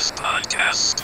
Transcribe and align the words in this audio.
Guys 0.00 0.12
podcast. 0.12 1.00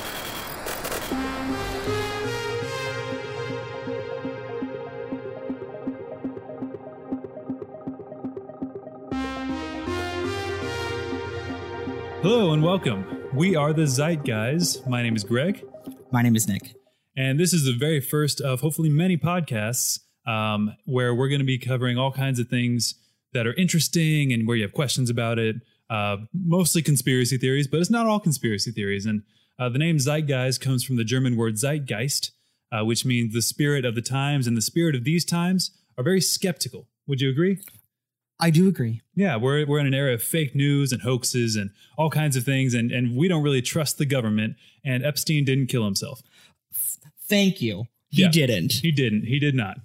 Hello 12.22 12.54
and 12.54 12.62
welcome. 12.62 13.04
We 13.34 13.54
are 13.54 13.74
the 13.74 13.86
Zeit 13.86 14.24
Guys. 14.24 14.86
My 14.86 15.02
name 15.02 15.14
is 15.14 15.24
Greg, 15.24 15.62
My 16.10 16.22
name 16.22 16.34
is 16.34 16.48
Nick. 16.48 16.74
and 17.14 17.38
this 17.38 17.52
is 17.52 17.66
the 17.66 17.74
very 17.74 18.00
first 18.00 18.40
of 18.40 18.62
hopefully 18.62 18.88
many 18.88 19.18
podcasts 19.18 20.00
um, 20.26 20.74
where 20.86 21.14
we're 21.14 21.28
going 21.28 21.40
to 21.40 21.44
be 21.44 21.58
covering 21.58 21.98
all 21.98 22.12
kinds 22.12 22.40
of 22.40 22.48
things 22.48 22.94
that 23.34 23.46
are 23.46 23.52
interesting 23.54 24.32
and 24.32 24.48
where 24.48 24.56
you 24.56 24.62
have 24.62 24.72
questions 24.72 25.10
about 25.10 25.38
it. 25.38 25.56
Uh, 25.88 26.16
mostly 26.34 26.82
conspiracy 26.82 27.38
theories, 27.38 27.68
but 27.68 27.80
it's 27.80 27.90
not 27.90 28.06
all 28.06 28.18
conspiracy 28.20 28.72
theories. 28.72 29.06
And 29.06 29.22
uh, 29.58 29.68
the 29.68 29.78
name 29.78 29.98
Zeitgeist 29.98 30.60
comes 30.60 30.82
from 30.84 30.96
the 30.96 31.04
German 31.04 31.36
word 31.36 31.54
Zeitgeist, 31.54 32.32
uh, 32.72 32.84
which 32.84 33.04
means 33.04 33.32
the 33.32 33.40
spirit 33.42 33.84
of 33.84 33.94
the 33.94 34.02
times, 34.02 34.46
and 34.46 34.56
the 34.56 34.62
spirit 34.62 34.94
of 34.96 35.04
these 35.04 35.24
times 35.24 35.70
are 35.96 36.02
very 36.04 36.20
skeptical. 36.20 36.88
Would 37.06 37.20
you 37.20 37.30
agree? 37.30 37.58
I 38.38 38.50
do 38.50 38.68
agree. 38.68 39.00
Yeah, 39.14 39.36
we're 39.36 39.64
we're 39.64 39.78
in 39.78 39.86
an 39.86 39.94
era 39.94 40.12
of 40.14 40.22
fake 40.22 40.54
news 40.54 40.92
and 40.92 41.00
hoaxes 41.02 41.56
and 41.56 41.70
all 41.96 42.10
kinds 42.10 42.36
of 42.36 42.44
things, 42.44 42.74
and 42.74 42.90
and 42.92 43.16
we 43.16 43.28
don't 43.28 43.42
really 43.42 43.62
trust 43.62 43.96
the 43.96 44.04
government. 44.06 44.56
And 44.84 45.04
Epstein 45.04 45.44
didn't 45.44 45.68
kill 45.68 45.84
himself. 45.84 46.20
Thank 47.28 47.62
you. 47.62 47.84
He 48.10 48.22
Yeah. 48.22 48.28
didn't. 48.30 48.72
He 48.72 48.92
didn't. 48.92 49.24
He 49.26 49.38
did 49.38 49.54
not. 49.54 49.78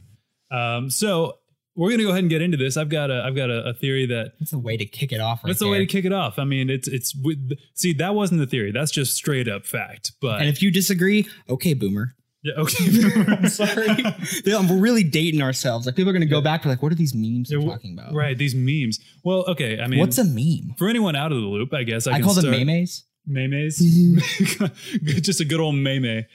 Um, 0.52 0.90
so 0.90 1.38
we're 1.76 1.90
gonna 1.92 2.04
go 2.04 2.10
ahead 2.10 2.20
and 2.24 2.30
get 2.30 2.42
into 2.42 2.58
this. 2.58 2.76
I've 2.78 2.90
got 2.90 3.10
a 3.12 3.24
I've 3.26 3.36
got 3.36 3.50
a, 3.50 3.70
a 3.70 3.74
theory 3.74 4.06
that 4.08 4.34
That's 4.40 4.54
a 4.54 4.60
way 4.60 4.78
to 4.78 4.86
kick 4.86 5.12
it 5.12 5.22
off. 5.22 5.44
Right 5.44 5.50
that's 5.50 5.60
the 5.60 5.68
way 5.70 5.80
to 5.80 5.86
kick 5.86 6.06
it 6.06 6.14
off. 6.14 6.38
I 6.40 6.44
mean, 6.44 6.70
it's 6.70 6.88
it's 6.88 7.16
with, 7.16 7.52
see 7.76 7.94
that 7.94 8.14
wasn't 8.16 8.40
the 8.42 8.48
theory. 8.48 8.72
That's 8.72 8.92
just 8.92 9.16
straight 9.16 9.48
up 9.48 9.66
fact. 9.66 10.12
But 10.22 10.42
And 10.42 10.50
if 10.50 10.62
you 10.62 10.70
disagree, 10.72 11.28
okay, 11.50 11.74
boomer. 11.74 12.14
yeah, 12.44 12.54
okay, 12.58 12.86
I'm 13.28 13.48
sorry. 13.48 13.88
Yeah, 14.46 14.68
We're 14.70 14.80
really 14.80 15.04
dating 15.04 15.42
ourselves. 15.42 15.86
Like 15.86 15.96
people 15.96 16.10
are 16.10 16.14
going 16.14 16.22
to 16.28 16.28
go 16.28 16.42
back 16.42 16.64
to 16.64 16.68
like, 16.70 16.82
what 16.82 16.92
are 16.92 16.96
these 16.96 17.14
memes 17.16 17.52
Yeah, 17.52 17.60
you're 17.60 17.70
wh- 17.70 17.74
talking 17.74 17.98
about? 17.98 18.14
right? 18.14 18.38
These 18.38 18.56
memes. 18.56 19.00
Well, 19.24 19.46
okay. 19.48 19.80
I 19.80 19.88
mean, 19.88 20.00
What's 20.00 20.18
a 20.18 20.24
meme? 20.26 20.76
for 20.78 20.90
anyone 20.90 21.16
out 21.16 21.32
of 21.32 21.40
the 21.40 21.48
loop? 21.48 21.74
I 21.74 21.84
guess 21.84 22.06
I, 22.08 22.14
I, 22.14 22.16
can 22.16 22.24
call 22.26 22.34
them 22.34 22.50
memes. 22.68 23.06
Memes. 23.28 23.78
Just 25.22 25.40
a 25.42 25.46
good 25.46 25.60
old 25.60 25.76
meme. 25.76 26.26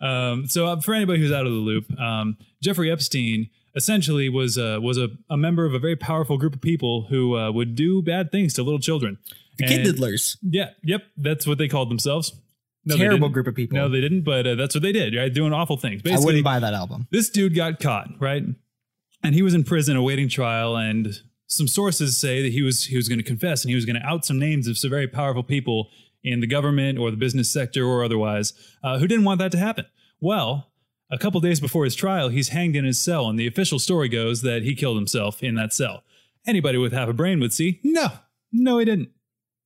Um, 0.00 0.46
so 0.46 0.66
uh, 0.66 0.80
for 0.80 0.94
anybody 0.94 1.18
who's 1.20 1.32
out 1.32 1.46
of 1.46 1.52
the 1.52 1.58
loop, 1.58 1.90
um, 1.98 2.36
Jeffrey 2.62 2.90
Epstein 2.90 3.48
essentially 3.76 4.28
was 4.28 4.56
uh, 4.58 4.78
was 4.82 4.98
a, 4.98 5.08
a 5.30 5.36
member 5.36 5.64
of 5.64 5.74
a 5.74 5.78
very 5.78 5.96
powerful 5.96 6.38
group 6.38 6.54
of 6.54 6.60
people 6.60 7.06
who 7.10 7.36
uh, 7.36 7.52
would 7.52 7.74
do 7.76 8.02
bad 8.02 8.32
things 8.32 8.54
to 8.54 8.62
little 8.62 8.80
children. 8.80 9.18
The 9.58 9.64
And- 9.66 9.84
kid 9.84 9.96
diddlers. 9.96 10.36
Yeah, 10.42 10.70
yep, 10.82 11.04
that's 11.16 11.46
what 11.46 11.58
they 11.58 11.68
called 11.68 11.90
themselves. 11.90 12.32
No, 12.88 12.96
Terrible 12.96 13.28
group 13.30 13.48
of 13.48 13.54
people. 13.56 13.76
No, 13.76 13.88
they 13.88 14.00
didn't, 14.00 14.22
but 14.22 14.46
uh, 14.46 14.54
that's 14.54 14.72
what 14.74 14.82
they 14.82 14.92
did, 14.92 15.16
right? 15.16 15.32
Doing 15.34 15.52
awful 15.52 15.76
things. 15.76 16.02
I 16.02 16.10
Basically, 16.10 16.26
wouldn't 16.26 16.44
buy 16.44 16.60
that 16.60 16.72
album. 16.72 17.08
this 17.10 17.28
dude 17.30 17.52
got 17.54 17.80
caught, 17.80 18.08
right? 18.20 18.44
And 19.24 19.34
he 19.34 19.42
was 19.42 19.54
in 19.54 19.64
prison 19.64 19.96
awaiting 19.96 20.28
trial, 20.28 20.76
and 20.76 21.20
some 21.48 21.66
sources 21.66 22.16
say 22.16 22.42
that 22.42 22.52
he 22.52 22.62
was 22.62 22.84
he 22.84 22.96
was 22.96 23.08
going 23.08 23.18
to 23.18 23.24
confess 23.24 23.62
and 23.64 23.70
he 23.70 23.74
was 23.74 23.84
going 23.84 23.96
to 24.00 24.06
out 24.06 24.24
some 24.24 24.38
names 24.38 24.68
of 24.68 24.78
some 24.78 24.90
very 24.90 25.08
powerful 25.08 25.42
people 25.42 25.88
in 26.22 26.40
the 26.40 26.46
government 26.46 26.98
or 26.98 27.10
the 27.10 27.16
business 27.16 27.52
sector 27.52 27.84
or 27.84 28.04
otherwise 28.04 28.52
uh, 28.84 28.98
who 28.98 29.06
didn't 29.08 29.24
want 29.24 29.38
that 29.40 29.50
to 29.52 29.58
happen. 29.58 29.86
Well, 30.20 30.70
a 31.10 31.18
couple 31.18 31.40
days 31.40 31.60
before 31.60 31.84
his 31.84 31.94
trial, 31.94 32.28
he's 32.28 32.48
hanged 32.48 32.76
in 32.76 32.84
his 32.84 33.02
cell, 33.02 33.28
and 33.28 33.38
the 33.38 33.46
official 33.46 33.78
story 33.78 34.08
goes 34.08 34.42
that 34.42 34.62
he 34.62 34.74
killed 34.74 34.96
himself 34.96 35.42
in 35.42 35.54
that 35.54 35.72
cell. 35.72 36.02
Anybody 36.46 36.78
with 36.78 36.92
half 36.92 37.08
a 37.08 37.12
brain 37.12 37.40
would 37.40 37.52
see, 37.52 37.80
no, 37.82 38.08
no, 38.52 38.78
he 38.78 38.84
didn't. 38.84 39.10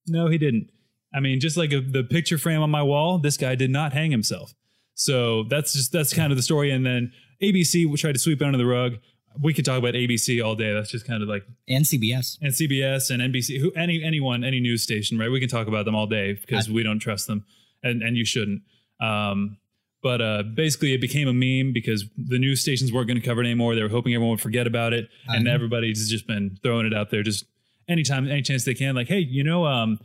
No, 0.06 0.28
he 0.28 0.38
didn't. 0.38 0.70
I 1.14 1.20
mean, 1.20 1.40
just 1.40 1.56
like 1.56 1.72
a, 1.72 1.80
the 1.80 2.04
picture 2.04 2.38
frame 2.38 2.62
on 2.62 2.70
my 2.70 2.82
wall, 2.82 3.18
this 3.18 3.36
guy 3.36 3.54
did 3.54 3.70
not 3.70 3.92
hang 3.92 4.10
himself. 4.10 4.54
So 4.94 5.44
that's 5.44 5.72
just 5.72 5.92
that's 5.92 6.12
kind 6.14 6.30
of 6.32 6.36
the 6.36 6.42
story. 6.42 6.70
And 6.70 6.84
then 6.84 7.12
ABC 7.42 7.88
will 7.88 7.96
try 7.96 8.12
to 8.12 8.18
sweep 8.18 8.40
it 8.42 8.44
under 8.44 8.58
the 8.58 8.66
rug. 8.66 8.98
We 9.40 9.54
could 9.54 9.64
talk 9.64 9.78
about 9.78 9.94
ABC 9.94 10.44
all 10.44 10.54
day. 10.56 10.72
That's 10.72 10.90
just 10.90 11.06
kind 11.06 11.22
of 11.22 11.28
like 11.28 11.44
And 11.68 11.84
CBS. 11.84 12.38
and 12.42 12.52
CBS 12.52 13.10
and 13.10 13.22
NBC, 13.32 13.60
who 13.60 13.70
any 13.72 14.02
anyone, 14.02 14.44
any 14.44 14.60
news 14.60 14.82
station, 14.82 15.18
right? 15.18 15.30
We 15.30 15.40
can 15.40 15.48
talk 15.48 15.68
about 15.68 15.84
them 15.84 15.94
all 15.94 16.06
day 16.06 16.34
because 16.34 16.68
we 16.68 16.82
don't 16.82 16.98
trust 16.98 17.26
them, 17.26 17.44
and 17.82 18.02
and 18.02 18.16
you 18.16 18.24
shouldn't. 18.24 18.62
Um, 19.00 19.56
but 20.02 20.20
uh, 20.22 20.42
basically, 20.54 20.94
it 20.94 21.00
became 21.00 21.28
a 21.28 21.32
meme 21.32 21.72
because 21.72 22.04
the 22.16 22.38
news 22.38 22.60
stations 22.60 22.92
weren't 22.92 23.06
going 23.08 23.20
to 23.20 23.26
cover 23.26 23.42
it 23.42 23.46
anymore. 23.46 23.74
They 23.74 23.82
were 23.82 23.88
hoping 23.88 24.14
everyone 24.14 24.32
would 24.32 24.40
forget 24.40 24.66
about 24.66 24.92
it, 24.92 25.08
and 25.28 25.46
Uh-huh. 25.46 25.54
everybody's 25.54 26.08
just 26.10 26.26
been 26.26 26.58
throwing 26.62 26.86
it 26.86 26.94
out 26.94 27.10
there 27.10 27.22
just 27.22 27.44
anytime, 27.88 28.28
any 28.28 28.42
chance 28.42 28.64
they 28.64 28.74
can. 28.74 28.94
Like, 28.94 29.08
hey, 29.08 29.18
you 29.20 29.44
know, 29.44 29.66
um, 29.66 29.98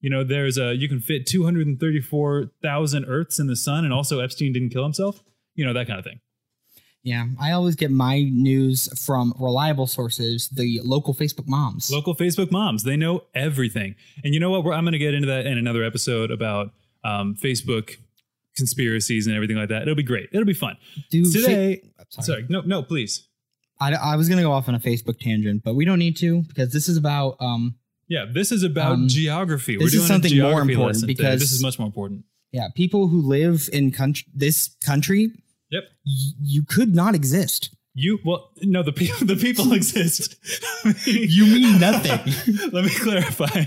you 0.00 0.08
know, 0.10 0.24
there's 0.24 0.56
a 0.58 0.74
you 0.74 0.88
can 0.88 1.00
fit 1.00 1.26
234,000 1.26 3.04
Earths 3.06 3.38
in 3.38 3.46
the 3.46 3.56
sun, 3.56 3.84
and 3.84 3.92
also 3.92 4.20
Epstein 4.20 4.52
didn't 4.52 4.70
kill 4.70 4.82
himself. 4.84 5.22
You 5.54 5.66
know 5.66 5.72
that 5.72 5.86
kind 5.86 5.98
of 5.98 6.04
thing. 6.04 6.20
Yeah. 7.02 7.26
I 7.40 7.52
always 7.52 7.76
get 7.76 7.90
my 7.90 8.20
news 8.30 8.88
from 9.06 9.32
reliable 9.40 9.86
sources, 9.86 10.48
the 10.50 10.80
local 10.84 11.14
Facebook 11.14 11.46
moms. 11.48 11.90
Local 11.90 12.14
Facebook 12.14 12.50
moms, 12.50 12.82
they 12.84 12.96
know 12.96 13.22
everything. 13.34 13.94
And 14.22 14.34
you 14.34 14.40
know 14.40 14.50
what? 14.50 14.64
We're, 14.64 14.74
I'm 14.74 14.84
going 14.84 14.92
to 14.92 14.98
get 14.98 15.14
into 15.14 15.26
that 15.28 15.46
in 15.46 15.56
another 15.56 15.82
episode 15.82 16.30
about 16.30 16.72
um, 17.02 17.36
Facebook 17.42 17.96
conspiracies 18.60 19.26
and 19.26 19.34
everything 19.34 19.56
like 19.56 19.68
that. 19.70 19.82
It'll 19.82 19.94
be 19.94 20.02
great. 20.04 20.28
It'll 20.32 20.44
be 20.46 20.52
fun. 20.54 20.76
Dude, 21.10 21.32
Today, 21.32 21.82
fa- 22.14 22.22
sorry, 22.22 22.46
no, 22.48 22.60
no, 22.60 22.82
please. 22.82 23.26
I, 23.80 23.92
I 23.94 24.16
was 24.16 24.28
going 24.28 24.36
to 24.38 24.42
go 24.44 24.52
off 24.52 24.68
on 24.68 24.74
a 24.74 24.78
Facebook 24.80 25.18
tangent, 25.18 25.62
but 25.64 25.74
we 25.74 25.84
don't 25.84 25.98
need 25.98 26.16
to 26.18 26.42
because 26.42 26.72
this 26.72 26.88
is 26.88 26.96
about 26.96 27.36
um, 27.40 27.74
Yeah, 28.08 28.26
this 28.30 28.52
is 28.52 28.62
about 28.62 28.92
Um, 28.92 29.08
geography. 29.08 29.76
this 29.76 29.94
is 29.94 30.06
something 30.06 30.36
more 30.38 30.60
important 30.60 30.86
lesson 30.86 31.08
today. 31.08 31.14
because- 31.14 31.40
this 31.40 31.52
is 31.52 31.62
much 31.62 31.78
more 31.78 31.86
important. 31.86 32.24
Yeah, 32.52 32.68
people 32.74 33.08
who 33.08 33.22
live 33.22 33.68
in 33.72 33.90
country, 33.92 34.26
this 34.34 34.76
country, 34.84 35.30
Yep. 35.70 35.84
y- 36.04 36.32
you 36.42 36.62
could 36.64 36.94
not 36.94 37.14
exist. 37.14 37.70
You 37.94 38.18
well, 38.24 38.50
no, 38.62 38.82
the 38.82 38.92
people 38.92 39.24
the 39.34 39.36
people 39.36 39.72
exist. 39.80 40.36
You 41.06 41.44
mean 41.46 41.78
nothing. 41.80 42.18
Let 42.72 42.84
me 42.84 42.90
clarify. 42.90 43.64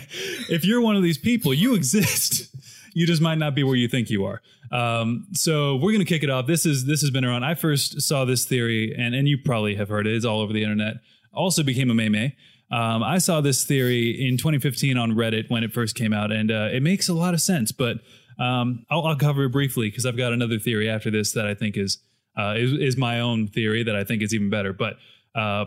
If 0.49 0.63
you're 0.65 0.81
one 0.81 0.95
of 0.95 1.03
these 1.03 1.17
people, 1.17 1.53
you 1.53 1.75
exist. 1.75 2.52
You 2.93 3.07
just 3.07 3.21
might 3.21 3.37
not 3.37 3.55
be 3.55 3.63
where 3.63 3.75
you 3.75 3.87
think 3.87 4.09
you 4.09 4.25
are. 4.25 4.41
Um, 4.71 5.27
so 5.33 5.75
we're 5.75 5.91
gonna 5.91 6.05
kick 6.05 6.23
it 6.23 6.29
off. 6.29 6.47
This 6.47 6.65
is 6.65 6.85
this 6.85 7.01
has 7.01 7.11
been 7.11 7.25
around. 7.25 7.43
I 7.43 7.55
first 7.55 8.01
saw 8.01 8.25
this 8.25 8.45
theory, 8.45 8.95
and 8.97 9.13
and 9.15 9.27
you 9.27 9.37
probably 9.37 9.75
have 9.75 9.89
heard 9.89 10.07
it. 10.07 10.15
It's 10.15 10.25
all 10.25 10.41
over 10.41 10.53
the 10.53 10.63
internet. 10.63 10.95
Also 11.33 11.63
became 11.63 11.89
a 11.89 11.95
meme. 11.95 12.33
Um, 12.71 13.03
I 13.03 13.19
saw 13.19 13.41
this 13.41 13.63
theory 13.63 14.09
in 14.27 14.37
2015 14.37 14.97
on 14.97 15.11
Reddit 15.11 15.49
when 15.49 15.63
it 15.63 15.71
first 15.73 15.95
came 15.95 16.13
out, 16.13 16.31
and 16.31 16.51
uh, 16.51 16.69
it 16.71 16.81
makes 16.81 17.07
a 17.07 17.13
lot 17.13 17.33
of 17.33 17.41
sense. 17.41 17.71
But 17.71 17.97
um, 18.39 18.85
I'll, 18.89 19.05
I'll 19.05 19.15
cover 19.15 19.45
it 19.45 19.51
briefly 19.51 19.89
because 19.89 20.05
I've 20.05 20.17
got 20.17 20.33
another 20.33 20.57
theory 20.57 20.89
after 20.89 21.11
this 21.11 21.33
that 21.33 21.45
I 21.45 21.53
think 21.53 21.77
is 21.77 21.99
uh, 22.37 22.55
is, 22.57 22.73
is 22.73 22.97
my 22.97 23.19
own 23.19 23.47
theory 23.47 23.83
that 23.83 23.95
I 23.95 24.03
think 24.03 24.23
is 24.23 24.33
even 24.33 24.49
better. 24.49 24.73
But 24.73 24.95
uh, 25.35 25.65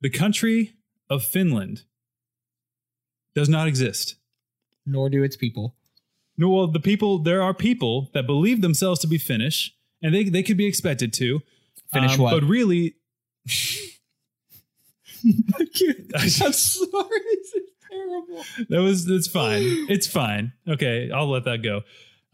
the 0.00 0.10
country 0.10 0.74
of 1.08 1.24
Finland 1.24 1.84
does 3.34 3.48
not 3.48 3.68
exist. 3.68 4.16
Nor 4.84 5.08
do 5.08 5.22
its 5.22 5.36
people. 5.36 5.76
No, 6.38 6.48
well, 6.48 6.66
the 6.66 6.80
people 6.80 7.18
there 7.18 7.42
are 7.42 7.52
people 7.54 8.10
that 8.14 8.26
believe 8.26 8.62
themselves 8.62 9.00
to 9.00 9.06
be 9.06 9.18
Finnish, 9.18 9.74
and 10.02 10.14
they 10.14 10.24
they 10.24 10.42
could 10.42 10.56
be 10.56 10.66
expected 10.66 11.12
to 11.14 11.40
Finish 11.92 12.14
Um, 12.14 12.20
what? 12.22 12.30
But 12.40 12.44
really, 12.48 12.94
I'm 16.14 16.28
sorry. 16.28 16.38
This 16.52 17.54
is 17.54 17.62
terrible. 17.90 18.44
that 18.68 18.80
was 18.82 19.08
it's 19.08 19.28
fine. 19.28 19.62
It's 19.88 20.06
fine. 20.06 20.52
Okay, 20.68 21.10
I'll 21.10 21.28
let 21.30 21.44
that 21.44 21.62
go. 21.62 21.82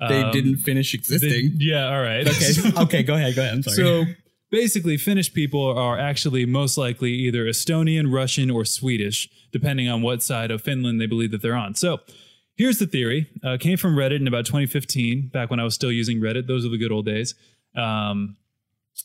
They 0.09 0.23
Um, 0.23 0.33
didn't 0.33 0.59
finish 0.59 0.93
they- 0.93 0.99
existing. 0.99 1.57
yeah, 1.59 1.89
all 1.89 2.01
right. 2.01 2.27
okay. 2.27 2.53
Okay. 2.83 3.03
Go 3.03 3.15
ahead. 3.15 3.35
Go 3.35 3.43
ahead. 3.43 3.55
I'm 3.55 3.63
sorry. 3.65 3.77
So 3.77 4.05
basically, 4.51 4.97
Finnish 4.97 5.33
people 5.35 5.77
are 5.77 5.99
actually 5.99 6.47
most 6.47 6.79
likely 6.79 7.13
either 7.13 7.45
Estonian, 7.47 8.13
Russian, 8.13 8.51
or 8.51 8.65
Swedish, 8.65 9.29
depending 9.53 9.89
on 9.89 10.03
what 10.03 10.23
side 10.23 10.51
of 10.53 10.63
Finland 10.63 11.01
they 11.01 11.07
believe 11.07 11.33
that 11.33 11.43
they're 11.43 11.57
on. 11.57 11.75
So 11.75 11.99
here's 12.59 12.79
the 12.79 12.87
theory. 12.87 13.31
Uh, 13.43 13.57
came 13.59 13.79
from 13.79 13.97
Reddit 13.97 14.21
in 14.21 14.27
about 14.27 14.45
2015, 14.45 15.29
back 15.29 15.49
when 15.49 15.61
I 15.61 15.65
was 15.65 15.75
still 15.75 15.93
using 15.93 16.21
Reddit. 16.21 16.47
Those 16.47 16.67
are 16.67 16.69
the 16.69 16.77
good 16.77 16.93
old 16.93 17.07
days. 17.07 17.35
Um, 17.75 18.37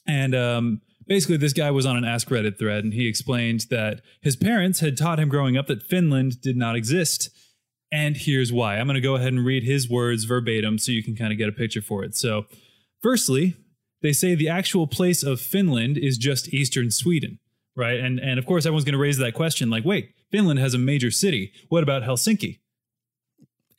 and 0.07 0.35
um, 0.35 0.81
basically, 1.07 1.38
this 1.38 1.53
guy 1.53 1.71
was 1.71 1.85
on 1.85 1.95
an 1.95 2.03
Ask 2.03 2.27
Reddit 2.27 2.57
thread, 2.57 2.83
and 2.83 2.94
he 2.94 3.07
explained 3.07 3.67
that 3.69 4.01
his 4.21 4.35
parents 4.35 4.79
had 4.79 4.97
taught 4.97 5.19
him 5.19 5.29
growing 5.29 5.55
up 5.55 5.67
that 5.67 5.83
Finland 5.83 6.41
did 6.41 6.57
not 6.57 6.75
exist. 6.75 7.29
And 7.91 8.17
here's 8.17 8.51
why. 8.51 8.77
I'm 8.77 8.88
going 8.88 8.95
to 8.95 9.01
go 9.01 9.15
ahead 9.15 9.33
and 9.33 9.45
read 9.45 9.63
his 9.63 9.88
words 9.88 10.23
verbatim 10.23 10.79
so 10.79 10.91
you 10.91 11.03
can 11.03 11.15
kind 11.15 11.31
of 11.31 11.38
get 11.38 11.47
a 11.47 11.53
picture 11.53 11.81
for 11.81 12.03
it. 12.03 12.15
So, 12.15 12.47
firstly, 13.03 13.56
they 14.01 14.13
say 14.13 14.33
the 14.33 14.49
actual 14.49 14.88
place 14.88 15.21
of 15.21 15.39
Finland 15.39 15.97
is 15.97 16.17
just 16.17 16.51
eastern 16.51 16.89
Sweden, 16.89 17.38
right? 17.75 17.99
And 17.99 18.19
and 18.19 18.39
of 18.39 18.47
course, 18.47 18.65
everyone's 18.65 18.83
going 18.83 18.94
to 18.94 18.99
raise 18.99 19.19
that 19.19 19.35
question 19.35 19.69
like, 19.69 19.85
wait, 19.85 20.09
Finland 20.31 20.59
has 20.59 20.73
a 20.73 20.79
major 20.79 21.11
city. 21.11 21.51
What 21.69 21.83
about 21.83 22.01
Helsinki? 22.01 22.57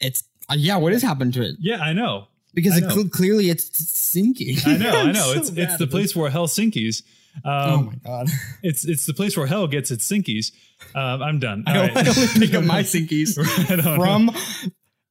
It's 0.05 0.23
uh, 0.49 0.55
yeah. 0.57 0.77
What 0.77 0.93
has 0.93 1.03
happened 1.03 1.35
to 1.35 1.43
it? 1.43 1.57
Yeah, 1.59 1.81
I 1.81 1.93
know. 1.93 2.29
Because 2.55 2.75
I 2.81 2.87
it 2.87 2.93
cl- 2.93 3.09
clearly 3.09 3.51
it's 3.51 3.77
sinking. 3.91 4.57
I 4.65 4.77
know, 4.77 4.91
I 4.91 5.13
know. 5.19 5.33
so 5.33 5.39
It's 5.39 5.51
it's 5.51 5.77
the 5.79 5.87
place 5.89 6.15
where 6.15 6.31
Helsinki's. 6.31 7.03
Oh 7.45 7.51
Um, 7.51 7.87
my 7.87 7.95
god! 8.07 8.29
it's 8.63 8.85
it's 8.85 9.07
the 9.07 9.15
place 9.15 9.37
where 9.37 9.47
hell 9.49 9.67
gets 9.67 9.91
its 9.91 10.09
sinkies. 10.09 10.53
Um, 10.95 11.21
I'm 11.23 11.39
done. 11.41 11.65
I, 11.67 11.79
All 11.79 11.85
I 11.99 12.09
only 12.09 12.29
pick 12.47 12.55
up 12.55 12.63
my 12.65 12.83
sinkies 12.85 13.37
Right 13.37 13.83
from 13.97 14.31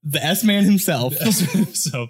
The 0.03 0.23
S 0.23 0.43
man 0.45 0.63
himself. 0.63 1.15
so, 1.75 2.07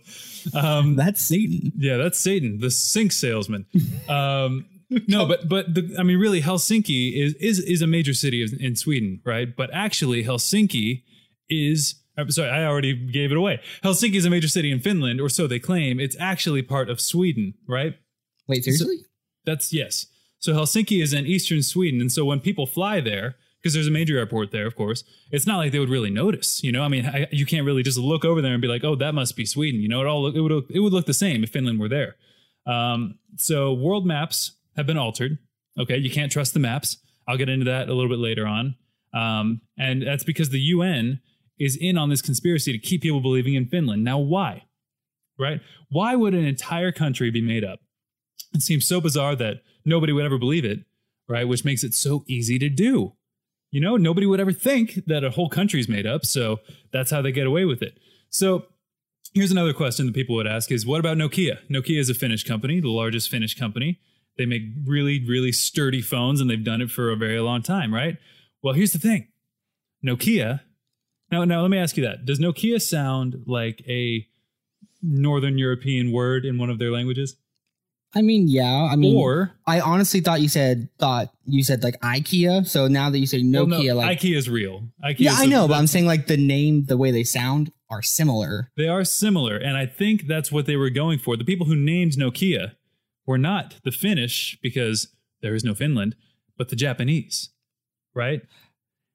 um, 0.54 0.96
That's 0.96 1.22
Satan. 1.22 1.72
yeah, 1.78 1.98
that's 1.98 2.20
Satan, 2.20 2.60
the 2.60 2.70
sink 2.70 3.12
salesman. 3.12 3.66
Um, 4.08 4.66
no, 5.08 5.26
but 5.26 5.50
but 5.50 5.74
the, 5.74 5.96
I 5.98 6.04
mean, 6.04 6.20
really, 6.20 6.42
Helsinki 6.44 7.14
is 7.20 7.34
is 7.36 7.58
is 7.60 7.82
a 7.82 7.88
major 7.88 8.14
city 8.14 8.46
in 8.60 8.76
Sweden, 8.76 9.20
right? 9.26 9.56
But 9.56 9.72
actually, 9.74 10.24
Helsinki 10.26 11.02
is. 11.50 11.96
I'm 12.18 12.30
sorry, 12.32 12.50
I 12.50 12.66
already 12.66 12.94
gave 12.94 13.32
it 13.32 13.38
away. 13.38 13.60
Helsinki 13.84 14.16
is 14.16 14.26
a 14.26 14.30
major 14.30 14.48
city 14.48 14.72
in 14.72 14.80
Finland, 14.80 15.20
or 15.20 15.30
so 15.30 15.48
they 15.48 15.60
claim. 15.60 16.00
It's 16.00 16.16
actually 16.20 16.62
part 16.62 16.90
of 16.90 17.02
Sweden, 17.02 17.56
right? 17.68 17.98
Wait, 18.48 18.64
seriously? 18.64 19.06
That's 19.46 19.74
yes. 19.74 20.08
So 20.40 20.54
Helsinki 20.54 21.02
is 21.02 21.14
in 21.14 21.26
eastern 21.26 21.64
Sweden, 21.64 22.02
and 22.02 22.12
so 22.12 22.26
when 22.26 22.40
people 22.40 22.68
fly 22.68 23.00
there, 23.00 23.36
because 23.64 23.74
there's 23.74 23.88
a 23.88 23.92
major 23.92 24.18
airport 24.18 24.52
there, 24.52 24.68
of 24.68 24.76
course, 24.76 25.06
it's 25.32 25.48
not 25.48 25.58
like 25.58 25.72
they 25.72 25.80
would 25.80 25.90
really 25.90 26.10
notice. 26.10 26.62
You 26.64 26.72
know, 26.74 26.84
I 26.84 26.90
mean, 26.90 27.06
I, 27.06 27.28
you 27.32 27.46
can't 27.46 27.66
really 27.66 27.82
just 27.82 27.98
look 27.98 28.26
over 28.26 28.42
there 28.42 28.52
and 28.52 28.62
be 28.62 28.68
like, 28.68 28.84
"Oh, 28.84 28.96
that 28.96 29.16
must 29.16 29.38
be 29.38 29.46
Sweden." 29.46 29.82
You 29.82 29.88
know, 29.88 30.02
it 30.02 30.08
all 30.08 30.22
look, 30.22 30.36
it 30.36 30.42
would 30.42 30.66
it 30.70 30.80
would 30.82 30.94
look 30.94 31.06
the 31.06 31.14
same 31.14 31.44
if 31.44 31.50
Finland 31.50 31.80
were 31.80 31.90
there. 31.90 32.16
Um, 32.68 33.20
so 33.38 33.74
world 33.74 34.06
maps 34.06 34.52
have 34.76 34.86
been 34.86 34.98
altered. 34.98 35.38
Okay, 35.80 35.98
you 35.98 36.12
can't 36.12 36.32
trust 36.32 36.54
the 36.54 36.60
maps. 36.60 36.98
I'll 37.28 37.38
get 37.38 37.50
into 37.50 37.66
that 37.66 37.88
a 37.88 37.94
little 37.94 38.10
bit 38.10 38.20
later 38.20 38.46
on, 38.46 38.76
um, 39.14 39.62
and 39.78 40.06
that's 40.06 40.26
because 40.26 40.50
the 40.50 40.60
UN 40.60 41.22
is 41.60 41.78
in 41.80 41.98
on 41.98 42.10
this 42.10 42.22
conspiracy 42.22 42.72
to 42.72 42.78
keep 42.78 43.02
people 43.02 43.22
believing 43.22 43.54
in 43.54 43.68
Finland. 43.68 44.04
Now, 44.04 44.18
why? 44.18 44.66
Right? 45.40 45.62
Why 45.90 46.16
would 46.16 46.34
an 46.34 46.46
entire 46.46 46.92
country 46.92 47.30
be 47.32 47.42
made 47.42 47.64
up? 47.64 47.80
It 48.54 48.62
seems 48.62 48.86
so 48.86 49.02
bizarre 49.02 49.36
that 49.36 49.62
nobody 49.86 50.14
would 50.14 50.26
ever 50.26 50.38
believe 50.38 50.66
it, 50.66 50.80
right? 51.28 51.48
Which 51.48 51.66
makes 51.66 51.84
it 51.84 51.94
so 51.94 52.24
easy 52.28 52.60
to 52.60 52.70
do. 52.70 53.14
You 53.72 53.82
know, 53.82 53.98
nobody 53.98 54.28
would 54.28 54.40
ever 54.40 54.52
think 54.52 55.06
that 55.08 55.24
a 55.24 55.32
whole 55.32 55.50
country's 55.50 55.90
made 55.90 56.06
up, 56.06 56.26
so 56.26 56.60
that's 56.92 57.10
how 57.10 57.24
they 57.24 57.32
get 57.32 57.48
away 57.48 57.66
with 57.66 57.82
it. 57.82 57.98
So 58.30 58.68
here's 59.34 59.52
another 59.52 59.74
question 59.74 60.06
that 60.06 60.16
people 60.16 60.36
would 60.36 60.48
ask 60.48 60.72
is 60.72 60.86
what 60.86 61.00
about 61.00 61.18
Nokia? 61.18 61.58
Nokia 61.70 62.00
is 62.00 62.10
a 62.10 62.14
Finnish 62.14 62.44
company, 62.44 62.80
the 62.80 62.90
largest 62.90 63.30
Finnish 63.30 63.58
company. 63.58 64.00
They 64.38 64.46
make 64.46 64.64
really, 64.86 65.24
really 65.28 65.52
sturdy 65.52 66.02
phones 66.02 66.42
and 66.42 66.50
they've 66.50 66.64
done 66.64 66.82
it 66.82 66.92
for 66.92 67.12
a 67.12 67.16
very 67.16 67.40
long 67.40 67.62
time, 67.62 67.94
right? 67.94 68.18
Well, 68.62 68.74
here's 68.74 68.94
the 68.94 69.00
thing. 69.00 69.28
Nokia. 70.06 70.62
Now, 71.34 71.46
now 71.46 71.62
let 71.62 71.72
me 71.72 71.80
ask 71.80 71.98
you 71.98 72.04
that. 72.04 72.26
Does 72.26 72.38
Nokia 72.40 72.80
sound 72.80 73.46
like 73.48 73.84
a 73.88 74.28
Northern 75.02 75.58
European 75.58 76.12
word 76.12 76.46
in 76.46 76.60
one 76.60 76.70
of 76.70 76.78
their 76.78 76.92
languages? 76.92 77.38
I 78.14 78.22
mean, 78.22 78.48
yeah. 78.48 78.88
I 78.92 78.96
mean, 78.96 79.18
or 79.18 79.52
I 79.66 79.80
honestly 79.80 80.20
thought 80.20 80.42
you 80.42 80.48
said 80.48 80.90
thought 81.00 81.34
you 81.46 81.64
said 81.64 81.82
like 81.82 82.00
IKEA. 82.02 82.68
So 82.68 82.88
now 82.88 83.10
that 83.10 83.18
you 83.18 83.26
say 83.26 83.40
Well, 83.40 83.66
Nokia, 83.66 83.88
no, 83.88 83.96
like 83.96 84.20
IKEA 84.20 84.38
is 84.38 84.48
real. 84.48 84.84
IKEA 85.04 85.16
yeah, 85.18 85.36
I 85.36 85.48
know, 85.48 85.68
but 85.68 85.74
I'm 85.74 85.88
saying 85.88 86.06
like 86.06 86.28
the 86.28 86.38
name, 86.38 86.86
the 86.86 86.98
way 86.98 87.10
they 87.10 87.24
sound 87.24 87.72
are 87.90 88.04
similar. 88.04 88.70
they 88.78 88.88
are 88.88 89.04
similar, 89.04 89.58
and 89.58 89.76
I 89.76 89.88
think 89.88 90.28
that's 90.28 90.52
what 90.52 90.68
they 90.68 90.76
were 90.76 90.92
going 90.92 91.18
for. 91.18 91.36
The 91.36 91.44
people 91.44 91.66
who 91.66 91.76
named 91.76 92.12
Nokia 92.12 92.74
were 93.26 93.40
not 93.40 93.80
the 93.84 93.92
Finnish 93.92 94.60
because 94.62 95.08
there 95.42 95.56
is 95.56 95.64
no 95.64 95.74
Finland, 95.74 96.16
but 96.58 96.70
the 96.70 96.76
Japanese, 96.76 97.50
right? 98.14 98.44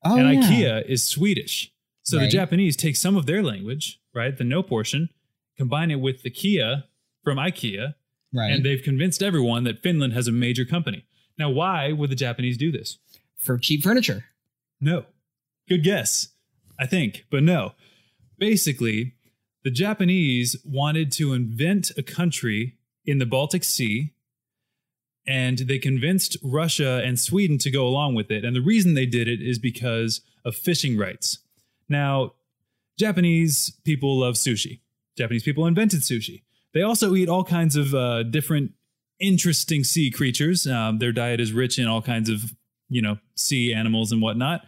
Oh, 0.04 0.16
and 0.16 0.42
yeah. 0.42 0.50
IKEA 0.50 0.88
is 0.88 1.04
Swedish, 1.04 1.72
so 2.08 2.18
the 2.18 2.28
Japanese 2.28 2.76
take 2.76 2.96
some 2.96 3.16
of 3.16 3.26
their 3.26 3.42
language, 3.42 4.00
right, 4.14 4.36
the 4.36 4.44
no 4.44 4.62
portion, 4.62 5.08
combine 5.56 5.90
it 5.90 6.00
with 6.00 6.22
the 6.22 6.30
Kia 6.30 6.84
from 7.22 7.38
IKEA, 7.38 7.94
right? 8.32 8.52
and 8.52 8.64
they've 8.64 8.82
convinced 8.82 9.22
everyone 9.22 9.64
that 9.64 9.82
Finland 9.82 10.12
has 10.12 10.28
a 10.28 10.32
major 10.32 10.64
company. 10.64 11.04
Now, 11.38 11.50
why 11.50 11.92
would 11.92 12.10
the 12.10 12.16
Japanese 12.16 12.56
do 12.56 12.72
this? 12.72 12.98
for 13.38 13.56
cheap 13.56 13.82
furniture. 13.82 14.26
No. 14.80 15.06
Good 15.68 15.84
guess, 15.84 16.28
I 16.78 16.86
think, 16.86 17.24
but 17.30 17.42
no. 17.42 17.72
Basically, 18.38 19.14
the 19.64 19.70
Japanese 19.70 20.56
wanted 20.64 21.10
to 21.12 21.32
invent 21.32 21.90
a 21.96 22.02
country 22.02 22.76
in 23.04 23.18
the 23.18 23.26
Baltic 23.26 23.64
Sea, 23.64 24.12
and 25.26 25.58
they 25.58 25.78
convinced 25.78 26.36
Russia 26.42 27.02
and 27.04 27.18
Sweden 27.18 27.58
to 27.58 27.70
go 27.70 27.86
along 27.86 28.14
with 28.14 28.30
it. 28.30 28.44
And 28.44 28.56
the 28.56 28.62
reason 28.62 28.94
they 28.94 29.06
did 29.06 29.28
it 29.28 29.42
is 29.42 29.58
because 29.58 30.22
of 30.44 30.54
fishing 30.54 30.96
rights. 30.96 31.38
Now, 31.88 32.34
Japanese 32.98 33.72
people 33.84 34.18
love 34.20 34.34
sushi. 34.34 34.80
Japanese 35.16 35.42
people 35.42 35.66
invented 35.66 36.00
sushi. 36.00 36.42
They 36.74 36.82
also 36.82 37.14
eat 37.14 37.28
all 37.28 37.44
kinds 37.44 37.76
of 37.76 37.94
uh, 37.94 38.24
different 38.24 38.72
interesting 39.20 39.84
sea 39.84 40.10
creatures. 40.10 40.66
Um, 40.66 40.98
their 40.98 41.12
diet 41.12 41.40
is 41.40 41.52
rich 41.52 41.78
in 41.78 41.86
all 41.86 42.02
kinds 42.02 42.28
of, 42.28 42.54
you 42.88 43.02
know, 43.02 43.18
sea 43.34 43.72
animals 43.72 44.12
and 44.12 44.20
whatnot. 44.22 44.62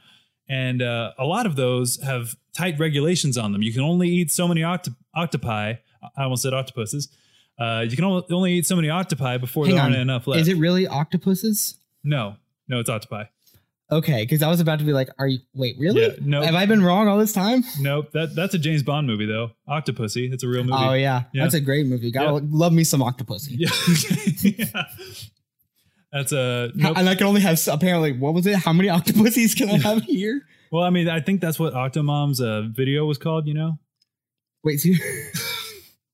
And 0.48 0.82
uh, 0.82 1.12
a 1.18 1.24
lot 1.24 1.46
of 1.46 1.56
those 1.56 2.00
have 2.02 2.34
tight 2.56 2.78
regulations 2.78 3.38
on 3.38 3.52
them. 3.52 3.62
You 3.62 3.72
can 3.72 3.82
only 3.82 4.08
eat 4.08 4.30
so 4.32 4.48
many 4.48 4.64
octo- 4.64 4.96
octopi. 5.14 5.74
I 6.16 6.22
almost 6.22 6.42
said 6.42 6.54
octopuses. 6.54 7.08
Uh, 7.58 7.84
you 7.88 7.94
can 7.94 8.04
only, 8.04 8.54
eat 8.54 8.66
so 8.66 8.74
many 8.74 8.88
octopi 8.88 9.36
before 9.36 9.66
Hang 9.66 9.74
there 9.74 9.84
aren't 9.84 9.94
on. 9.94 10.00
enough 10.00 10.26
left. 10.26 10.40
Is 10.40 10.48
it 10.48 10.56
really 10.56 10.86
octopuses? 10.88 11.76
no, 12.02 12.36
no, 12.68 12.80
it's 12.80 12.88
octopi. 12.88 13.24
Okay, 13.92 14.22
because 14.22 14.42
I 14.42 14.48
was 14.48 14.60
about 14.60 14.78
to 14.78 14.84
be 14.84 14.92
like, 14.92 15.08
"Are 15.18 15.26
you? 15.26 15.40
Wait, 15.54 15.76
really? 15.78 16.02
Yeah, 16.02 16.10
no. 16.20 16.42
Have 16.42 16.54
I 16.54 16.66
been 16.66 16.82
wrong 16.82 17.08
all 17.08 17.18
this 17.18 17.32
time?" 17.32 17.64
Nope, 17.80 18.12
that 18.12 18.34
that's 18.36 18.54
a 18.54 18.58
James 18.58 18.82
Bond 18.82 19.06
movie 19.06 19.26
though. 19.26 19.50
Octopussy, 19.68 20.32
it's 20.32 20.44
a 20.44 20.48
real 20.48 20.62
movie. 20.62 20.76
Oh 20.76 20.92
yeah. 20.92 21.24
Yeah. 21.32 21.42
that's 21.44 21.54
a 21.54 21.60
great 21.60 21.86
movie. 21.86 22.10
Gotta 22.10 22.34
love 22.34 22.72
me 22.72 22.84
some 22.84 23.00
octopussy. 23.00 23.56
Yeah. 23.58 23.70
Yeah. 24.58 24.84
That's 26.12 26.32
a 26.32 26.72
nope. 26.74 26.96
And 26.96 27.08
I 27.08 27.14
can 27.14 27.26
only 27.26 27.40
have 27.40 27.60
apparently 27.68 28.12
what 28.12 28.34
was 28.34 28.46
it? 28.46 28.56
How 28.56 28.72
many 28.72 28.88
octopuses 28.98 29.54
can 29.54 29.70
I 29.70 29.78
have 29.78 30.02
here? 30.02 30.42
well. 30.72 30.84
I 30.84 30.90
mean, 30.90 31.08
I 31.08 31.20
think 31.20 31.40
that's 31.40 31.58
what 31.58 31.72
Octomom's 31.72 32.40
uh, 32.40 32.62
video 32.70 33.04
was 33.06 33.18
called. 33.18 33.46
You 33.46 33.54
know? 33.54 33.78
Wait, 34.64 34.80
see, 34.80 34.98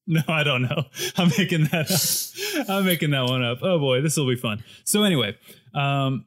No, 0.07 0.23
I 0.29 0.45
don't 0.45 0.63
know. 0.63 0.85
I'm 1.17 1.29
making 1.37 1.65
that. 1.73 1.91
Up. 2.61 2.69
I'm 2.69 2.85
making 2.85 3.11
that 3.11 3.25
one 3.25 3.43
up. 3.43 3.59
Oh 3.63 3.79
boy, 3.79 4.03
this 4.03 4.17
will 4.17 4.29
be 4.29 4.37
fun. 4.37 4.63
So 4.85 5.03
anyway, 5.03 5.37
um, 5.75 6.27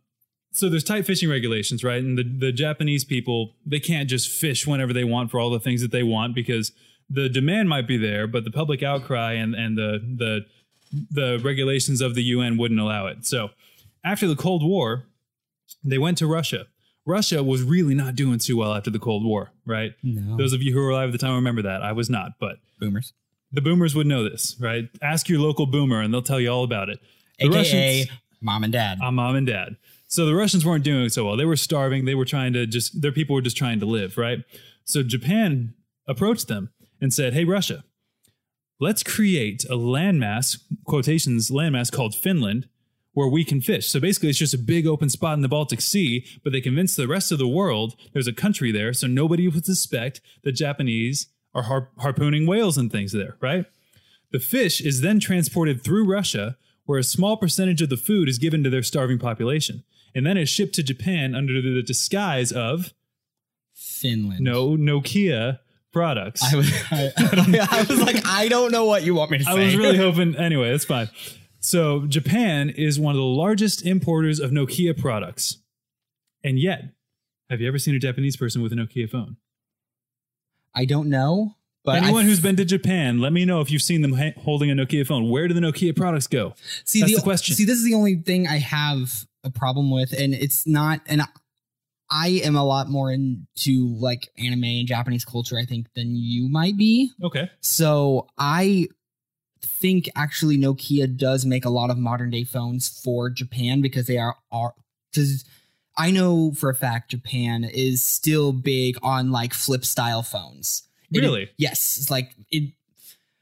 so 0.59 0.69
there's 0.69 0.83
tight 0.83 1.05
fishing 1.05 1.29
regulations, 1.29 1.83
right? 1.83 2.03
And 2.03 2.17
the 2.17 2.23
the 2.23 2.51
Japanese 2.51 3.03
people 3.05 3.55
they 3.65 3.79
can't 3.79 4.09
just 4.09 4.29
fish 4.29 4.67
whenever 4.67 4.93
they 4.93 5.03
want 5.03 5.31
for 5.31 5.39
all 5.39 5.49
the 5.49 5.59
things 5.59 5.81
that 5.81 5.91
they 5.91 6.03
want 6.03 6.35
because 6.35 6.71
the 7.09 7.29
demand 7.29 7.69
might 7.69 7.87
be 7.87 7.97
there, 7.97 8.27
but 8.27 8.43
the 8.43 8.51
public 8.51 8.83
outcry 8.83 9.33
and 9.33 9.55
and 9.55 9.77
the 9.77 9.99
the 10.17 10.45
the 11.11 11.39
regulations 11.43 12.01
of 12.01 12.15
the 12.15 12.23
UN 12.23 12.57
wouldn't 12.57 12.79
allow 12.79 13.07
it. 13.07 13.25
So 13.25 13.49
after 14.03 14.27
the 14.27 14.35
Cold 14.35 14.63
War, 14.63 15.05
they 15.83 15.97
went 15.97 16.17
to 16.19 16.27
Russia. 16.27 16.65
Russia 17.05 17.41
was 17.43 17.63
really 17.63 17.95
not 17.95 18.15
doing 18.15 18.37
too 18.39 18.57
well 18.57 18.73
after 18.73 18.89
the 18.91 18.99
Cold 18.99 19.23
War, 19.23 19.51
right? 19.65 19.93
no 20.03 20.37
Those 20.37 20.53
of 20.53 20.61
you 20.61 20.73
who 20.73 20.79
were 20.81 20.89
alive 20.89 21.09
at 21.09 21.11
the 21.11 21.17
time 21.17 21.33
remember 21.35 21.61
that. 21.63 21.81
I 21.81 21.91
was 21.91 22.09
not, 22.09 22.33
but 22.39 22.57
boomers, 22.79 23.13
the 23.51 23.61
boomers 23.61 23.95
would 23.95 24.05
know 24.07 24.27
this, 24.29 24.55
right? 24.59 24.89
Ask 25.01 25.29
your 25.29 25.39
local 25.39 25.65
boomer 25.65 26.01
and 26.01 26.13
they'll 26.13 26.21
tell 26.21 26.39
you 26.39 26.49
all 26.49 26.63
about 26.63 26.89
it. 26.89 26.99
The 27.39 27.45
aka 27.47 27.57
Russians, 27.57 28.19
mom 28.41 28.63
and 28.63 28.73
dad. 28.73 28.99
uh, 29.01 29.11
mom 29.11 29.35
and 29.35 29.47
dad. 29.47 29.77
So 30.09 30.25
the 30.25 30.33
Russians 30.33 30.65
weren't 30.65 30.83
doing 30.83 31.07
so 31.09 31.23
well. 31.23 31.37
They 31.37 31.45
were 31.45 31.55
starving. 31.55 32.05
They 32.05 32.15
were 32.15 32.25
trying 32.25 32.51
to 32.53 32.65
just, 32.65 32.99
their 32.99 33.11
people 33.11 33.35
were 33.35 33.43
just 33.43 33.55
trying 33.55 33.79
to 33.79 33.85
live, 33.85 34.17
right? 34.17 34.39
So 34.83 35.03
Japan 35.03 35.75
approached 36.07 36.47
them 36.47 36.71
and 36.99 37.13
said, 37.13 37.33
Hey, 37.33 37.45
Russia, 37.45 37.83
let's 38.79 39.03
create 39.03 39.65
a 39.65 39.75
landmass, 39.75 40.57
quotations, 40.83 41.51
landmass 41.51 41.91
called 41.91 42.15
Finland, 42.15 42.67
where 43.13 43.27
we 43.27 43.45
can 43.45 43.61
fish. 43.61 43.87
So 43.87 43.99
basically, 43.99 44.29
it's 44.29 44.39
just 44.39 44.53
a 44.55 44.57
big 44.57 44.87
open 44.87 45.11
spot 45.11 45.35
in 45.35 45.41
the 45.41 45.47
Baltic 45.47 45.79
Sea, 45.79 46.25
but 46.43 46.53
they 46.53 46.61
convinced 46.61 46.97
the 46.97 47.07
rest 47.07 47.31
of 47.31 47.37
the 47.37 47.47
world 47.47 47.95
there's 48.11 48.27
a 48.27 48.33
country 48.33 48.71
there, 48.71 48.93
so 48.93 49.05
nobody 49.05 49.47
would 49.47 49.65
suspect 49.65 50.21
the 50.43 50.51
Japanese 50.51 51.27
are 51.53 51.63
har- 51.63 51.89
harpooning 51.99 52.47
whales 52.47 52.79
and 52.79 52.91
things 52.91 53.11
there, 53.11 53.37
right? 53.41 53.65
The 54.31 54.39
fish 54.39 54.81
is 54.81 55.01
then 55.01 55.19
transported 55.19 55.83
through 55.83 56.11
Russia, 56.11 56.57
where 56.85 56.97
a 56.97 57.03
small 57.03 57.37
percentage 57.37 57.83
of 57.83 57.89
the 57.89 57.97
food 57.97 58.27
is 58.27 58.39
given 58.39 58.63
to 58.63 58.71
their 58.71 58.81
starving 58.81 59.19
population. 59.19 59.83
And 60.15 60.25
then 60.25 60.37
is 60.37 60.49
shipped 60.49 60.75
to 60.75 60.83
Japan 60.83 61.35
under 61.35 61.61
the 61.61 61.81
disguise 61.81 62.51
of 62.51 62.93
Finland. 63.73 64.41
no 64.41 64.71
Nokia 64.75 65.59
products. 65.91 66.41
I 66.43 66.55
was, 66.55 66.71
I, 66.91 67.11
I 67.17 67.85
was 67.87 68.01
like, 68.01 68.25
I 68.25 68.47
don't 68.47 68.71
know 68.71 68.85
what 68.85 69.03
you 69.03 69.15
want 69.15 69.31
me 69.31 69.39
to 69.39 69.43
say. 69.43 69.51
I 69.51 69.53
was 69.53 69.75
really 69.75 69.97
hoping. 70.05 70.35
Anyway, 70.35 70.71
that's 70.71 70.85
fine. 70.85 71.09
So 71.59 72.05
Japan 72.05 72.69
is 72.69 72.99
one 72.99 73.13
of 73.13 73.17
the 73.17 73.23
largest 73.23 73.85
importers 73.85 74.39
of 74.39 74.51
Nokia 74.51 74.97
products, 74.97 75.57
and 76.43 76.57
yet, 76.59 76.93
have 77.49 77.59
you 77.59 77.67
ever 77.67 77.79
seen 77.79 77.95
a 77.95 77.99
Japanese 77.99 78.37
person 78.37 78.61
with 78.61 78.71
a 78.71 78.75
Nokia 78.75 79.09
phone? 79.09 79.37
I 80.73 80.85
don't 80.85 81.09
know, 81.09 81.55
but 81.83 81.97
Anyone 82.03 82.23
I, 82.23 82.27
who's 82.27 82.39
been 82.39 82.55
to 82.57 82.65
Japan, 82.65 83.19
let 83.19 83.33
me 83.33 83.43
know 83.43 83.59
if 83.61 83.71
you've 83.71 83.81
seen 83.81 84.01
them 84.01 84.13
ha- 84.13 84.39
holding 84.39 84.69
a 84.69 84.73
Nokia 84.73 85.05
phone. 85.05 85.29
Where 85.29 85.47
do 85.47 85.53
the 85.53 85.59
Nokia 85.59 85.95
products 85.95 86.27
go? 86.27 86.53
see 86.85 86.99
that's 87.01 87.11
the, 87.11 87.17
the 87.17 87.23
question. 87.23 87.55
See, 87.55 87.65
this 87.65 87.77
is 87.77 87.83
the 87.83 87.93
only 87.95 88.15
thing 88.15 88.47
I 88.47 88.57
have 88.57 89.25
a 89.49 89.59
problem 89.59 89.91
with, 89.91 90.13
and 90.13 90.33
it's 90.33 90.65
not. 90.67 91.01
And 91.07 91.21
I 92.11 92.27
am 92.43 92.55
a 92.55 92.63
lot 92.63 92.89
more 92.89 93.11
into 93.11 93.95
like 93.99 94.29
anime 94.37 94.63
and 94.63 94.87
Japanese 94.87 95.25
culture, 95.25 95.57
I 95.57 95.65
think, 95.65 95.87
than 95.95 96.15
you 96.15 96.49
might 96.49 96.77
be. 96.77 97.11
Okay. 97.23 97.49
So 97.61 98.27
I 98.37 98.87
think 99.61 100.09
actually 100.15 100.57
Nokia 100.57 101.15
does 101.15 101.45
make 101.45 101.65
a 101.65 101.69
lot 101.69 101.89
of 101.89 101.97
modern 101.97 102.29
day 102.29 102.43
phones 102.43 102.87
for 103.03 103.29
Japan 103.29 103.81
because 103.81 104.07
they 104.07 104.17
are 104.17 104.35
are 104.51 104.73
because 105.11 105.45
I 105.97 106.11
know 106.11 106.53
for 106.53 106.69
a 106.69 106.75
fact 106.75 107.11
Japan 107.11 107.63
is 107.65 108.01
still 108.01 108.53
big 108.53 108.97
on 109.03 109.31
like 109.31 109.53
flip 109.53 109.83
style 109.85 110.23
phones. 110.23 110.83
It- 111.11 111.19
Really? 111.19 111.49
yes, 111.57 111.97
it's 111.97 112.09
like 112.11 112.35
it, 112.51 112.71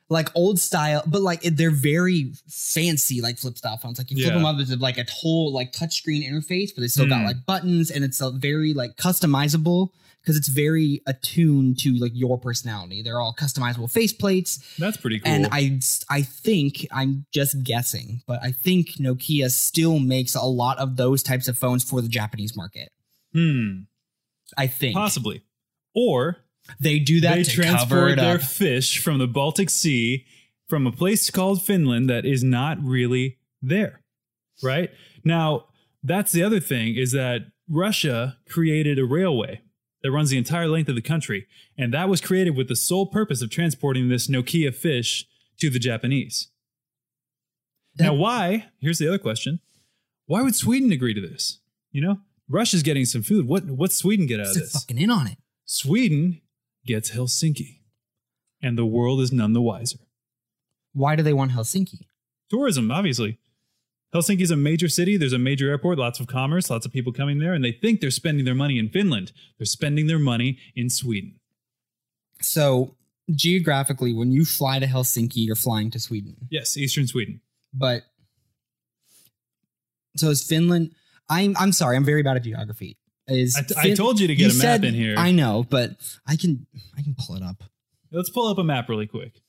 like 0.09 0.29
old 0.35 0.57
style, 0.59 1.03
but 1.05 1.21
like 1.21 1.41
they're 1.41 1.69
very 1.71 2.31
fancy, 2.47 3.19
like 3.21 3.37
flip 3.37 3.57
style 3.57 3.77
phones. 3.77 3.97
Like 3.97 4.09
you 4.09 4.17
flip 4.17 4.27
Yeah. 4.27 4.33
them 4.35 4.45
up, 4.45 4.55
it's 4.59 4.71
like 4.77 4.97
a 4.97 5.05
whole 5.11 5.51
like 5.53 5.73
touchscreen 5.73 6.23
interface, 6.29 6.69
but 6.73 6.81
they 6.81 6.87
still 6.87 7.07
got 7.07 7.19
Hmm. 7.19 7.25
like 7.25 7.45
buttons, 7.45 7.91
and 7.91 8.03
it's 8.03 8.21
a 8.21 8.31
very 8.31 8.73
like 8.73 8.95
customizable 8.95 9.89
because 10.21 10.37
it's 10.37 10.47
very 10.49 11.01
attuned 11.07 11.79
to 11.79 11.93
like 11.97 12.11
your 12.13 12.37
personality. 12.37 13.01
They're 13.01 13.19
all 13.21 13.33
customizable 13.33 13.91
faceplates, 13.91 14.61
That's 14.77 14.97
pretty 14.97 15.19
cool. 15.19 15.31
and 15.31 15.47
I 15.51 15.79
I 16.09 16.21
think 16.21 16.85
I'm 16.91 17.25
just 17.33 17.63
guessing, 17.63 18.21
but 18.27 18.41
I 18.43 18.51
think 18.51 18.91
Nokia 18.99 19.49
still 19.51 19.99
makes 19.99 20.35
a 20.35 20.41
lot 20.43 20.77
of 20.79 20.95
those 20.97 21.21
types 21.23 21.47
of 21.47 21.57
phones 21.57 21.83
for 21.83 22.01
the 22.01 22.07
Japanese 22.09 22.55
market. 22.55 22.91
hmm, 23.33 23.81
I 24.57 24.67
think 24.67 24.95
possibly. 24.95 25.43
Or 25.93 26.37
they 26.79 26.99
do 26.99 27.21
that 27.21 27.35
they 27.35 27.43
transport 27.43 28.17
their 28.17 28.39
fish 28.39 29.01
from 29.01 29.19
the 29.19 29.27
Baltic 29.27 29.69
Sea 29.69 30.25
from 30.67 30.85
a 30.85 30.91
place 30.91 31.29
called 31.29 31.61
Finland 31.61 32.09
that 32.09 32.25
is 32.25 32.43
not 32.43 32.77
really 32.83 33.37
there. 33.61 34.01
Right? 34.61 34.91
Now, 35.23 35.65
that's 36.03 36.31
the 36.31 36.43
other 36.43 36.59
thing 36.59 36.95
is 36.95 37.11
that 37.11 37.41
Russia 37.69 38.37
created 38.49 38.99
a 38.99 39.05
railway 39.05 39.61
that 40.03 40.11
runs 40.11 40.29
the 40.29 40.37
entire 40.37 40.67
length 40.67 40.89
of 40.89 40.95
the 40.95 41.01
country. 41.01 41.47
And 41.77 41.93
that 41.93 42.09
was 42.09 42.21
created 42.21 42.55
with 42.55 42.67
the 42.67 42.75
sole 42.75 43.07
purpose 43.07 43.41
of 43.41 43.49
transporting 43.49 44.09
this 44.09 44.27
Nokia 44.27 44.73
fish 44.73 45.25
to 45.59 45.69
the 45.69 45.79
Japanese. 45.79 46.49
now, 47.99 48.13
why? 48.13 48.67
Here's 48.79 48.99
the 48.99 49.07
other 49.07 49.17
question. 49.17 49.59
Why 50.25 50.41
would 50.41 50.55
Sweden 50.55 50.91
agree 50.91 51.13
to 51.13 51.21
this? 51.21 51.59
You 51.91 52.01
know, 52.01 52.19
Russia's 52.47 52.83
getting 52.83 53.05
some 53.05 53.23
food. 53.23 53.47
What 53.47 53.65
what's 53.65 53.95
Sweden 53.95 54.27
get 54.27 54.39
out 54.39 54.47
of 54.47 54.53
this? 54.53 54.73
fucking 54.73 54.97
in 54.97 55.09
on 55.09 55.27
it. 55.27 55.37
Sweden 55.65 56.41
gets 56.87 57.11
Helsinki, 57.11 57.81
and 58.61 58.77
the 58.77 58.85
world 58.85 59.21
is 59.21 59.31
none 59.31 59.53
the 59.53 59.61
wiser. 59.61 59.99
Why 60.93 61.15
do 61.15 61.21
they 61.21 61.33
want 61.33 61.51
Helsinki? 61.51 62.07
Tourism, 62.49 62.89
obviously. 62.89 63.37
Helsinki 64.15 64.41
is 64.41 64.51
a 64.51 64.55
major 64.55 64.87
city. 64.87 65.17
There's 65.17 65.33
a 65.33 65.37
major 65.37 65.69
airport, 65.69 65.99
lots 65.99 66.19
of 66.19 66.27
commerce, 66.27 66.69
lots 66.69 66.85
of 66.85 66.93
people 66.93 67.11
coming 67.11 67.39
there, 67.39 67.53
and 67.53 67.63
they 67.63 67.73
think 67.73 67.99
they're 67.99 68.09
spending 68.09 68.45
their 68.45 68.55
money 68.55 68.79
in 68.79 68.89
Finland. 68.89 69.31
They're 69.59 69.65
spending 69.65 70.07
their 70.07 70.19
money 70.19 70.57
in 70.75 70.89
Sweden. 70.89 71.39
So 72.41 72.95
geographically, 73.35 74.13
when 74.13 74.31
you 74.31 74.45
fly 74.45 74.79
to 74.79 74.85
Helsinki, 74.85 75.37
you're 75.37 75.55
flying 75.55 75.91
to 75.91 75.99
Sweden. 75.99 76.47
Yes, 76.49 76.77
eastern 76.77 77.07
Sweden. 77.07 77.41
But 77.73 78.03
so 80.15 80.29
is 80.29 80.41
Finland? 80.41 80.95
I'm 81.29 81.55
I'm 81.59 81.73
sorry, 81.73 81.97
I'm 81.97 82.05
very 82.05 82.23
bad 82.23 82.37
at 82.37 82.43
geography. 82.43 82.97
Is 83.27 83.57
I, 83.57 83.61
t- 83.61 83.91
I 83.91 83.93
told 83.93 84.19
you 84.19 84.27
to 84.27 84.35
get 84.35 84.53
a 84.53 84.57
map 84.57 84.83
in 84.83 84.93
here. 84.93 85.15
I 85.17 85.31
know, 85.31 85.65
but 85.69 85.91
I 86.25 86.37
can 86.37 86.65
I 86.97 87.01
can 87.01 87.15
pull 87.17 87.35
it 87.35 87.43
up. 87.43 87.63
Let's 88.11 88.29
pull 88.29 88.47
up 88.47 88.57
a 88.57 88.63
map 88.63 88.87
really 88.87 89.07
quick. 89.07 89.41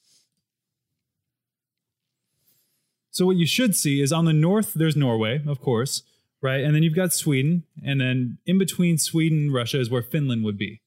So 3.10 3.24
what 3.26 3.36
you 3.36 3.46
should 3.46 3.76
see 3.76 4.00
is 4.00 4.12
on 4.12 4.24
the 4.24 4.32
north 4.32 4.74
there's 4.74 4.96
Norway, 4.96 5.42
of 5.46 5.60
course, 5.60 6.02
right? 6.42 6.62
And 6.62 6.74
then 6.74 6.82
you've 6.82 6.94
got 6.96 7.12
Sweden, 7.12 7.64
and 7.84 8.00
then 8.00 8.38
in 8.46 8.58
between 8.58 8.98
Sweden 8.98 9.38
and 9.38 9.54
Russia 9.54 9.80
is 9.80 9.90
where 9.90 10.02
Finland 10.02 10.44
would 10.44 10.58
be. 10.58 10.80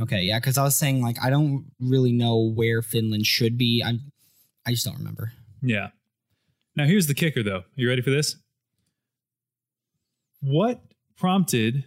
Okay, 0.00 0.22
yeah, 0.22 0.38
because 0.38 0.58
I 0.58 0.64
was 0.64 0.74
saying 0.74 1.02
like 1.02 1.16
I 1.22 1.30
don't 1.30 1.66
really 1.78 2.12
know 2.12 2.38
where 2.38 2.82
Finland 2.82 3.26
should 3.26 3.56
be. 3.56 3.82
I'm 3.84 4.12
I 4.66 4.70
just 4.70 4.84
don't 4.84 4.98
remember. 4.98 5.32
Yeah. 5.62 5.88
Now 6.74 6.86
here's 6.86 7.06
the 7.06 7.14
kicker 7.14 7.42
though. 7.42 7.58
Are 7.58 7.64
you 7.76 7.88
ready 7.88 8.02
for 8.02 8.10
this? 8.10 8.36
What 10.40 10.80
prompted 11.20 11.84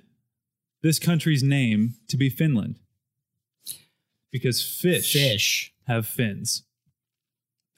this 0.83 0.99
country's 0.99 1.43
name 1.43 1.95
to 2.09 2.17
be 2.17 2.29
Finland? 2.29 2.79
Because 4.31 4.63
fish, 4.63 5.11
Fish. 5.13 5.73
have 5.87 6.05
fins. 6.07 6.63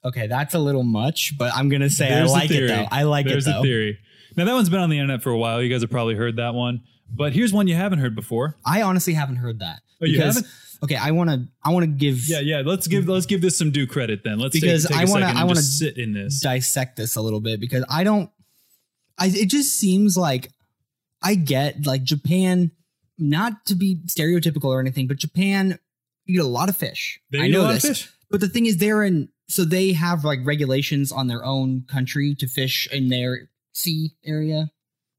Okay, 0.04 0.28
that's 0.28 0.54
a 0.54 0.60
little 0.60 0.84
much, 0.84 1.34
but 1.38 1.52
I'm 1.56 1.68
gonna 1.70 1.90
say 1.90 2.10
There's 2.10 2.32
I 2.32 2.34
like 2.34 2.52
it 2.52 2.68
though. 2.68 2.88
I 2.92 3.04
like 3.04 3.26
it. 3.26 3.30
though. 3.30 3.34
There's 3.34 3.48
a 3.48 3.62
theory. 3.62 3.98
Now 4.38 4.46
that 4.46 4.54
one's 4.54 4.70
been 4.70 4.80
on 4.80 4.90
the 4.90 5.00
internet 5.00 5.24
for 5.24 5.32
a 5.32 5.38
while. 5.38 5.62
You 5.62 5.70
guys 5.70 5.82
have 5.82 5.90
probably 5.90 6.16
heard 6.16 6.36
that 6.38 6.54
one. 6.54 6.82
But 7.10 7.34
here's 7.34 7.54
one 7.54 7.68
you 7.68 7.76
haven't 7.76 8.00
heard 8.00 8.16
before. 8.16 8.56
I 8.66 8.82
honestly 8.82 9.14
haven't 9.14 9.36
heard 9.38 9.60
that. 9.60 9.80
Oh, 10.02 10.06
you 10.06 10.20
haven't? 10.22 10.46
Okay, 10.84 10.96
I 10.96 11.12
want 11.12 11.30
to. 11.30 11.48
I 11.64 11.72
want 11.72 11.84
to 11.84 11.88
give 11.92 12.28
Yeah, 12.28 12.40
yeah. 12.42 12.62
Let's 12.66 12.88
give 12.88 13.08
let's 13.08 13.26
give 13.26 13.42
this 13.42 13.58
some 13.58 13.72
due 13.72 13.88
credit 13.88 14.22
then. 14.24 14.40
Let's 14.40 14.54
take- 14.54 14.62
Because 14.64 14.86
take, 14.86 14.98
a 14.98 15.00
I 15.02 15.06
wanna- 15.06 15.26
second 15.28 15.38
I 15.38 15.44
wanna 15.44 15.56
just 15.56 15.80
sit 15.80 15.98
in 15.98 16.14
this. 16.14 16.40
dissect 16.42 16.98
this 16.98 17.16
a 17.16 17.22
little 17.22 17.40
bit 17.42 17.60
because 17.60 17.84
I 17.90 18.04
don't. 18.04 18.30
I 19.18 19.28
it 19.28 19.50
just 19.50 19.76
seems 19.76 20.16
like 20.18 20.52
I 21.26 21.36
get 21.36 21.86
like 21.86 22.04
Japan, 22.04 22.72
not 23.18 23.66
to 23.66 23.76
be 23.76 23.98
stereotypical 24.06 24.66
or 24.66 24.80
anything, 24.80 25.08
but 25.08 25.18
Japan 25.18 25.80
eat 26.28 26.40
a 26.40 26.46
lot 26.46 26.70
of 26.70 26.78
fish. 26.78 27.20
They 27.32 27.40
I 27.40 27.42
eat 27.46 27.50
a 27.50 27.52
know 27.54 27.64
lot 27.64 27.74
this, 27.74 27.84
of 27.84 27.90
fish. 27.90 28.12
but 28.30 28.42
the 28.42 28.48
thing 28.50 28.68
is, 28.68 28.78
they're 28.78 29.04
in 29.04 29.30
so 29.48 29.66
they 29.66 29.94
have 29.94 30.24
like 30.24 30.40
regulations 30.44 31.12
on 31.12 31.28
their 31.28 31.44
own 31.44 31.86
country 31.88 32.36
to 32.36 32.48
fish 32.48 32.88
in 32.92 33.10
their 33.10 33.50
sea 33.74 34.12
area. 34.26 34.72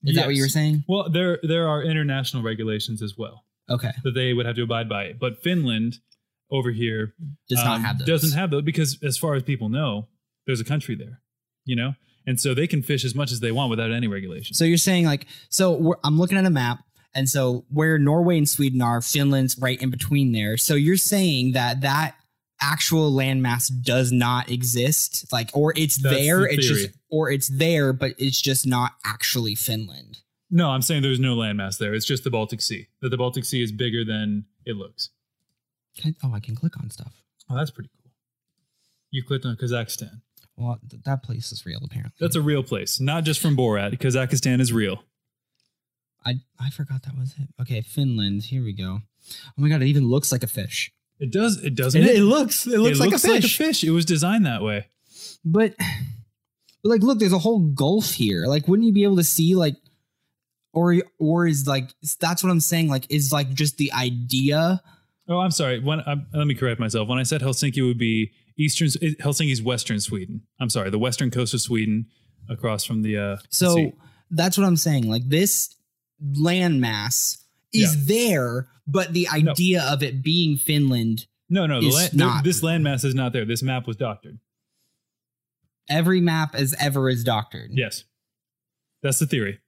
Is 0.03 0.15
that 0.17 0.27
what 0.27 0.37
you 0.37 0.43
were 0.43 0.49
saying? 0.49 0.85
Well, 0.89 1.11
there 1.11 1.41
there 1.43 1.69
are 1.69 1.83
international 1.83 2.43
regulations 2.43 3.03
as 3.03 3.17
well. 3.19 3.45
Okay, 3.69 3.91
that 4.05 4.13
they 4.13 4.33
would 4.33 4.47
have 4.47 4.55
to 4.57 4.63
abide 4.63 4.89
by. 4.89 5.13
But 5.13 5.43
Finland 5.43 5.99
over 6.51 6.71
here 6.71 7.15
does 7.49 7.59
not 7.59 7.77
um, 7.77 7.83
have 7.83 7.99
those. 7.99 8.07
doesn't 8.07 8.39
have 8.39 8.51
those 8.51 8.63
because, 8.63 8.99
as 9.03 9.19
far 9.19 9.35
as 9.35 9.43
people 9.43 9.69
know, 9.69 10.07
there's 10.47 10.61
a 10.61 10.65
country 10.65 10.95
there, 10.95 11.21
you 11.65 11.75
know, 11.75 11.95
and 12.26 12.40
so 12.40 12.54
they 12.54 12.66
can 12.66 12.83
fish 12.83 13.04
as 13.04 13.14
much 13.14 13.30
as 13.33 13.40
they 13.40 13.52
want 13.52 13.71
without 13.71 13.92
any 13.92 14.09
regulation. 14.09 14.54
So 14.54 14.64
you're 14.64 14.78
saying 14.78 15.04
like 15.06 15.26
so 15.49 15.73
we're, 15.73 15.97
I'm 16.04 16.18
looking 16.18 16.38
at 16.38 16.45
a 16.45 16.50
map 16.50 16.80
and 17.14 17.28
so 17.28 17.64
where 17.71 17.99
Norway 17.99 18.37
and 18.38 18.49
Sweden 18.49 18.83
are, 18.83 19.00
Finland's 19.00 19.56
right 19.59 19.80
in 19.80 19.90
between 19.90 20.33
there. 20.33 20.56
So 20.56 20.75
you're 20.75 20.97
saying 20.97 21.52
that 21.52 21.80
that 21.83 22.16
actual 22.61 23.12
landmass 23.12 23.71
does 23.83 24.12
not 24.12 24.50
exist, 24.50 25.30
like 25.33 25.50
or 25.54 25.73
it's 25.76 25.97
That's 25.99 26.16
there, 26.16 26.40
the 26.40 26.54
it's 26.54 26.66
just 26.66 26.88
or 27.11 27.30
it's 27.30 27.49
there, 27.49 27.92
but 27.92 28.12
it's 28.18 28.40
just 28.40 28.66
not 28.66 28.92
actually 29.04 29.54
Finland. 29.54 30.18
no, 30.50 30.71
I'm 30.71 30.83
saying 30.83 31.02
there's 31.02 31.21
no 31.21 31.37
landmass 31.37 31.78
there. 31.78 31.92
It's 31.95 32.06
just 32.06 32.25
the 32.25 32.30
Baltic 32.30 32.61
Sea. 32.62 32.88
That 33.02 33.11
the 33.11 33.16
Baltic 33.18 33.45
Sea 33.45 33.62
is 33.62 33.73
bigger 33.73 34.04
than 34.04 34.45
it 34.64 34.76
looks. 34.76 35.11
Can 35.99 36.14
I- 36.23 36.26
oh, 36.26 36.35
I 36.35 36.40
can 36.40 36.54
click 36.56 36.76
on 36.78 36.90
stuff. 36.90 37.12
Oh, 37.50 37.56
that's 37.56 37.71
pretty 37.71 37.90
cool. 38.02 38.11
You 39.11 39.23
clicked 39.23 39.45
on 39.47 39.56
Kazakhstan. 39.56 40.21
Well, 40.57 40.79
th- 40.89 41.03
that 41.05 41.23
place 41.23 41.53
is 41.53 41.67
real 41.67 41.81
apparently. 41.85 42.17
That's 42.19 42.37
a 42.37 42.41
real 42.41 42.63
place, 42.63 42.99
not 43.01 43.25
just 43.25 43.41
from 43.41 43.57
Borat. 43.57 43.99
Kazakhstan 43.99 44.61
is 44.61 44.73
real. 44.73 45.03
I 46.25 46.41
I 46.59 46.71
forgot 46.71 47.03
that 47.05 47.17
was 47.17 47.35
it. 47.39 47.49
Okay, 47.61 47.83
Finland. 47.83 48.45
Here 48.45 48.65
we 48.65 48.73
go. 48.73 49.01
Oh 49.47 49.53
my 49.57 49.69
god, 49.69 49.83
it 49.83 49.87
even 49.87 50.09
looks 50.09 50.33
like 50.33 50.43
a 50.43 50.49
fish. 50.49 50.91
It 51.19 51.33
does. 51.33 51.63
It 51.63 51.75
doesn't. 51.75 52.03
It, 52.03 52.09
It, 52.09 52.17
it 52.17 52.23
looks 52.23 52.67
it 52.67 52.79
looks, 52.79 52.99
like, 52.99 53.13
a 53.13 53.29
like 53.29 53.45
a 53.45 53.49
fish. 53.49 53.85
It 53.85 53.91
was 53.91 54.05
designed 54.05 54.47
that 54.47 54.63
way. 54.63 54.87
But, 55.45 55.75
but 55.79 56.89
like, 56.89 57.03
look, 57.03 57.19
there's 57.19 57.33
a 57.33 57.39
whole 57.39 57.61
gulf 57.61 58.13
here. 58.13 58.47
Like, 58.47 58.67
wouldn't 58.69 58.87
you 58.87 58.93
be 58.93 59.05
able 59.05 59.17
to 59.17 59.25
see 59.25 59.55
like, 59.55 59.77
or 60.73 60.97
or 61.19 61.47
is 61.47 61.67
like 61.67 61.91
that's 62.21 62.43
what 62.43 62.51
I'm 62.51 62.61
saying. 62.61 62.89
Like, 62.89 63.11
is 63.11 63.33
like 63.33 63.55
just 63.55 63.79
the 63.79 63.93
idea. 63.93 64.83
Oh, 65.29 65.39
I'm 65.39 65.51
sorry. 65.51 65.81
When 65.81 66.03
um, 66.07 66.27
let 66.35 66.47
me 66.47 66.55
correct 66.55 66.81
myself. 66.81 67.09
When 67.09 67.19
I 67.19 67.23
said 67.23 67.41
Helsinki 67.41 67.87
would 67.87 67.99
be 67.99 68.33
eastern, 68.59 68.89
Helsinki's 68.89 69.63
western 69.63 70.01
Sweden. 70.01 70.43
I'm 70.61 70.71
sorry, 70.71 70.91
the 70.91 70.99
western 70.99 71.31
coast 71.31 71.55
of 71.55 71.61
Sweden, 71.61 72.07
across 72.49 72.85
from 72.85 73.03
the. 73.03 73.17
Uh, 73.19 73.37
So 73.51 73.75
sea. 73.75 73.93
that's 74.31 74.57
what 74.59 74.67
I'm 74.67 74.77
saying. 74.77 75.09
Like 75.09 75.29
this 75.29 75.75
landmass 76.23 77.39
is 77.73 78.07
there, 78.07 78.69
but 78.87 79.13
the 79.13 79.29
idea 79.29 79.83
of 79.83 80.03
it 80.03 80.23
being 80.23 80.57
Finland, 80.57 81.27
no, 81.51 81.67
no, 81.67 81.81
the 81.81 81.89
is 81.89 81.95
land, 81.95 82.15
not. 82.15 82.45
this 82.45 82.63
landmass 82.63 83.05
is 83.05 83.15
not 83.15 83.33
there. 83.33 83.45
This 83.45 83.63
map 83.63 83.87
was 83.87 83.97
doctored. 83.97 84.39
every 85.89 86.21
map 86.21 86.55
as 86.55 86.75
ever 86.81 87.09
is 87.09 87.23
doctored. 87.25 87.71
Yes, 87.73 88.05
that's 89.03 89.19
the 89.19 89.27
theory. 89.27 89.61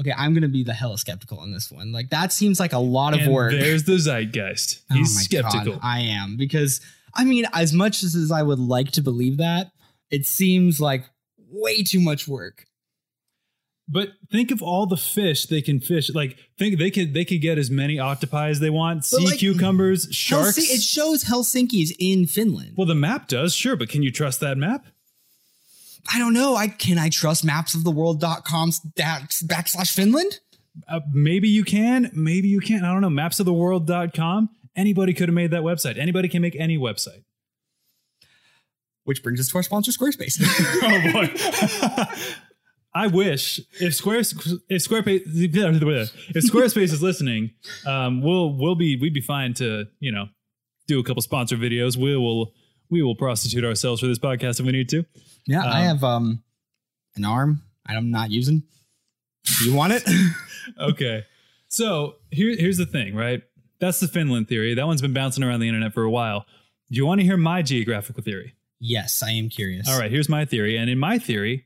Okay, 0.00 0.12
I'm 0.16 0.34
gonna 0.34 0.48
be 0.48 0.64
the 0.64 0.72
hella 0.74 0.98
skeptical 0.98 1.38
on 1.38 1.52
this 1.52 1.70
one. 1.70 1.92
Like 1.92 2.10
that 2.10 2.32
seems 2.32 2.58
like 2.58 2.72
a 2.72 2.78
lot 2.78 3.14
of 3.14 3.20
And 3.20 3.32
work. 3.32 3.52
There's 3.52 3.84
the 3.84 3.96
zeitgeist. 3.98 4.82
Oh 4.90 4.94
He's 4.96 5.14
my 5.14 5.22
skeptical. 5.22 5.74
God, 5.74 5.80
I 5.84 6.00
am 6.00 6.36
because 6.36 6.80
I 7.16 7.24
mean, 7.24 7.46
as 7.52 7.72
much 7.72 8.02
as, 8.02 8.14
as 8.14 8.30
I 8.30 8.42
would 8.42 8.58
like 8.58 8.90
to 8.92 9.02
believe 9.02 9.38
that, 9.38 9.70
it 10.10 10.26
seems 10.26 10.80
like 10.80 11.04
way 11.50 11.82
too 11.82 12.00
much 12.00 12.26
work. 12.28 12.64
But 13.86 14.12
think 14.32 14.50
of 14.50 14.62
all 14.62 14.86
the 14.86 14.96
fish 14.96 15.44
they 15.46 15.60
can 15.60 15.78
fish. 15.78 16.10
Like 16.14 16.38
think 16.58 16.78
they 16.78 16.90
could 16.90 17.12
they 17.12 17.24
could 17.24 17.42
get 17.42 17.58
as 17.58 17.70
many 17.70 17.98
octopi 17.98 18.48
as 18.48 18.58
they 18.60 18.70
want, 18.70 19.04
sea 19.04 19.26
like, 19.26 19.38
cucumbers, 19.38 20.08
sharks. 20.10 20.58
Helsi- 20.58 20.74
it 20.74 20.80
shows 20.82 21.24
Helsinki's 21.24 21.94
in 21.98 22.26
Finland. 22.26 22.74
well, 22.76 22.86
the 22.86 22.94
map 22.94 23.28
does, 23.28 23.54
sure, 23.54 23.76
but 23.76 23.90
can 23.90 24.02
you 24.02 24.10
trust 24.10 24.40
that 24.40 24.56
map? 24.56 24.86
I 26.12 26.18
don't 26.18 26.32
know. 26.32 26.54
I 26.56 26.68
can 26.68 26.98
I 26.98 27.10
trust 27.10 27.46
mapsoftheworld.com 27.46 28.72
back- 28.96 29.30
backslash 29.30 29.92
Finland? 29.94 30.40
Uh, 30.88 31.00
maybe 31.12 31.48
you 31.48 31.62
can, 31.62 32.10
maybe 32.14 32.48
you 32.48 32.60
can't. 32.60 32.84
I 32.84 32.92
don't 32.92 33.02
know. 33.02 33.22
Mapsoftheworld.com. 33.22 34.48
Anybody 34.76 35.14
could 35.14 35.28
have 35.28 35.34
made 35.34 35.50
that 35.52 35.62
website. 35.62 35.98
Anybody 35.98 36.28
can 36.28 36.42
make 36.42 36.56
any 36.58 36.78
website. 36.78 37.22
Which 39.04 39.22
brings 39.22 39.38
us 39.38 39.48
to 39.48 39.56
our 39.58 39.62
sponsor, 39.62 39.92
Squarespace. 39.92 40.40
oh 40.82 41.12
boy. 41.12 42.14
I 42.96 43.08
wish 43.08 43.60
if 43.80 43.94
Square 43.94 44.20
if 44.20 44.28
Squarespace 44.28 45.22
if 45.26 46.44
Squarespace 46.44 46.92
is 46.92 47.02
listening, 47.02 47.50
um, 47.86 48.22
we'll 48.22 48.56
we'll 48.56 48.76
be 48.76 48.96
we'd 48.96 49.12
be 49.12 49.20
fine 49.20 49.52
to 49.54 49.86
you 50.00 50.12
know 50.12 50.26
do 50.86 51.00
a 51.00 51.04
couple 51.04 51.20
sponsor 51.20 51.56
videos. 51.56 51.96
We 51.96 52.16
will 52.16 52.52
we 52.90 53.02
will 53.02 53.16
prostitute 53.16 53.64
ourselves 53.64 54.00
for 54.00 54.06
this 54.06 54.18
podcast 54.18 54.60
if 54.60 54.66
we 54.66 54.72
need 54.72 54.88
to. 54.90 55.04
Yeah, 55.46 55.64
I 55.66 55.80
have 55.80 56.02
um 56.02 56.42
an 57.16 57.24
arm 57.24 57.62
I'm 57.86 58.10
not 58.10 58.30
using. 58.30 58.62
You 59.62 59.74
want 59.74 59.92
it? 59.92 60.08
okay. 60.80 61.24
So 61.68 62.16
here, 62.30 62.54
here's 62.56 62.78
the 62.78 62.86
thing, 62.86 63.14
right? 63.14 63.42
That's 63.80 64.00
the 64.00 64.08
Finland 64.08 64.48
theory. 64.48 64.74
That 64.74 64.86
one's 64.86 65.02
been 65.02 65.12
bouncing 65.12 65.44
around 65.44 65.60
the 65.60 65.68
internet 65.68 65.92
for 65.92 66.02
a 66.02 66.10
while. 66.10 66.46
Do 66.90 66.96
you 66.96 67.06
want 67.06 67.20
to 67.20 67.26
hear 67.26 67.36
my 67.36 67.62
geographical 67.62 68.22
theory? 68.22 68.54
yes, 68.84 69.22
I 69.22 69.30
am 69.30 69.48
curious. 69.48 69.88
All 69.88 69.98
right, 69.98 70.10
here's 70.10 70.28
my 70.28 70.44
theory. 70.44 70.76
And 70.76 70.90
in 70.90 70.98
my 70.98 71.18
theory, 71.18 71.64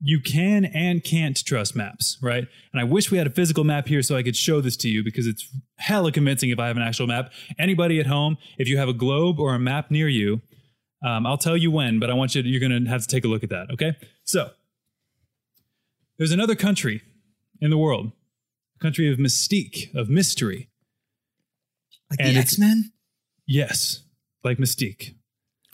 you 0.00 0.20
can 0.20 0.64
and 0.66 1.02
can't 1.02 1.42
trust 1.42 1.74
maps, 1.74 2.18
right? 2.20 2.46
And 2.72 2.80
I 2.80 2.84
wish 2.84 3.10
we 3.10 3.18
had 3.18 3.26
a 3.26 3.30
physical 3.30 3.64
map 3.64 3.86
here 3.86 4.02
so 4.02 4.16
I 4.16 4.22
could 4.22 4.36
show 4.36 4.60
this 4.60 4.76
to 4.78 4.88
you 4.88 5.02
because 5.02 5.26
it's 5.26 5.48
hella 5.78 6.12
convincing 6.12 6.50
if 6.50 6.58
I 6.58 6.66
have 6.66 6.76
an 6.76 6.82
actual 6.82 7.06
map. 7.06 7.32
Anybody 7.58 7.98
at 7.98 8.06
home, 8.06 8.36
if 8.58 8.68
you 8.68 8.76
have 8.76 8.88
a 8.88 8.92
globe 8.92 9.40
or 9.40 9.54
a 9.54 9.58
map 9.58 9.90
near 9.90 10.08
you, 10.08 10.42
um, 11.04 11.26
I'll 11.26 11.38
tell 11.38 11.56
you 11.56 11.70
when, 11.70 11.98
but 11.98 12.10
I 12.10 12.14
want 12.14 12.34
you 12.34 12.42
to, 12.42 12.48
you're 12.48 12.60
going 12.60 12.84
to 12.84 12.90
have 12.90 13.02
to 13.02 13.08
take 13.08 13.24
a 13.24 13.28
look 13.28 13.44
at 13.44 13.50
that, 13.50 13.70
okay? 13.72 13.96
So, 14.24 14.50
there's 16.18 16.32
another 16.32 16.54
country 16.54 17.02
in 17.60 17.70
the 17.70 17.78
world, 17.78 18.12
a 18.76 18.82
country 18.82 19.10
of 19.10 19.18
mystique, 19.18 19.94
of 19.94 20.08
mystery. 20.08 20.68
Like 22.10 22.20
And 22.20 22.28
the 22.28 22.32
it's- 22.32 22.52
X 22.54 22.58
Men. 22.58 22.92
Yes, 23.46 24.02
like 24.44 24.58
Mystique. 24.58 25.14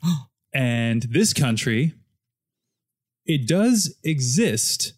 Oh. 0.05 0.27
and 0.53 1.03
this 1.05 1.33
country, 1.33 1.95
it 3.25 3.47
does 3.47 3.95
exist, 4.03 4.95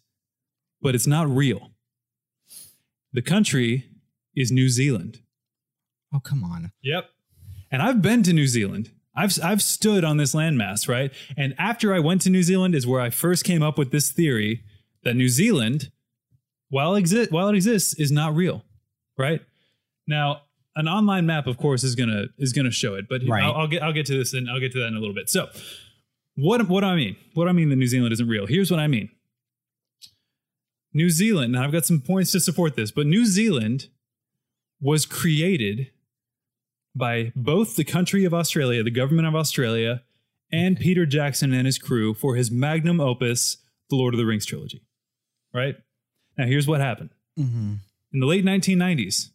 but 0.81 0.95
it's 0.95 1.05
not 1.05 1.29
real. 1.29 1.69
The 3.13 3.21
country 3.21 3.85
is 4.35 4.51
New 4.51 4.67
Zealand. 4.69 5.19
Oh 6.11 6.19
come 6.19 6.43
on. 6.43 6.71
Yep. 6.81 7.05
And 7.71 7.83
I've 7.83 8.01
been 8.01 8.23
to 8.23 8.33
New 8.33 8.47
Zealand. 8.47 8.89
I've 9.15 9.37
I've 9.43 9.61
stood 9.61 10.03
on 10.03 10.17
this 10.17 10.33
landmass, 10.33 10.89
right? 10.89 11.11
And 11.37 11.53
after 11.59 11.93
I 11.93 11.99
went 11.99 12.21
to 12.23 12.29
New 12.31 12.41
Zealand 12.43 12.73
is 12.73 12.87
where 12.87 12.99
I 12.99 13.11
first 13.11 13.43
came 13.43 13.61
up 13.61 13.77
with 13.77 13.91
this 13.91 14.11
theory 14.11 14.63
that 15.03 15.15
New 15.15 15.29
Zealand, 15.29 15.91
while 16.75 16.95
exist 16.95 17.31
while 17.31 17.47
it 17.47 17.55
exists, 17.55 17.93
is 17.97 18.11
not 18.11 18.35
real, 18.35 18.61
right? 19.17 19.39
Now, 20.07 20.41
an 20.75 20.89
online 20.89 21.25
map, 21.25 21.47
of 21.47 21.57
course, 21.57 21.85
is 21.85 21.95
gonna 21.95 22.25
is 22.37 22.51
gonna 22.51 22.69
show 22.69 22.95
it, 22.95 23.07
but 23.07 23.21
Right. 23.25 23.41
I'll, 23.41 23.53
I'll 23.53 23.67
get 23.67 23.81
I'll 23.81 23.93
get 23.93 24.05
to 24.07 24.17
this 24.17 24.33
and 24.33 24.49
I'll 24.49 24.59
get 24.59 24.73
to 24.73 24.79
that 24.79 24.87
in 24.87 24.95
a 24.95 24.99
little 24.99 25.15
bit. 25.15 25.29
So, 25.29 25.47
what 26.35 26.67
what 26.67 26.81
do 26.81 26.87
I 26.87 26.95
mean? 26.97 27.15
What 27.33 27.45
do 27.45 27.49
I 27.49 27.53
mean 27.53 27.69
that 27.69 27.77
New 27.77 27.87
Zealand 27.87 28.11
isn't 28.11 28.27
real? 28.27 28.45
Here's 28.45 28.69
what 28.69 28.81
I 28.81 28.87
mean. 28.87 29.09
New 30.93 31.09
Zealand, 31.09 31.55
and 31.55 31.63
I've 31.63 31.71
got 31.71 31.85
some 31.85 32.01
points 32.01 32.31
to 32.33 32.41
support 32.41 32.75
this, 32.75 32.91
but 32.91 33.07
New 33.07 33.25
Zealand 33.25 33.87
was 34.81 35.05
created 35.05 35.91
by 36.93 37.31
both 37.37 37.77
the 37.77 37.85
country 37.85 38.25
of 38.25 38.33
Australia, 38.33 38.83
the 38.83 38.91
government 38.91 39.27
of 39.29 39.35
Australia, 39.35 40.03
and 40.51 40.77
Peter 40.77 41.05
Jackson 41.05 41.53
and 41.53 41.65
his 41.65 41.77
crew 41.77 42.13
for 42.13 42.35
his 42.35 42.51
magnum 42.51 42.99
opus, 42.99 43.57
The 43.89 43.95
Lord 43.95 44.13
of 44.13 44.17
the 44.17 44.25
Rings 44.25 44.45
trilogy. 44.45 44.81
Right? 45.53 45.75
Now, 46.37 46.45
here's 46.45 46.67
what 46.67 46.81
happened. 46.81 47.11
Mm-hmm. 47.39 47.73
In 48.13 48.19
the 48.19 48.25
late 48.25 48.45
1990s, 48.45 49.29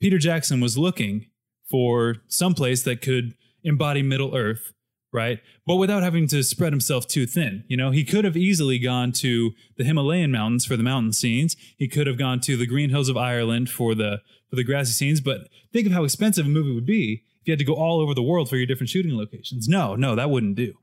Peter 0.00 0.18
Jackson 0.18 0.60
was 0.60 0.78
looking 0.78 1.26
for 1.70 2.16
some 2.28 2.54
place 2.54 2.82
that 2.82 3.02
could 3.02 3.34
embody 3.62 4.02
Middle 4.02 4.36
Earth, 4.36 4.72
right? 5.12 5.40
But 5.66 5.76
without 5.76 6.02
having 6.02 6.26
to 6.28 6.42
spread 6.42 6.72
himself 6.72 7.06
too 7.06 7.26
thin. 7.26 7.64
You 7.68 7.76
know, 7.76 7.90
he 7.90 8.04
could 8.04 8.24
have 8.24 8.36
easily 8.36 8.78
gone 8.78 9.12
to 9.12 9.52
the 9.76 9.84
Himalayan 9.84 10.30
mountains 10.30 10.64
for 10.64 10.76
the 10.76 10.82
mountain 10.82 11.12
scenes. 11.12 11.56
He 11.76 11.88
could 11.88 12.06
have 12.06 12.18
gone 12.18 12.40
to 12.40 12.56
the 12.56 12.66
Green 12.66 12.90
Hills 12.90 13.08
of 13.08 13.16
Ireland 13.16 13.70
for 13.70 13.94
the 13.94 14.20
for 14.50 14.56
the 14.56 14.64
grassy 14.64 14.92
scenes. 14.92 15.20
But 15.20 15.48
think 15.72 15.86
of 15.86 15.92
how 15.92 16.04
expensive 16.04 16.46
a 16.46 16.48
movie 16.48 16.74
would 16.74 16.86
be 16.86 17.22
if 17.40 17.48
you 17.48 17.52
had 17.52 17.58
to 17.58 17.64
go 17.64 17.74
all 17.74 18.00
over 18.00 18.14
the 18.14 18.22
world 18.22 18.48
for 18.48 18.56
your 18.56 18.66
different 18.66 18.90
shooting 18.90 19.16
locations. 19.16 19.68
No, 19.68 19.96
no, 19.96 20.14
that 20.14 20.30
wouldn't 20.30 20.56
do. 20.56 20.74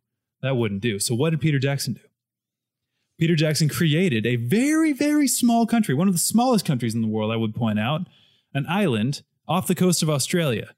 That 0.42 0.56
wouldn't 0.56 0.82
do. 0.82 1.00
So 1.00 1.14
what 1.14 1.32
did 1.32 1.42
Peter 1.42 1.60
Jackson 1.60 1.94
do? 1.94 2.02
Peter 3.20 3.36
Jackson 3.36 3.68
created 3.68 4.26
a 4.26 4.38
very, 4.38 4.94
very 4.94 5.28
small 5.28 5.66
country, 5.66 5.94
one 5.94 6.08
of 6.08 6.14
the 6.14 6.20
smallest 6.20 6.66
countries 6.66 6.96
in 6.96 7.02
the 7.02 7.08
world, 7.08 7.34
I 7.34 7.36
would 7.36 7.54
point 7.54 7.78
out, 7.78 8.08
an 8.54 8.66
island 8.68 9.24
off 9.46 9.68
the 9.68 9.76
coast 9.76 10.02
of 10.02 10.10
Australia 10.10 10.74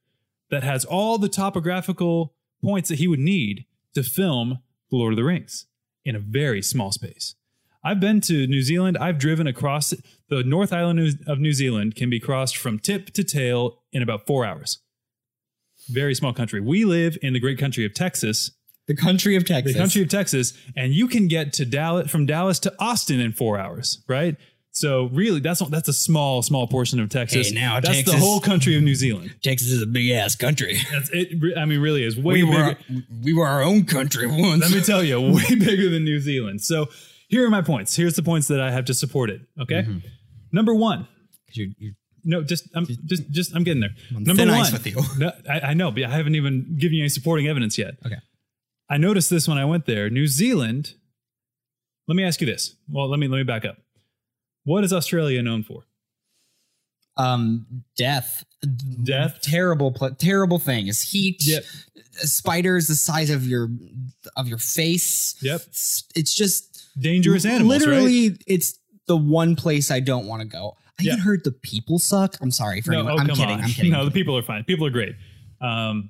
that 0.50 0.64
has 0.64 0.84
all 0.84 1.20
the 1.20 1.30
topographical 1.30 2.34
points 2.64 2.90
that 2.90 2.98
he 2.98 3.08
would 3.08 3.20
need 3.20 3.66
to 3.94 4.02
film 4.02 4.60
The 4.90 4.98
Lord 4.98 5.14
of 5.14 5.18
the 5.18 5.24
Rings 5.24 5.68
in 6.04 6.16
a 6.16 6.20
very 6.20 6.64
small 6.64 6.92
space. 6.92 7.36
I've 7.84 8.00
been 8.00 8.22
to 8.22 8.48
New 8.48 8.64
Zealand. 8.64 8.98
I've 8.98 9.20
driven 9.20 9.46
across 9.46 9.94
the 10.30 10.44
North 10.44 10.74
Island 10.74 11.20
of 11.28 11.40
New 11.40 11.54
Zealand, 11.54 11.96
can 11.96 12.10
be 12.10 12.20
crossed 12.20 12.58
from 12.58 12.80
tip 12.80 13.12
to 13.12 13.24
tail 13.24 13.84
in 13.92 14.02
about 14.02 14.26
four 14.26 14.46
hours. 14.46 14.80
Very 15.90 16.16
small 16.16 16.34
country. 16.34 16.60
We 16.60 16.86
live 16.86 17.18
in 17.22 17.34
the 17.34 17.40
great 17.40 17.60
country 17.60 17.86
of 17.86 17.94
Texas, 17.94 18.52
The 18.88 18.96
country 18.96 19.36
of 19.36 19.46
Texas. 19.46 19.74
the 19.74 19.80
country 19.80 20.02
of 20.02 20.10
Texas, 20.10 20.54
and 20.76 20.94
you 20.94 21.08
can 21.08 21.28
get 21.28 21.54
to 21.54 21.66
Dallas 21.66 22.10
from 22.12 22.26
Dallas 22.26 22.60
to 22.60 22.74
Austin 22.80 23.20
in 23.20 23.32
four 23.32 23.58
hours, 23.60 24.04
right? 24.08 24.36
So 24.74 25.06
really, 25.14 25.40
that's 25.40 25.60
that's 25.70 25.88
a 25.90 25.94
small, 25.94 26.42
small 26.42 26.66
portion 26.68 27.00
of 27.00 27.10
Texas. 27.10 27.50
Hey, 27.50 27.56
now, 27.56 27.80
that's 27.80 28.04
the 28.04 28.18
whole 28.18 28.40
country 28.40 28.76
of 28.78 28.84
New 28.84 28.96
Zealand. 28.96 29.36
Texas 29.44 29.70
is 29.70 29.82
a 29.82 29.86
big 29.86 30.10
ass 30.12 30.36
country. 30.36 30.78
That's 30.92 31.10
it. 31.14 31.58
I 31.58 31.66
mean, 31.66 31.80
really 31.82 32.04
is 32.04 32.18
way 32.18 32.36
We 32.36 32.44
were 32.44 32.76
bigger. 32.90 33.04
we 33.24 33.34
were 33.34 33.48
our 33.48 33.62
own 33.62 33.84
country 33.86 34.28
once. 34.28 34.62
Let 34.62 34.72
me 34.72 34.82
tell 34.82 35.04
you, 35.04 35.20
way 35.22 35.44
bigger 35.50 35.90
than 35.90 36.04
New 36.06 36.20
Zealand. 36.22 36.62
So 36.62 36.88
here 37.28 37.46
are 37.46 37.50
my 37.50 37.62
points. 37.62 37.96
Here's 37.96 38.16
the 38.16 38.24
points 38.24 38.48
that 38.48 38.62
I 38.62 38.72
have 38.72 38.86
to 38.86 38.94
support 38.94 39.30
it. 39.30 39.42
Okay, 39.62 39.84
Mm-hmm. 39.84 39.98
number 40.52 40.74
one. 40.74 41.08
You're- 41.54 41.76
you're- 41.78 41.96
No, 42.24 42.42
just 42.44 42.68
I'm 42.74 42.86
just 42.86 43.30
just 43.30 43.54
I'm 43.56 43.64
getting 43.64 43.82
there. 43.82 43.96
on 44.16 44.24
Number 44.24 44.46
one. 44.46 44.54
ice 44.54 44.72
with 44.72 44.88
you. 44.88 45.02
No, 45.18 45.32
I, 45.50 45.60
I 45.60 45.74
know, 45.74 45.92
but 45.92 46.04
I 46.06 46.10
haven't 46.16 46.36
even 46.36 46.78
given 46.80 46.96
you 46.96 47.04
any 47.04 47.10
supporting 47.10 47.48
evidence 47.48 47.78
yet. 47.78 47.96
Okay. 48.06 48.16
I 48.92 48.98
noticed 48.98 49.30
this 49.30 49.48
when 49.48 49.58
I 49.58 49.66
went 49.66 49.86
there. 49.86 50.10
New 50.10 50.28
Zealand. 50.28 50.96
Let 52.08 52.16
me 52.16 52.24
ask 52.24 52.42
you 52.42 52.48
this. 52.48 52.76
Well, 52.90 53.08
let 53.10 53.20
me 53.20 53.28
let 53.28 53.38
me 53.38 53.44
back 53.44 53.64
up. 53.66 53.78
What 54.66 54.84
is 54.84 54.92
Australia 54.94 55.42
known 55.42 55.64
for? 55.64 55.86
um, 57.18 57.84
death, 57.98 58.44
Death? 59.04 59.40
terrible, 59.42 59.92
pl- 59.92 60.16
terrible 60.16 60.60
things. 60.60 61.02
Heat, 61.02 61.44
Yep. 61.46 61.64
spiders 62.14 62.88
the 62.88 62.96
size 62.96 63.30
of 63.30 63.46
your 63.46 63.70
of 64.38 64.48
your 64.48 64.58
face. 64.58 65.36
Yep. 65.42 65.62
It's, 65.68 66.04
it's 66.16 66.34
just 66.36 66.68
Dangerous 67.00 67.46
animals, 67.46 67.80
Literally, 67.80 68.30
right? 68.30 68.44
it's 68.48 68.78
the 69.08 69.16
one 69.18 69.56
place 69.56 69.92
I 69.92 70.00
don't 70.00 70.26
want 70.26 70.42
to 70.42 70.48
go. 70.48 70.76
I 71.00 71.04
Yeah. 71.04 71.14
even 71.14 71.24
heard 71.24 71.44
the 71.44 71.52
people 71.52 72.00
suck. 72.00 72.36
I'm 72.42 72.52
sorry 72.52 72.82
for 72.82 72.92
No, 72.92 73.00
anyone. 73.00 73.14
oh, 73.14 73.22
I'm 73.22 73.28
come 73.28 73.36
kidding. 73.38 73.56
on. 73.56 73.62
I'm 73.62 73.70
kidding. 73.78 73.92
No, 73.92 74.06
the 74.06 74.12
people 74.12 74.38
are 74.38 74.42
fine. 74.44 74.64
People 74.66 74.86
are 74.88 74.90
great. 74.92 75.16
Um, 75.62 76.10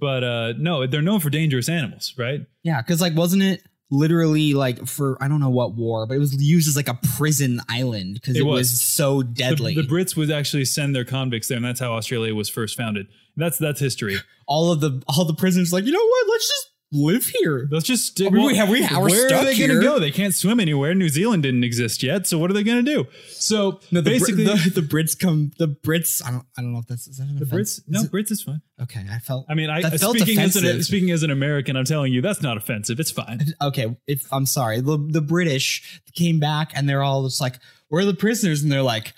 but 0.00 0.24
uh, 0.24 0.52
no, 0.58 0.86
they're 0.86 1.02
known 1.02 1.20
for 1.20 1.30
dangerous 1.30 1.68
animals, 1.68 2.14
right? 2.18 2.40
Yeah, 2.62 2.82
because 2.82 3.00
like, 3.00 3.14
wasn't 3.16 3.42
it 3.42 3.62
literally 3.90 4.52
like 4.52 4.84
for 4.86 5.16
I 5.22 5.28
don't 5.28 5.40
know 5.40 5.50
what 5.50 5.74
war, 5.76 6.06
but 6.06 6.14
it 6.14 6.18
was 6.18 6.34
used 6.42 6.68
as 6.68 6.76
like 6.76 6.88
a 6.88 6.98
prison 7.16 7.60
island 7.68 8.14
because 8.14 8.36
It 8.36 8.40
it, 8.40 8.44
was. 8.44 8.70
was. 8.70 8.82
so 8.82 9.18
The, 9.22 9.28
deadly. 9.28 9.74
the 9.74 9.82
Brits 9.82 10.16
would 10.16 10.30
actually 10.30 10.64
send 10.64 10.94
their 10.94 11.04
convicts 11.04 11.48
there, 11.48 11.56
and 11.56 11.64
that's 11.64 11.80
how 11.80 11.94
Australia 11.94 12.34
was 12.34 12.48
first 12.48 12.76
founded. 12.76 13.06
That's 13.36 13.58
that's 13.58 13.80
history. 13.80 14.16
all 14.48 14.72
of 14.72 14.80
the 14.80 15.02
all 15.08 15.24
the 15.24 15.34
prisoners 15.34 15.72
like, 15.72 15.84
you 15.84 15.92
know 15.92 16.04
what? 16.06 16.28
Let's 16.30 16.48
just 16.48 16.70
live 16.92 17.26
here. 17.26 17.68
Let's 17.70 17.84
just 17.86 18.06
stick. 18.06 18.28
I 18.28 18.30
mean, 18.30 18.46
we 18.46 18.56
have- 18.56 18.68
we- 18.68 18.80
we're 18.80 19.08
where 19.08 19.34
are 19.34 19.44
they 19.44 19.58
going 19.58 19.70
to 19.70 19.80
go? 19.82 19.98
They 19.98 20.10
can't 20.12 20.34
swim 20.34 20.60
anywhere. 20.60 20.94
New 20.94 21.08
Zealand 21.08 21.42
didn't 21.42 21.64
exist 21.64 22.02
yet, 22.02 22.26
so 22.26 22.38
what 22.38 22.48
are 22.50 22.54
they 22.54 22.62
going 22.62 22.84
to 22.84 22.90
do? 22.94 23.06
So 23.28 23.80
No, 23.90 24.00
the, 24.00 24.10
basically, 24.10 24.44
the, 24.44 24.70
the 24.74 24.80
Brits 24.82 25.18
come. 25.18 25.50
The 25.58 25.66
Brits. 25.68 26.24
I 26.24 26.30
don't. 26.30 26.46
I 26.56 26.62
don't 26.62 26.72
know 26.72 26.78
if 26.78 26.86
that's 26.86 27.08
is 27.08 27.16
that 27.18 27.24
the 27.36 27.44
offense? 27.44 27.80
Brits. 27.80 27.82
No, 27.88 27.98
Is 28.00 28.04
it- 28.06 28.12
Brits 28.12 28.30
is 28.30 28.42
fine. 28.42 28.62
okay, 28.82 29.04
I 29.10 29.18
felt. 29.18 29.46
I 29.48 29.54
mean, 29.54 29.68
I 29.68 29.82
felt 29.96 30.16
speaking 30.16 30.38
as 30.38 30.54
an 30.56 30.82
speaking 30.82 31.10
as 31.10 31.22
an 31.22 31.30
American, 31.30 31.76
I'm 31.76 31.84
telling 31.84 32.12
you 32.12 32.22
that's 32.22 32.42
not 32.42 32.56
offensive. 32.56 33.00
It's 33.00 33.10
fine. 33.10 33.40
okay, 33.62 33.96
if 34.06 34.22
I'm 34.32 34.46
sorry, 34.46 34.80
the 34.80 34.96
the 35.10 35.20
British 35.20 36.00
came 36.14 36.38
back 36.38 36.72
and 36.74 36.88
they're 36.88 37.02
all 37.02 37.24
just 37.26 37.40
like, 37.40 37.58
"We're 37.90 38.04
the 38.04 38.14
prisoners," 38.14 38.62
and 38.62 38.70
they're 38.70 38.82
like, 38.82 39.12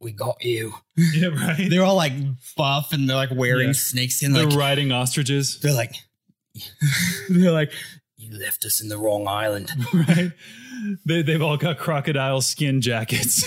"We 0.00 0.12
got 0.12 0.42
you." 0.42 0.72
yeah, 0.96 1.28
right. 1.28 1.66
They're 1.70 1.84
all 1.84 1.96
like 1.96 2.12
buff 2.56 2.92
and 2.92 3.08
they're 3.08 3.16
like 3.16 3.30
wearing 3.34 3.68
Yeah. 3.68 3.72
snakeskin. 3.74 4.32
They're 4.32 4.46
Like 4.46 4.58
riding 4.58 4.92
ostriches, 4.92 5.58
they're 5.60 5.72
like, 5.74 5.94
they're 7.28 7.52
like, 7.52 7.72
"You 8.16 8.38
left 8.38 8.64
us 8.64 8.80
in 8.80 8.88
the 8.88 8.98
wrong 8.98 9.28
island." 9.28 9.70
right? 9.94 10.32
They 11.04 11.22
they've 11.22 11.42
all 11.42 11.56
got 11.56 11.78
crocodile 11.78 12.40
skin 12.40 12.80
jackets. 12.80 13.44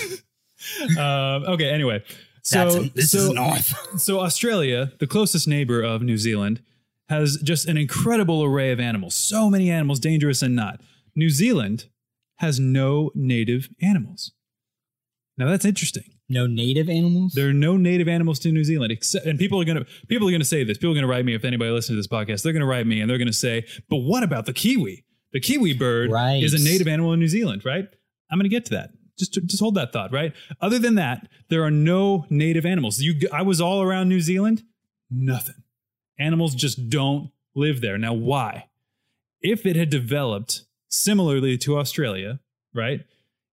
um, 0.98 1.44
okay, 1.48 1.70
anyway, 1.70 2.02
so 2.42 2.70
That's 2.70 2.94
this 2.94 3.10
so 3.10 3.18
is 3.18 3.30
north. 3.30 4.00
So 4.00 4.20
Australia, 4.20 4.92
the 4.98 5.06
closest 5.06 5.48
neighbor 5.48 5.82
of 5.82 6.02
New 6.02 6.18
Zealand, 6.18 6.62
has 7.08 7.38
just 7.42 7.68
an 7.68 7.76
incredible 7.76 8.42
array 8.42 8.70
of 8.72 8.80
animals. 8.80 9.14
So 9.14 9.50
many 9.50 9.70
animals, 9.70 10.00
dangerous 10.00 10.42
and 10.42 10.54
not. 10.54 10.80
New 11.14 11.30
Zealand 11.30 11.86
has 12.36 12.58
no 12.58 13.10
native 13.14 13.68
animals. 13.80 14.32
Now 15.36 15.48
that's 15.48 15.64
interesting. 15.64 16.13
No 16.28 16.46
native 16.46 16.88
animals. 16.88 17.32
There 17.34 17.48
are 17.48 17.52
no 17.52 17.76
native 17.76 18.08
animals 18.08 18.38
to 18.40 18.52
New 18.52 18.64
Zealand, 18.64 18.92
except 18.92 19.26
and 19.26 19.38
people 19.38 19.60
are 19.60 19.64
gonna 19.64 19.84
people 20.08 20.26
are 20.28 20.32
gonna 20.32 20.44
say 20.44 20.64
this. 20.64 20.78
People 20.78 20.92
are 20.92 20.94
gonna 20.94 21.06
write 21.06 21.24
me 21.24 21.34
if 21.34 21.44
anybody 21.44 21.70
listens 21.70 21.94
to 21.94 21.96
this 21.96 22.06
podcast. 22.08 22.42
They're 22.42 22.52
gonna 22.54 22.66
write 22.66 22.86
me 22.86 23.00
and 23.00 23.10
they're 23.10 23.18
gonna 23.18 23.32
say, 23.32 23.66
"But 23.90 23.98
what 23.98 24.22
about 24.22 24.46
the 24.46 24.52
kiwi? 24.54 25.04
The 25.32 25.40
kiwi 25.40 25.74
bird 25.74 26.10
Right. 26.10 26.42
is 26.42 26.54
a 26.54 26.58
native 26.64 26.86
animal 26.88 27.12
in 27.12 27.20
New 27.20 27.28
Zealand, 27.28 27.64
right? 27.64 27.86
I'm 28.30 28.38
going 28.38 28.44
to 28.44 28.48
get 28.48 28.64
to 28.66 28.70
that. 28.74 28.90
Just 29.18 29.34
just 29.34 29.60
hold 29.60 29.74
that 29.74 29.92
thought, 29.92 30.12
right? 30.12 30.32
Other 30.60 30.78
than 30.78 30.94
that, 30.94 31.28
there 31.50 31.62
are 31.64 31.70
no 31.70 32.24
native 32.30 32.64
animals. 32.64 33.00
You 33.00 33.14
I 33.32 33.42
was 33.42 33.60
all 33.60 33.82
around 33.82 34.08
New 34.08 34.20
Zealand, 34.20 34.62
nothing. 35.10 35.56
Animals 36.18 36.54
just 36.54 36.88
don't 36.88 37.30
live 37.54 37.80
there. 37.80 37.98
Now 37.98 38.12
why? 38.14 38.66
If 39.42 39.66
it 39.66 39.76
had 39.76 39.90
developed 39.90 40.62
similarly 40.88 41.58
to 41.58 41.78
Australia, 41.78 42.40
right? 42.72 43.00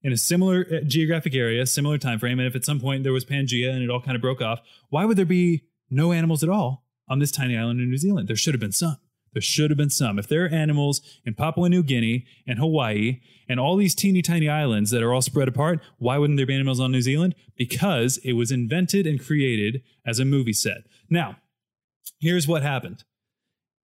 In 0.03 0.11
a 0.11 0.17
similar 0.17 0.65
uh, 0.71 0.79
geographic 0.85 1.35
area, 1.35 1.65
similar 1.65 1.97
time 1.97 2.19
frame, 2.19 2.39
and 2.39 2.47
if 2.47 2.55
at 2.55 2.65
some 2.65 2.79
point 2.79 3.03
there 3.03 3.13
was 3.13 3.25
Pangea 3.25 3.71
and 3.71 3.83
it 3.83 3.89
all 3.89 4.01
kind 4.01 4.15
of 4.15 4.21
broke 4.21 4.41
off, 4.41 4.59
why 4.89 5.05
would 5.05 5.17
there 5.17 5.25
be 5.25 5.63
no 5.89 6.11
animals 6.11 6.43
at 6.43 6.49
all 6.49 6.85
on 7.07 7.19
this 7.19 7.31
tiny 7.31 7.55
island 7.55 7.79
in 7.79 7.89
New 7.89 7.97
Zealand? 7.97 8.27
There 8.27 8.35
should 8.35 8.53
have 8.53 8.61
been 8.61 8.71
some. 8.71 8.97
There 9.33 9.41
should 9.41 9.69
have 9.69 9.77
been 9.77 9.89
some. 9.89 10.19
If 10.19 10.27
there 10.27 10.45
are 10.45 10.49
animals 10.49 11.01
in 11.25 11.35
Papua 11.35 11.69
New 11.69 11.83
Guinea 11.83 12.25
and 12.45 12.59
Hawaii 12.59 13.21
and 13.47 13.59
all 13.59 13.77
these 13.77 13.95
teeny 13.95 14.21
tiny 14.21 14.49
islands 14.49 14.91
that 14.91 15.03
are 15.03 15.13
all 15.13 15.21
spread 15.21 15.47
apart, 15.47 15.79
why 15.97 16.17
wouldn't 16.17 16.37
there 16.37 16.45
be 16.45 16.55
animals 16.55 16.79
on 16.79 16.91
New 16.91 17.01
Zealand? 17.01 17.35
Because 17.55 18.17
it 18.23 18.33
was 18.33 18.51
invented 18.51 19.07
and 19.07 19.23
created 19.23 19.83
as 20.05 20.19
a 20.19 20.25
movie 20.25 20.53
set. 20.53 20.83
Now, 21.09 21.37
here's 22.19 22.47
what 22.47 22.63
happened. 22.63 23.03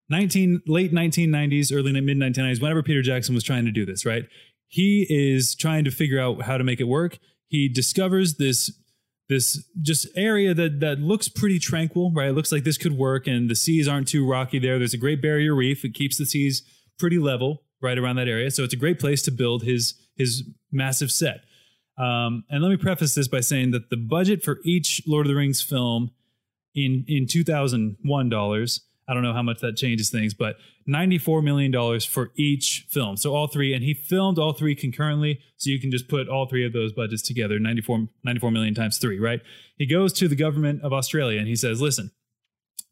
19 0.09 0.63
late 0.67 0.93
1990s, 0.93 1.73
early 1.73 1.91
mid 1.99 2.17
1990s, 2.17 2.61
whenever 2.61 2.81
Peter 2.81 3.01
Jackson 3.01 3.35
was 3.35 3.43
trying 3.43 3.65
to 3.65 3.71
do 3.71 3.85
this, 3.85 4.05
right? 4.05 4.25
He 4.67 5.05
is 5.09 5.55
trying 5.55 5.85
to 5.85 5.91
figure 5.91 6.19
out 6.19 6.43
how 6.43 6.57
to 6.57 6.63
make 6.63 6.79
it 6.79 6.85
work. 6.87 7.19
He 7.47 7.69
discovers 7.69 8.35
this 8.35 8.71
this 9.29 9.61
just 9.81 10.07
area 10.15 10.53
that 10.53 10.79
that 10.79 10.99
looks 10.99 11.27
pretty 11.27 11.59
tranquil, 11.59 12.11
right? 12.13 12.29
It 12.29 12.33
looks 12.33 12.51
like 12.51 12.63
this 12.63 12.77
could 12.77 12.97
work, 12.97 13.27
and 13.27 13.49
the 13.49 13.55
seas 13.55 13.87
aren't 13.87 14.07
too 14.07 14.27
rocky 14.27 14.59
there. 14.59 14.77
There's 14.77 14.93
a 14.93 14.97
great 14.97 15.21
barrier 15.21 15.53
reef; 15.55 15.83
it 15.83 15.93
keeps 15.93 16.17
the 16.17 16.25
seas 16.25 16.63
pretty 16.97 17.19
level 17.19 17.63
right 17.81 17.97
around 17.97 18.15
that 18.17 18.27
area. 18.27 18.49
So 18.51 18.63
it's 18.63 18.73
a 18.73 18.77
great 18.77 18.99
place 18.99 19.21
to 19.23 19.31
build 19.31 19.63
his 19.63 19.95
his 20.15 20.43
massive 20.71 21.11
set. 21.11 21.41
Um, 21.97 22.43
and 22.49 22.61
let 22.61 22.69
me 22.69 22.77
preface 22.77 23.15
this 23.15 23.27
by 23.27 23.39
saying 23.39 23.71
that 23.71 23.89
the 23.89 23.97
budget 23.97 24.43
for 24.43 24.59
each 24.63 25.01
Lord 25.07 25.25
of 25.25 25.29
the 25.29 25.35
Rings 25.35 25.61
film 25.61 26.11
in 26.75 27.05
in 27.07 27.27
2001 27.27 28.29
dollars, 28.29 28.81
I 29.07 29.13
don't 29.13 29.23
know 29.23 29.33
how 29.33 29.41
much 29.41 29.59
that 29.61 29.77
changes 29.77 30.09
things, 30.09 30.33
but 30.33 30.57
94 30.85 31.41
million 31.41 31.71
dollars 31.71 32.03
for 32.05 32.31
each 32.35 32.85
film. 32.89 33.15
So 33.17 33.33
all 33.33 33.47
three, 33.47 33.73
and 33.73 33.83
he 33.83 33.93
filmed 33.93 34.37
all 34.37 34.53
three 34.53 34.75
concurrently. 34.75 35.39
So 35.55 35.69
you 35.69 35.79
can 35.79 35.91
just 35.91 36.07
put 36.07 36.27
all 36.27 36.45
three 36.47 36.65
of 36.65 36.73
those 36.73 36.91
budgets 36.91 37.21
together 37.21 37.57
94, 37.59 38.07
94 38.23 38.51
million 38.51 38.73
times 38.73 38.97
three, 38.97 39.19
right? 39.19 39.41
He 39.77 39.85
goes 39.85 40.11
to 40.13 40.27
the 40.27 40.35
government 40.35 40.81
of 40.81 40.91
Australia 40.91 41.39
and 41.39 41.47
he 41.47 41.55
says, 41.55 41.81
"Listen, 41.81 42.11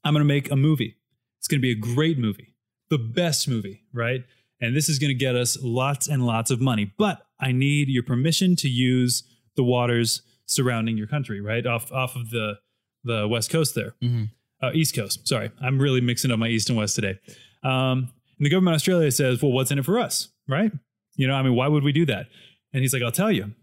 I'm 0.03 0.13
going 0.13 0.21
to 0.21 0.25
make 0.25 0.49
a 0.51 0.55
movie. 0.55 0.95
It's 1.39 1.47
going 1.47 1.59
to 1.59 1.61
be 1.61 1.71
a 1.71 1.75
great 1.95 2.17
movie, 2.17 2.55
the 2.89 2.97
best 2.97 3.47
movie, 3.47 3.83
right? 3.93 4.23
And 4.61 4.75
this 4.75 4.87
is 4.87 4.99
going 4.99 5.09
to 5.09 5.13
get 5.15 5.35
us 5.35 5.57
lots 5.61 6.07
and 6.07 6.25
lots 6.25 6.49
of 6.49 6.61
money. 6.61 6.91
But 6.97 7.25
I 7.39 7.51
need 7.51 7.89
your 7.89 8.03
permission 8.03 8.55
to 8.57 8.69
use 8.69 9.23
the 9.55 9.63
waters 9.63 10.21
surrounding 10.45 10.97
your 10.97 11.07
country, 11.07 11.41
right? 11.41 11.65
Off 11.65 11.91
off 11.91 12.15
of 12.15 12.29
the 12.29 12.59
the 13.03 13.27
west 13.27 13.49
coast 13.51 13.75
there, 13.75 13.95
Mhm. 14.01 14.29
Uh, 14.61 14.71
east 14.73 14.95
coast. 14.95 15.27
Sorry, 15.27 15.51
I'm 15.61 15.79
really 15.79 16.01
mixing 16.01 16.31
up 16.31 16.39
my 16.39 16.47
east 16.47 16.69
and 16.69 16.77
west 16.77 16.95
today. 16.95 17.19
Um, 17.63 18.09
and 18.37 18.45
the 18.45 18.49
government 18.49 18.73
of 18.73 18.79
Australia 18.79 19.11
says, 19.11 19.41
"Well, 19.41 19.51
what's 19.51 19.71
in 19.71 19.79
it 19.79 19.85
for 19.85 19.99
us, 19.99 20.29
right? 20.47 20.71
You 21.15 21.27
know, 21.27 21.33
I 21.35 21.41
mean, 21.43 21.55
why 21.55 21.67
would 21.67 21.83
we 21.83 21.91
do 21.91 22.05
that?" 22.07 22.27
And 22.73 22.81
he's 22.81 22.93
like, 22.93 23.01
"I'll 23.03 23.11
tell 23.11 23.31
you." 23.31 23.53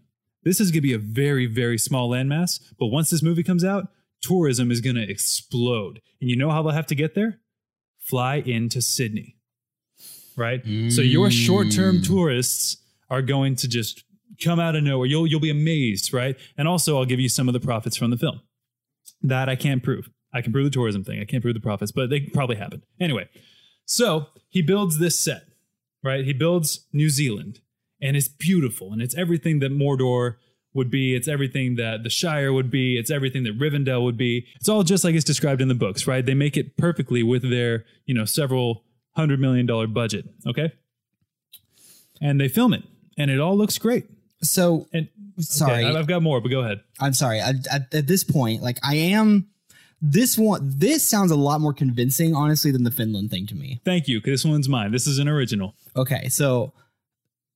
This 0.43 0.59
is 0.59 0.71
going 0.71 0.79
to 0.79 0.81
be 0.81 0.93
a 0.93 0.97
very, 0.97 1.45
very 1.45 1.77
small 1.77 2.09
landmass, 2.09 2.59
but 2.77 2.87
once 2.87 3.09
this 3.09 3.23
movie 3.23 3.43
comes 3.43 3.63
out, 3.63 3.87
tourism 4.21 4.71
is 4.71 4.81
going 4.81 4.97
to 4.97 5.09
explode. 5.09 6.01
And 6.19 6.29
you 6.29 6.35
know 6.35 6.49
how 6.51 6.61
they'll 6.61 6.73
have 6.73 6.87
to 6.87 6.95
get 6.95 7.15
there? 7.15 7.39
Fly 8.01 8.35
into 8.45 8.81
Sydney. 8.81 9.37
Right? 10.35 10.61
So 10.89 11.01
your 11.01 11.31
short-term 11.31 11.99
Mm. 11.99 12.07
tourists 12.07 12.77
are 13.09 13.21
going 13.21 13.55
to 13.57 13.67
just 13.69 14.03
come 14.43 14.59
out 14.59 14.75
of 14.75 14.83
nowhere. 14.83 15.07
You'll 15.07 15.27
you'll 15.27 15.39
be 15.39 15.49
amazed, 15.51 16.11
right? 16.11 16.35
And 16.57 16.67
also 16.67 16.97
I'll 16.97 17.05
give 17.05 17.19
you 17.21 17.29
some 17.29 17.47
of 17.47 17.53
the 17.53 17.59
profits 17.61 17.95
from 17.95 18.09
the 18.11 18.17
film. 18.17 18.41
That 19.21 19.47
I 19.47 19.55
can't 19.55 19.81
prove. 19.81 20.09
I 20.33 20.41
can 20.41 20.51
prove 20.51 20.65
the 20.65 20.71
tourism 20.71 21.03
thing. 21.03 21.19
I 21.19 21.25
can't 21.25 21.43
prove 21.43 21.53
the 21.53 21.59
profits, 21.59 21.91
but 21.91 22.09
they 22.09 22.21
probably 22.21 22.55
happened. 22.55 22.83
Anyway, 22.99 23.29
so 23.85 24.27
he 24.49 24.61
builds 24.61 24.97
this 24.97 25.19
set, 25.19 25.43
right? 26.03 26.25
He 26.25 26.33
builds 26.33 26.87
New 26.91 27.09
Zealand, 27.09 27.59
and 28.01 28.17
it's 28.17 28.27
beautiful, 28.27 28.91
and 28.91 29.01
it's 29.01 29.15
everything 29.15 29.59
that 29.59 29.71
Mordor 29.71 30.35
would 30.73 30.89
be. 30.89 31.15
It's 31.15 31.27
everything 31.27 31.75
that 31.75 32.03
the 32.03 32.09
Shire 32.09 32.51
would 32.51 32.71
be. 32.71 32.97
It's 32.97 33.11
everything 33.11 33.43
that 33.43 33.59
Rivendell 33.59 34.03
would 34.03 34.17
be. 34.17 34.47
It's 34.55 34.67
all 34.67 34.83
just 34.83 35.03
like 35.03 35.15
it's 35.15 35.23
described 35.23 35.61
in 35.61 35.67
the 35.67 35.75
books, 35.75 36.07
right? 36.07 36.25
They 36.25 36.33
make 36.33 36.57
it 36.57 36.77
perfectly 36.77 37.21
with 37.21 37.49
their, 37.49 37.85
you 38.05 38.13
know, 38.13 38.25
several 38.25 38.83
hundred 39.11 39.39
million 39.39 39.65
dollar 39.65 39.87
budget. 39.87 40.25
Okay. 40.47 40.71
And 42.21 42.39
they 42.39 42.47
film 42.47 42.73
it, 42.73 42.83
and 43.17 43.29
it 43.29 43.39
all 43.39 43.57
looks 43.57 43.77
great. 43.77 44.05
So 44.41 44.87
And 44.91 45.09
sorry, 45.39 45.85
okay, 45.85 45.97
I've 45.97 46.07
got 46.07 46.21
more, 46.23 46.41
but 46.41 46.49
go 46.49 46.61
ahead. 46.61 46.81
I'm 46.99 47.13
sorry. 47.13 47.39
I, 47.39 47.53
at, 47.71 47.93
at 47.93 48.07
this 48.07 48.23
point, 48.23 48.61
like 48.61 48.79
I 48.83 48.95
am. 48.95 49.49
This 50.05 50.37
one, 50.37 50.59
this 50.65 51.07
sounds 51.07 51.31
a 51.31 51.35
lot 51.37 51.61
more 51.61 51.73
convincing, 51.73 52.35
honestly, 52.35 52.71
than 52.71 52.83
the 52.83 52.91
Finland 52.91 53.31
thing 53.31 53.47
to 53.47 53.55
me. 53.55 53.79
Thank 53.85 54.09
you. 54.09 54.19
This 54.19 54.43
one's 54.43 54.67
mine. 54.67 54.91
This 54.91 55.07
is 55.07 55.17
an 55.17 55.29
original. 55.29 55.75
Okay, 55.95 56.27
so 56.27 56.73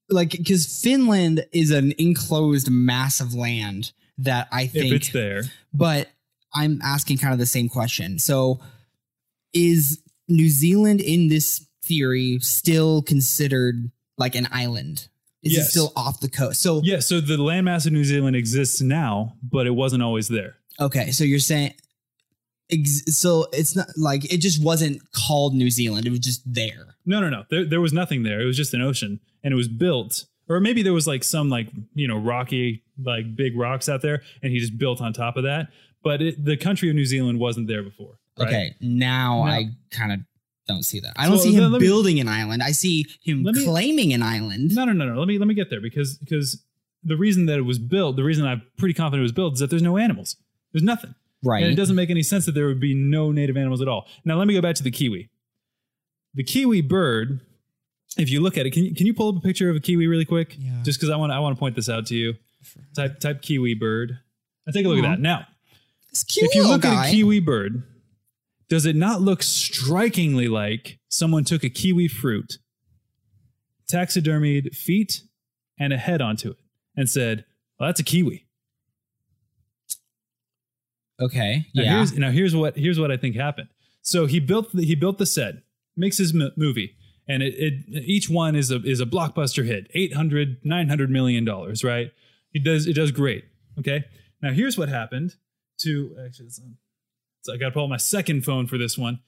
like 0.10 0.32
because 0.32 0.80
Finland 0.82 1.46
is 1.52 1.72
an 1.72 1.94
enclosed 1.98 2.70
mass 2.72 3.20
of 3.20 3.34
land 3.34 3.92
that 4.18 4.48
I 4.50 4.62
If 4.64 4.72
think, 4.72 4.94
it's 4.94 5.12
there, 5.12 5.44
but 5.74 6.08
I'm 6.54 6.80
asking 6.82 7.18
kind 7.18 7.34
of 7.34 7.40
the 7.40 7.46
same 7.46 7.68
question. 7.68 8.18
So 8.18 8.62
is 9.54 10.02
New 10.30 10.48
Zealand 10.50 11.02
in 11.02 11.28
this 11.28 11.68
theory 11.84 12.40
still 12.42 13.02
considered 13.02 13.92
like 14.18 14.36
an 14.36 14.48
island? 14.54 15.10
Is 15.44 15.58
it 15.58 15.64
still 15.66 15.92
off 15.98 16.22
the 16.22 16.30
coast? 16.30 16.62
So 16.62 16.80
yeah. 16.84 17.00
So 17.00 17.20
the 17.20 17.38
landmass 17.38 17.86
of 17.86 17.92
New 17.92 18.06
Zealand 18.06 18.38
exists 18.38 18.80
now, 18.80 19.36
but 19.44 19.68
it 19.68 19.72
wasn't 19.72 20.02
always 20.02 20.30
there. 20.30 20.56
okay, 20.80 21.12
so 21.12 21.26
you're 21.26 21.40
saying 21.40 21.74
ex- 22.72 23.18
so 23.18 23.48
it's 23.54 23.76
not 23.76 23.88
like 23.98 24.32
it 24.34 24.38
just 24.40 24.64
wasn't 24.64 25.02
called 25.12 25.54
New 25.56 25.70
Zealand. 25.70 26.06
It 26.06 26.12
was 26.12 26.20
just 26.20 26.42
there. 26.46 26.96
No, 27.06 27.20
no, 27.22 27.30
no. 27.30 27.44
There, 27.50 27.66
there 27.66 27.82
was 27.82 27.94
nothing 27.94 28.24
there. 28.24 28.42
It 28.42 28.46
was 28.46 28.58
just 28.58 28.74
an 28.74 28.82
ocean, 28.82 29.20
and 29.44 29.54
it 29.54 29.56
was 29.58 29.68
built, 29.68 30.26
or 30.50 30.60
maybe 30.60 30.82
there 30.84 30.94
was 30.94 31.08
like 31.08 31.24
some 31.24 31.50
like 31.50 31.68
you 31.94 32.08
know 32.08 32.18
rocky 32.18 32.84
like 33.04 33.36
big 33.36 33.58
rocks 33.58 33.88
out 33.90 34.02
there, 34.02 34.22
and 34.42 34.52
he 34.52 34.60
just 34.60 34.78
built 34.78 35.02
on 35.02 35.14
top 35.14 35.38
of 35.38 35.44
that. 35.44 35.70
But 36.04 36.22
it, 36.22 36.44
the 36.46 36.58
country 36.58 36.90
of 36.90 36.96
New 36.96 37.06
Zealand 37.06 37.40
wasn't 37.40 37.68
there 37.68 37.84
before. 37.84 38.18
right? 38.40 38.48
Okay, 38.48 38.76
now 38.82 39.44
No. 39.46 39.52
I 39.52 39.70
kind 39.92 40.12
of 40.12 40.20
don't 40.68 40.84
see 40.84 41.00
that. 41.00 41.14
I 41.18 41.28
don't 41.28 41.38
So, 41.38 41.44
see 41.46 41.54
him 41.54 41.62
then 41.64 41.72
let 41.72 41.82
me- 41.82 41.88
building 41.88 42.20
an 42.20 42.28
island. 42.28 42.62
I 42.64 42.72
see 42.72 43.06
him 43.24 43.44
me- 43.44 43.64
claiming 43.66 44.14
an 44.14 44.22
island. 44.22 44.76
No, 44.76 44.86
no, 44.86 44.94
no, 44.94 45.06
no. 45.14 45.20
Let 45.20 45.28
me 45.28 45.38
let 45.38 45.48
me 45.48 45.54
get 45.54 45.70
there 45.70 45.82
because 45.82 46.18
because 46.18 46.62
the 47.04 47.16
reason 47.18 47.46
that 47.48 47.58
it 47.58 47.62
was 47.62 47.80
built, 47.80 48.16
the 48.18 48.24
reason 48.24 48.46
I'm 48.46 48.62
pretty 48.78 48.94
confident 48.94 49.22
it 49.22 49.24
was 49.24 49.32
built, 49.32 49.54
is 49.54 49.60
that 49.60 49.70
there's 49.70 49.82
no 49.82 49.98
animals. 49.98 50.36
There's 50.74 50.84
nothing. 50.84 51.16
Right. 51.48 51.64
And 51.64 51.72
it 51.72 51.76
doesn't 51.76 51.96
make 51.96 52.10
any 52.10 52.24
sense 52.24 52.46
that 52.46 52.54
there 52.54 52.68
would 52.68 52.80
be 52.80 52.94
no 52.94 53.32
native 53.32 53.58
animals 53.58 53.82
at 53.82 53.88
all. 53.88 54.06
Now, 54.26 54.36
let 54.38 54.48
me 54.48 54.54
go 54.54 54.62
back 54.62 54.76
to 54.76 54.84
the 54.84 54.92
kiwi. 54.92 55.30
The 56.34 56.44
kiwi 56.44 56.82
bird, 56.82 57.40
if 58.18 58.30
you 58.30 58.42
look 58.42 58.58
at 58.58 58.66
it, 58.66 58.72
can 58.72 58.84
you, 58.86 58.94
can 58.94 59.08
you 59.08 59.14
pull 59.14 59.30
up 59.30 59.38
a 59.38 59.40
picture 59.40 59.70
of 59.70 59.76
a 59.76 59.80
kiwi 59.80 60.08
really 60.08 60.26
quick? 60.26 60.56
Yeah. 60.60 60.82
Just 60.84 61.00
because 61.00 61.10
I 61.10 61.16
want 61.16 61.32
I 61.32 61.40
want 61.40 61.56
to 61.56 61.60
point 61.60 61.76
this 61.76 61.90
out 61.90 62.06
to 62.08 62.16
you. 62.16 62.34
Type 62.96 63.20
type 63.20 63.42
kiwi 63.42 63.74
bird. 63.76 64.20
And 64.66 64.74
take 64.76 64.86
a 64.86 64.90
look 64.90 64.98
at 65.00 65.04
that. 65.10 65.20
Now, 65.22 65.48
It's 66.10 66.24
cute 66.24 66.50
if 66.50 66.56
you 66.56 66.68
look 66.68 66.82
guy. 66.82 67.06
at 67.06 67.08
a 67.08 67.12
kiwi 67.12 67.40
bird, 67.40 67.84
does 68.70 68.86
it 68.86 68.96
not 68.98 69.22
look 69.22 69.42
strikingly 69.42 70.48
like 70.50 71.00
someone 71.08 71.46
took 71.46 71.64
a 71.64 71.70
kiwi 71.70 72.08
fruit, 72.10 72.58
taxidermied 73.92 74.76
feet 74.76 75.22
and 75.80 75.94
a 75.94 75.98
head 75.98 76.22
onto 76.22 76.52
it, 76.52 76.58
and 76.96 77.10
said, 77.10 77.46
"Well, 77.80 77.88
that's 77.90 78.00
a 78.00 78.04
kiwi." 78.04 78.46
Okay, 81.20 81.66
Now 81.76 81.84
yeah, 81.84 81.96
here's 81.98 82.14
now 82.18 82.32
here's 82.32 82.56
what 82.56 82.78
here's 82.78 83.00
what 83.00 83.12
I 83.12 83.18
think 83.18 83.36
happened. 83.36 83.70
So 84.02 84.26
he 84.26 84.40
built 84.40 84.72
the, 84.72 84.84
he 84.86 84.96
built 84.96 85.18
the 85.18 85.26
set, 85.26 85.56
makes 85.96 86.18
his 86.18 86.34
m- 86.34 86.52
movie, 86.56 86.96
and 87.28 87.44
it, 87.44 87.54
it 87.58 88.04
each 88.06 88.30
one 88.30 88.56
is 88.56 88.72
a 88.72 88.82
is 88.84 89.00
a 89.02 89.06
blockbuster 89.06 89.66
hit, 89.66 89.88
800 89.94 90.60
900 90.64 91.10
million 91.10 91.44
dollars, 91.46 91.84
right? 91.84 92.12
He 92.52 92.60
does 92.60 92.88
it 92.88 92.94
does 92.94 93.12
great. 93.12 93.46
Okay. 93.80 94.06
Now 94.42 94.52
here's 94.52 94.78
what 94.78 94.90
happened 94.90 95.36
to 95.82 96.16
actually 96.26 96.50
so 97.44 97.54
I 97.54 97.58
got 97.58 97.66
to 97.68 97.72
pull 97.72 97.88
my 97.88 97.98
second 97.98 98.44
phone 98.46 98.68
for 98.68 98.78
this 98.78 98.98
one. 98.98 99.20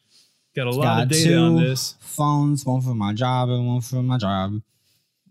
Got 0.56 0.68
a 0.68 0.72
lot 0.72 0.84
Got 0.84 1.04
of 1.04 1.10
data 1.10 1.38
on 1.38 1.56
this. 1.58 1.96
phones, 2.00 2.66
one 2.66 2.82
for 2.82 2.96
my 2.96 3.14
job 3.14 3.50
and 3.50 3.68
one 3.68 3.82
for 3.82 4.02
my 4.02 4.18
job. 4.18 4.62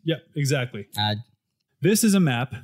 Yep, 0.05 0.19
exactly. 0.37 0.87
Uh, 0.99 1.17
This 1.83 2.03
is 2.05 2.15
a 2.15 2.21
map 2.21 2.55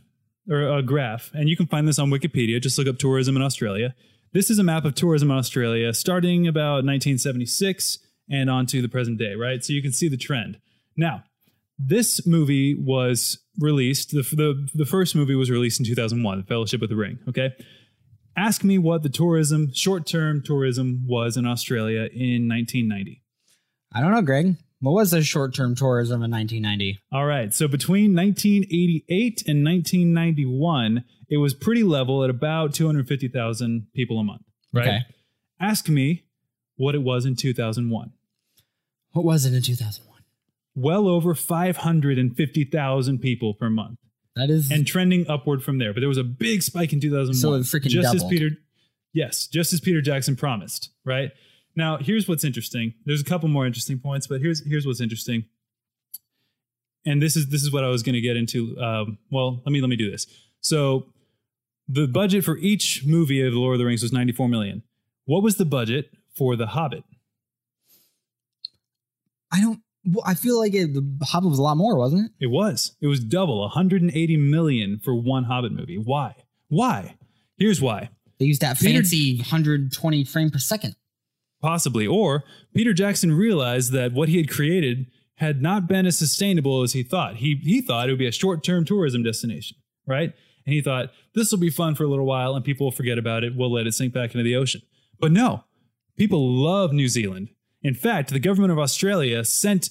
or 0.49 0.79
a 0.79 0.83
graph, 0.83 1.31
and 1.35 1.49
you 1.49 1.57
can 1.57 1.67
find 1.67 1.89
this 1.89 1.99
on 1.99 2.11
Wikipedia. 2.11 2.61
Just 2.61 2.79
look 2.79 2.89
up 2.89 2.99
tourism 2.99 3.37
in 3.37 3.43
Australia. 3.43 3.95
This 4.33 4.51
is 4.51 4.59
a 4.59 4.65
map 4.65 4.85
of 4.85 4.95
tourism 4.95 5.31
in 5.31 5.37
Australia 5.37 5.95
starting 5.95 6.47
about 6.47 6.85
1976 6.85 7.99
and 8.29 8.51
on 8.51 8.67
to 8.67 8.83
the 8.83 8.89
present 8.89 9.19
day, 9.19 9.35
right? 9.35 9.65
So 9.65 9.73
you 9.73 9.83
can 9.83 9.93
see 9.93 10.09
the 10.09 10.17
trend. 10.17 10.59
Now, 10.97 11.25
this 11.79 12.27
movie 12.27 12.75
was 12.75 13.39
released, 13.59 14.11
the, 14.11 14.23
the, 14.23 14.69
the 14.75 14.87
first 14.87 15.15
movie 15.15 15.35
was 15.35 15.51
released 15.51 15.81
in 15.81 15.87
2001, 15.87 16.39
The 16.39 16.45
Fellowship 16.45 16.83
of 16.83 16.89
the 16.89 16.97
Ring, 16.97 17.19
okay? 17.29 17.55
Ask 18.37 18.65
me 18.65 18.79
what 18.79 19.03
the 19.03 19.09
tourism, 19.09 19.73
short 19.73 20.07
term 20.07 20.43
tourism 20.43 21.05
was 21.07 21.37
in 21.37 21.47
Australia 21.47 22.09
in 22.13 22.49
1990. 22.49 23.23
I 23.93 24.01
don't 24.01 24.11
know, 24.11 24.23
Greg. 24.23 24.57
What 24.85 24.93
was 24.93 25.11
the 25.13 25.23
short-term 25.23 25.75
tourism 25.75 26.23
in 26.23 26.31
1990? 26.31 27.01
All 27.11 27.25
right. 27.25 27.55
So 27.55 27.67
between 27.67 28.15
1988 28.15 29.45
and 29.47 29.65
1991, 29.65 31.05
it 31.29 31.39
was 31.39 31.55
pretty 31.55 31.83
level 31.83 32.23
at 32.23 32.31
about 32.31 32.75
250,000 32.75 33.87
people 33.95 34.21
a 34.21 34.25
month. 34.25 34.43
Right. 34.73 34.87
Okay. 34.87 34.99
Ask 35.61 35.89
me 35.89 36.25
what 36.77 36.95
it 36.95 37.03
was 37.03 37.25
in 37.25 37.35
2001. 37.35 38.13
What 39.13 39.25
was 39.25 39.47
it 39.47 39.55
in 39.55 39.63
2001? 39.63 40.23
Well 40.75 41.09
over 41.09 41.35
550,000 41.35 43.19
people 43.21 43.55
per 43.55 43.71
month 43.71 43.99
That 44.37 44.51
is 44.51 44.71
and 44.71 44.87
trending 44.87 45.25
upward 45.29 45.63
from 45.63 45.79
there. 45.79 45.95
But 45.95 46.01
there 46.01 46.09
was 46.09 46.19
a 46.19 46.25
big 46.25 46.63
spike 46.63 46.93
in 46.93 47.01
2001. 47.01 47.35
So 47.37 47.55
it 47.55 47.61
freaking 47.61 47.91
just 47.91 48.15
as. 48.15 48.25
Peter 48.25 48.51
Yes, 49.15 49.47
just 49.47 49.73
as 49.73 49.81
Peter 49.81 50.01
Jackson 50.03 50.35
promised, 50.35 50.91
right? 51.05 51.31
Now, 51.77 51.97
here's 51.99 52.29
what's 52.29 52.45
interesting. 52.45 52.95
There's 53.05 53.21
a 53.21 53.25
couple 53.25 53.49
more 53.49 53.67
interesting 53.67 53.99
points, 53.99 54.27
but 54.27 54.41
here's 54.41 54.65
here's 54.65 54.87
what's 54.87 55.01
interesting. 55.01 55.45
And 57.07 57.21
this 57.21 57.37
is 57.37 57.49
this 57.49 57.63
is 57.63 57.73
what 57.73 57.85
I 57.85 57.89
was 57.89 58.03
going 58.03 58.15
to 58.15 58.21
get 58.21 58.37
into. 58.37 58.79
Um, 58.81 59.19
well, 59.31 59.61
let 59.65 59.73
me 59.73 59.81
let 59.81 59.89
me 59.91 59.97
do 59.97 60.11
this. 60.11 60.27
So, 60.61 61.07
the 61.89 62.07
budget 62.07 62.45
for 62.45 62.57
each 62.59 63.03
movie 63.05 63.43
of 63.43 63.53
the 63.53 63.59
Lord 63.59 63.75
of 63.75 63.79
the 63.79 63.85
Rings 63.85 64.03
was 64.03 64.13
94 64.13 64.49
million. 64.49 64.83
What 65.27 65.43
was 65.43 65.57
the 65.57 65.65
budget 65.65 66.11
for 66.37 66.57
The 66.57 66.69
Hobbit? 66.69 67.05
I 69.53 69.61
don't. 69.61 69.81
Well, 70.07 70.23
I 70.27 70.35
feel 70.35 70.59
like 70.59 70.75
it, 70.75 70.93
the 70.93 71.25
Hobbit 71.25 71.49
was 71.49 71.59
a 71.59 71.63
lot 71.63 71.77
more, 71.77 71.97
wasn't 71.97 72.27
it? 72.27 72.45
It 72.45 72.51
was. 72.51 72.95
It 73.01 73.07
was 73.07 73.21
double, 73.21 73.61
180 73.61 74.37
million 74.37 75.01
for 75.03 75.15
one 75.15 75.45
Hobbit 75.45 75.73
movie. 75.73 75.97
Why? 75.97 76.35
Why? 76.69 77.17
Here's 77.57 77.81
why. 77.81 78.11
They 78.39 78.47
used 78.47 78.61
that 78.61 78.79
Peter- 78.79 78.99
fancy 78.99 79.37
120 79.39 80.25
frame 80.25 80.51
per 80.51 80.59
second. 80.59 80.95
Possibly. 81.65 82.07
Or 82.07 82.45
Peter 82.75 82.93
Jackson 82.93 83.33
realized 83.33 83.91
that 83.93 84.13
what 84.13 84.29
he 84.29 84.37
had 84.37 84.51
created 84.51 85.07
had 85.37 85.63
not 85.63 85.89
been 85.89 86.05
as 86.05 86.19
sustainable 86.19 86.83
as 86.83 86.93
he 86.93 87.03
thought. 87.03 87.37
He 87.37 87.59
he 87.63 87.81
thought 87.81 88.11
it 88.11 88.13
would 88.13 88.19
be 88.19 88.27
a 88.27 88.33
short-term 88.33 88.85
tourism 88.85 89.23
destination, 89.23 89.79
right? 90.07 90.35
And 90.67 90.75
he 90.75 90.83
thought 90.83 91.11
this 91.35 91.51
will 91.51 91.59
be 91.59 91.71
fun 91.71 91.95
for 91.95 92.05
a 92.05 92.07
little 92.07 92.27
while 92.27 92.55
and 92.55 92.63
people 92.63 92.85
will 92.85 92.93
forget 92.93 93.17
about 93.17 93.45
it. 93.45 93.57
We'll 93.57 93.73
let 93.73 93.87
it 93.87 93.95
sink 93.95 94.13
back 94.13 94.35
into 94.35 94.45
the 94.45 94.57
ocean. 94.57 94.83
But 95.19 95.33
no, 95.33 95.65
people 96.19 96.47
love 96.55 96.93
New 96.93 97.09
Zealand. 97.09 97.49
In 97.83 97.95
fact, 97.95 98.29
the 98.29 98.41
government 98.41 98.73
of 98.73 98.79
Australia 98.79 99.43
sent, 99.43 99.89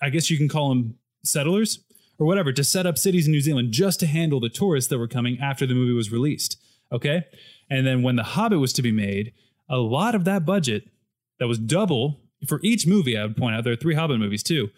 I 0.00 0.10
guess 0.10 0.30
you 0.30 0.36
can 0.36 0.48
call 0.48 0.68
them 0.68 0.98
settlers 1.24 1.80
or 2.16 2.28
whatever, 2.28 2.52
to 2.52 2.62
set 2.62 2.86
up 2.86 2.96
cities 2.96 3.26
in 3.26 3.32
New 3.32 3.40
Zealand 3.40 3.72
just 3.72 3.98
to 3.98 4.06
handle 4.06 4.38
the 4.38 4.48
tourists 4.48 4.88
that 4.90 4.98
were 4.98 5.08
coming 5.08 5.36
after 5.40 5.66
the 5.66 5.74
movie 5.74 5.94
was 5.94 6.12
released. 6.12 6.58
Okay. 6.92 7.24
And 7.68 7.84
then 7.84 8.02
when 8.02 8.14
The 8.14 8.22
Hobbit 8.22 8.60
was 8.60 8.72
to 8.74 8.82
be 8.82 8.92
made, 8.92 9.32
a 9.68 9.78
lot 9.78 10.14
of 10.14 10.24
that 10.24 10.46
budget 10.46 10.88
that 11.38 11.48
was 11.48 11.58
double 11.58 12.20
for 12.46 12.60
each 12.62 12.86
movie, 12.86 13.16
I 13.16 13.24
would 13.24 13.36
point 13.36 13.56
out, 13.56 13.64
there 13.64 13.72
are 13.72 13.76
three 13.76 13.94
Hobbit 13.94 14.18
movies 14.18 14.42
too, 14.42 14.70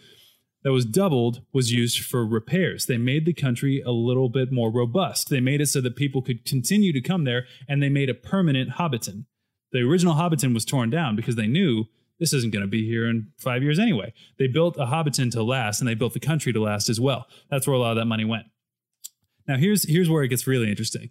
that 0.63 0.73
was 0.73 0.85
doubled 0.85 1.43
was 1.53 1.73
used 1.73 2.05
for 2.05 2.27
repairs. 2.27 2.87
They 2.87 2.99
made 2.99 3.25
the 3.25 3.33
country 3.33 3.83
a 3.85 3.93
little 3.93 4.29
bit 4.29 4.53
more 4.53 4.71
robust. 4.71 5.31
They 5.31 5.41
made 5.41 5.61
it 5.61 5.67
so 5.67 5.81
that 5.81 5.97
people 5.97 6.23
could 6.23 6.45
continue 6.45 6.93
to 6.93 7.01
come 7.01 7.25
there 7.25 7.47
and 7.69 7.83
they 7.83 7.89
made 7.89 8.11
a 8.11 8.15
permanent 8.15 8.73
Hobbiton. 8.73 9.25
The 9.73 9.81
original 9.81 10.15
Hobbiton 10.15 10.53
was 10.53 10.65
torn 10.65 10.91
down 10.91 11.17
because 11.17 11.37
they 11.37 11.47
knew 11.47 11.85
this 12.19 12.35
isn't 12.35 12.53
going 12.53 12.65
to 12.65 12.69
be 12.69 12.87
here 12.87 13.09
in 13.09 13.29
five 13.39 13.63
years 13.63 13.79
anyway. 13.79 14.13
They 14.39 14.49
built 14.49 14.77
a 14.77 14.87
Hobbiton 14.87 15.31
to 15.33 15.43
last 15.43 15.81
and 15.81 15.89
they 15.89 15.95
built 15.95 16.13
the 16.13 16.21
country 16.21 16.53
to 16.53 16.61
last 16.61 16.91
as 16.91 17.01
well. 17.01 17.27
That's 17.51 17.67
where 17.67 17.75
a 17.75 17.79
lot 17.79 17.93
of 17.93 17.97
that 17.97 18.07
money 18.07 18.27
went. 18.27 18.45
Now, 19.49 19.57
here's, 19.57 19.89
here's 19.89 20.11
where 20.11 20.23
it 20.23 20.29
gets 20.29 20.47
really 20.47 20.69
interesting. 20.69 21.11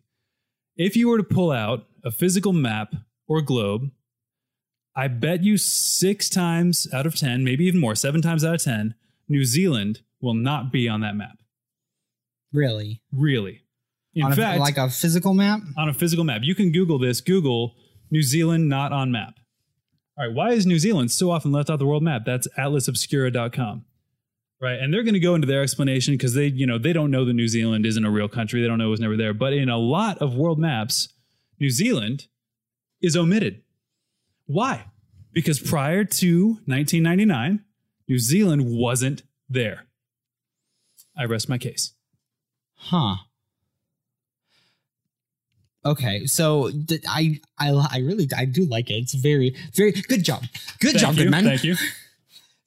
If 0.75 0.95
you 0.95 1.09
were 1.09 1.17
to 1.17 1.23
pull 1.23 1.51
out 1.51 1.87
a 2.03 2.11
physical 2.11 2.53
map 2.53 2.93
or 3.27 3.41
globe, 3.41 3.89
I 4.99 5.07
bet 5.07 5.45
you 5.45 5.57
six 5.57 6.27
times 6.29 6.85
out 6.91 7.05
of 7.05 7.15
10, 7.15 7.45
maybe 7.45 7.63
even 7.63 7.79
more, 7.79 7.95
seven 7.95 8.21
times 8.21 8.43
out 8.43 8.55
of 8.55 8.61
10, 8.61 8.95
New 9.29 9.45
Zealand 9.45 10.01
will 10.19 10.33
not 10.33 10.73
be 10.73 10.89
on 10.89 10.99
that 10.99 11.15
map. 11.15 11.37
Really? 12.51 13.01
Really. 13.13 13.61
In 14.13 14.25
on 14.25 14.33
fact, 14.33 14.57
a, 14.57 14.61
like 14.61 14.77
a 14.77 14.89
physical 14.89 15.33
map? 15.33 15.61
on 15.77 15.87
a 15.87 15.93
physical 15.93 16.25
map, 16.25 16.41
you 16.43 16.53
can 16.53 16.73
Google 16.73 16.99
this 16.99 17.21
Google 17.21 17.75
New 18.11 18.21
Zealand 18.21 18.67
not 18.67 18.91
on 18.91 19.09
map. 19.09 19.35
All 20.17 20.27
right, 20.27 20.35
why 20.35 20.51
is 20.51 20.65
New 20.65 20.79
Zealand 20.79 21.11
so 21.11 21.31
often 21.31 21.53
left 21.53 21.69
off 21.69 21.79
the 21.79 21.85
world 21.85 22.03
map? 22.03 22.23
That's 22.25 22.49
atlasobscura.com. 22.57 23.85
Right, 24.61 24.79
and 24.79 24.93
they're 24.93 25.03
going 25.03 25.13
to 25.13 25.21
go 25.21 25.33
into 25.33 25.47
their 25.47 25.61
explanation 25.61 26.15
because 26.15 26.33
they, 26.33 26.47
you 26.47 26.67
know, 26.67 26.77
they 26.77 26.91
don't 26.91 27.09
know 27.09 27.23
that 27.23 27.31
New 27.31 27.47
Zealand 27.47 27.85
isn't 27.85 28.03
a 28.03 28.11
real 28.11 28.27
country. 28.27 28.61
They 28.61 28.67
don't 28.67 28.79
know 28.79 28.87
it 28.87 28.89
was 28.89 28.99
never 28.99 29.15
there. 29.15 29.33
But 29.33 29.53
in 29.53 29.69
a 29.69 29.77
lot 29.77 30.17
of 30.17 30.35
world 30.35 30.59
maps, 30.59 31.07
New 31.57 31.69
Zealand 31.69 32.27
is 33.01 33.15
omitted. 33.15 33.61
Why? 34.49 34.87
Because 35.33 35.59
prior 35.59 36.03
to 36.03 36.47
1999, 36.65 37.63
New 38.07 38.19
Zealand 38.19 38.63
wasn't 38.65 39.23
there. 39.47 39.85
I 41.17 41.25
rest 41.25 41.49
my 41.49 41.57
case. 41.57 41.93
Huh. 42.75 43.15
Okay, 45.85 46.25
so 46.25 46.71
th- 46.87 47.03
I 47.07 47.39
I 47.57 47.69
I 47.91 47.97
really 47.99 48.27
I 48.35 48.45
do 48.45 48.65
like 48.65 48.89
it. 48.89 48.95
It's 48.95 49.13
very 49.13 49.55
very 49.73 49.91
good 49.91 50.23
job. 50.23 50.43
Good 50.79 50.91
Thank 50.93 50.97
job, 51.01 51.15
you. 51.15 51.23
good 51.23 51.31
man. 51.31 51.43
Thank 51.45 51.63
you. 51.63 51.75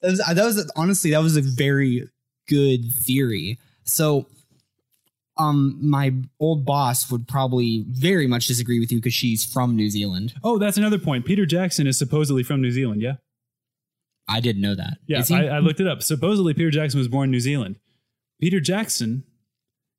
That 0.01 0.11
was, 0.11 0.19
that 0.19 0.43
was 0.43 0.71
honestly 0.75 1.11
that 1.11 1.21
was 1.21 1.37
a 1.37 1.41
very 1.41 2.09
good 2.47 2.91
theory. 2.91 3.59
So, 3.83 4.27
um, 5.37 5.77
my 5.81 6.13
old 6.39 6.65
boss 6.65 7.11
would 7.11 7.27
probably 7.27 7.85
very 7.87 8.27
much 8.27 8.47
disagree 8.47 8.79
with 8.79 8.91
you 8.91 8.99
because 8.99 9.13
she's 9.13 9.43
from 9.43 9.75
New 9.75 9.89
Zealand. 9.89 10.33
Oh, 10.43 10.57
that's 10.57 10.77
another 10.77 10.99
point. 10.99 11.25
Peter 11.25 11.45
Jackson 11.45 11.87
is 11.87 11.97
supposedly 11.97 12.43
from 12.43 12.61
New 12.61 12.71
Zealand. 12.71 13.01
Yeah. 13.01 13.15
I 14.27 14.39
didn't 14.39 14.61
know 14.61 14.75
that. 14.75 14.97
Yeah. 15.07 15.23
I, 15.31 15.47
I 15.47 15.59
looked 15.59 15.79
it 15.79 15.87
up. 15.87 16.01
Supposedly, 16.03 16.53
Peter 16.53 16.69
Jackson 16.69 16.99
was 16.99 17.07
born 17.07 17.25
in 17.25 17.31
New 17.31 17.39
Zealand. 17.39 17.77
Peter 18.39 18.59
Jackson, 18.59 19.23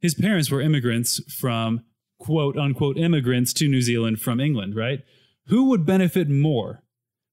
his 0.01 0.15
parents 0.15 0.51
were 0.51 0.61
immigrants 0.61 1.21
from 1.33 1.85
quote 2.19 2.57
unquote 2.57 2.97
immigrants 2.97 3.53
to 3.55 3.69
New 3.69 3.83
Zealand 3.83 4.21
from 4.21 4.41
England, 4.41 4.77
right? 4.77 5.01
Who 5.49 5.69
would 5.69 5.85
benefit 5.85 6.29
more 6.31 6.83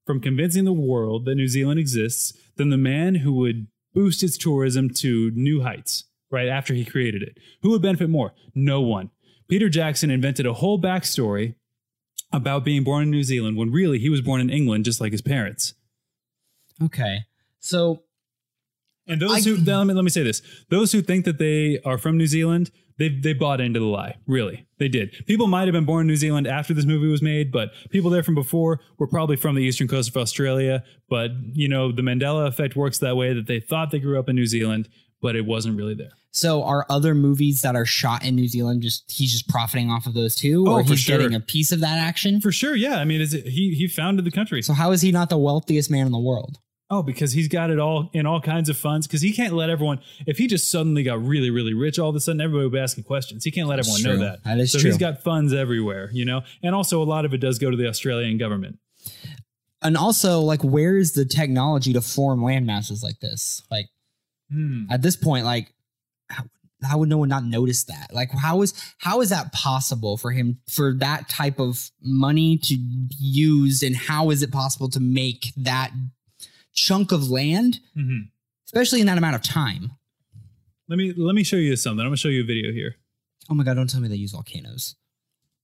from 0.06 0.20
convincing 0.20 0.66
the 0.66 0.74
world 0.74 1.26
that 1.26 1.36
New 1.36 1.48
Zealand 1.48 1.80
exists 1.80 2.34
than 2.58 2.70
the 2.70 2.78
man 2.78 3.16
who 3.16 3.34
would 3.34 3.68
boost 3.94 4.24
its 4.24 4.38
tourism 4.38 4.90
to 4.90 5.32
new 5.34 5.62
heights, 5.62 6.06
right? 6.32 6.48
After 6.48 6.74
he 6.74 6.86
created 6.86 7.22
it? 7.24 7.38
Who 7.62 7.70
would 7.72 7.82
benefit 7.82 8.10
more? 8.10 8.34
No 8.56 8.82
one. 8.82 9.10
Peter 9.50 9.70
Jackson 9.70 10.10
invented 10.10 10.46
a 10.46 10.54
whole 10.54 10.80
backstory 10.82 11.56
about 12.32 12.64
being 12.64 12.84
born 12.84 13.04
in 13.04 13.12
New 13.12 13.24
Zealand 13.24 13.58
when 13.58 13.72
really 13.72 14.00
he 14.00 14.10
was 14.10 14.22
born 14.22 14.40
in 14.42 14.50
England, 14.50 14.86
just 14.86 15.02
like 15.02 15.12
his 15.12 15.22
parents. 15.22 15.74
okay, 16.84 17.20
so 17.60 18.04
And 19.08 19.22
those 19.22 19.46
I- 19.46 19.50
who 19.50 19.58
let 19.58 19.86
me 19.88 19.94
let 19.94 20.04
me 20.04 20.10
say 20.10 20.24
this: 20.24 20.42
those 20.70 20.92
who 20.92 21.02
think 21.02 21.26
that 21.26 21.38
they 21.38 21.80
are 21.84 21.98
from 21.98 22.18
New 22.18 22.28
Zealand, 22.28 22.72
they 22.98 23.10
they 23.10 23.34
bought 23.34 23.60
into 23.60 23.80
the 23.80 23.86
lie. 23.86 24.16
Really, 24.28 24.66
they 24.78 24.88
did. 24.88 25.26
People 25.26 25.48
might 25.48 25.66
have 25.66 25.74
been 25.74 25.86
born 25.86 26.02
in 26.02 26.08
New 26.08 26.16
Zealand 26.16 26.48
after 26.48 26.74
this 26.74 26.86
movie 26.86 27.08
was 27.08 27.22
made, 27.22 27.52
but 27.52 27.72
people 27.90 28.10
there 28.10 28.24
from 28.24 28.36
before 28.36 28.80
were 28.98 29.08
probably 29.08 29.36
from 29.36 29.56
the 29.56 29.64
eastern 29.64 29.88
coast 29.88 30.10
of 30.10 30.18
Australia. 30.18 30.84
But 31.10 31.32
you 31.54 31.68
know, 31.68 31.92
the 31.92 32.04
Mandela 32.04 32.48
effect 32.48 32.76
works 32.76 33.00
that 33.00 33.18
way 33.18 33.34
that 33.34 33.48
they 33.48 33.60
thought 33.60 33.92
they 33.92 34.00
grew 34.00 34.18
up 34.20 34.30
in 34.30 34.36
New 34.36 34.46
Zealand, 34.46 34.88
but 35.22 35.36
it 35.36 35.46
wasn't 35.46 35.78
really 35.78 35.94
there. 35.96 36.12
so 36.32 36.64
are 36.64 36.86
other 36.90 37.14
movies 37.14 37.62
that 37.62 37.76
are 37.76 37.86
shot 37.86 38.24
in 38.26 38.36
New 38.36 38.48
Zealand 38.48 38.82
just 38.82 39.04
he's 39.12 39.32
just 39.32 39.48
profiting 39.50 39.90
off 39.92 40.06
of 40.06 40.14
those 40.14 40.36
too, 40.36 40.66
Oh, 40.68 40.74
or 40.80 40.84
for 40.84 40.90
he's 40.92 41.00
sure. 41.00 41.18
getting 41.18 41.36
a 41.36 41.40
piece 41.40 41.72
of 41.72 41.80
that 41.82 41.98
action? 42.00 42.42
For 42.42 42.52
sure, 42.52 42.76
yeah. 42.76 42.98
I 42.98 43.06
mean, 43.06 43.22
is 43.22 43.34
it, 43.34 43.48
he 43.48 43.74
he 43.76 43.88
founded 43.88 44.26
the 44.26 44.32
country. 44.32 44.62
So 44.62 44.74
how 44.74 44.92
is 44.92 45.02
he 45.02 45.12
not 45.12 45.30
the 45.30 45.38
wealthiest 45.38 45.90
man 45.92 46.06
in 46.06 46.12
the 46.12 46.20
world? 46.20 46.58
Oh, 46.94 47.02
because 47.02 47.32
he's 47.32 47.48
got 47.48 47.70
it 47.70 47.80
all 47.80 48.10
in 48.12 48.26
all 48.26 48.42
kinds 48.42 48.68
of 48.68 48.76
funds. 48.76 49.08
Because 49.08 49.22
he 49.22 49.32
can't 49.32 49.54
let 49.54 49.70
everyone. 49.70 50.02
If 50.28 50.38
he 50.38 50.48
just 50.48 50.70
suddenly 50.70 51.04
got 51.04 51.26
really, 51.26 51.50
really 51.50 51.74
rich, 51.74 51.98
all 51.98 52.10
of 52.10 52.16
a 52.18 52.20
sudden 52.20 52.42
everybody 52.42 52.66
would 52.66 52.74
be 52.74 52.80
asking 52.80 53.06
questions. 53.06 53.46
He 53.46 53.52
can't 53.52 53.70
let 53.70 53.78
That's 53.78 53.88
everyone 53.88 54.18
true. 54.20 54.26
know 54.26 54.32
that. 54.32 54.44
That 54.44 54.60
is 54.60 54.74
so 54.74 54.80
true. 54.80 54.90
he's 54.90 54.98
got 54.98 55.24
funds 55.24 55.54
everywhere, 55.54 56.10
you 56.12 56.26
know. 56.26 56.42
And 56.62 56.76
also, 56.76 57.02
a 57.02 57.06
lot 57.06 57.24
of 57.24 57.34
it 57.34 57.38
does 57.38 57.60
go 57.60 57.70
to 57.72 57.78
the 57.78 57.88
Australian 57.88 58.38
government. 58.38 58.78
And 59.82 59.98
also, 59.98 60.42
like, 60.42 60.62
where 60.64 60.98
is 60.98 61.14
the 61.14 61.26
technology 61.26 61.94
to 61.94 62.02
form 62.02 62.44
land 62.44 62.66
masses 62.68 63.02
like 63.02 63.20
this? 63.20 63.64
Like 63.72 63.88
Hmm. 64.52 64.84
at 64.90 65.02
this 65.02 65.16
point, 65.16 65.46
like 65.46 65.74
how, 66.30 66.44
how 66.84 66.98
would 66.98 67.10
no 67.10 67.18
one 67.20 67.30
not 67.30 67.44
notice 67.46 67.84
that? 67.86 68.08
Like 68.14 68.32
how 68.32 68.62
is 68.62 68.74
how 68.98 69.22
is 69.22 69.30
that 69.30 69.54
possible 69.54 70.18
for 70.18 70.32
him 70.32 70.60
for 70.70 70.94
that 70.96 71.30
type 71.30 71.60
of 71.60 71.90
money 72.02 72.58
to 72.58 72.76
be 72.78 73.16
used 73.20 73.82
and 73.84 73.96
how 73.96 74.30
is 74.30 74.42
it 74.44 74.52
possible 74.52 74.90
to 74.90 75.00
make 75.00 75.54
that 75.58 75.92
chunk 76.74 77.12
of 77.12 77.30
land, 77.30 77.80
Mhm. 77.98 78.30
especially 78.66 79.00
in 79.02 79.08
that 79.08 79.18
amount 79.18 79.36
of 79.36 79.42
time? 79.42 79.92
Let 80.90 80.98
me 80.98 81.14
let 81.16 81.36
me 81.36 81.44
show 81.44 81.56
you 81.58 81.76
something. 81.78 82.02
I'm 82.02 82.08
gonna 82.08 82.18
show 82.18 82.28
you 82.30 82.42
a 82.44 82.46
video 82.46 82.72
here. 82.74 82.96
Oh 83.50 83.54
my 83.54 83.64
god, 83.64 83.76
don't 83.76 83.90
tell 83.90 84.02
me 84.02 84.08
they 84.10 84.16
use 84.16 84.32
volcanoes. 84.34 84.96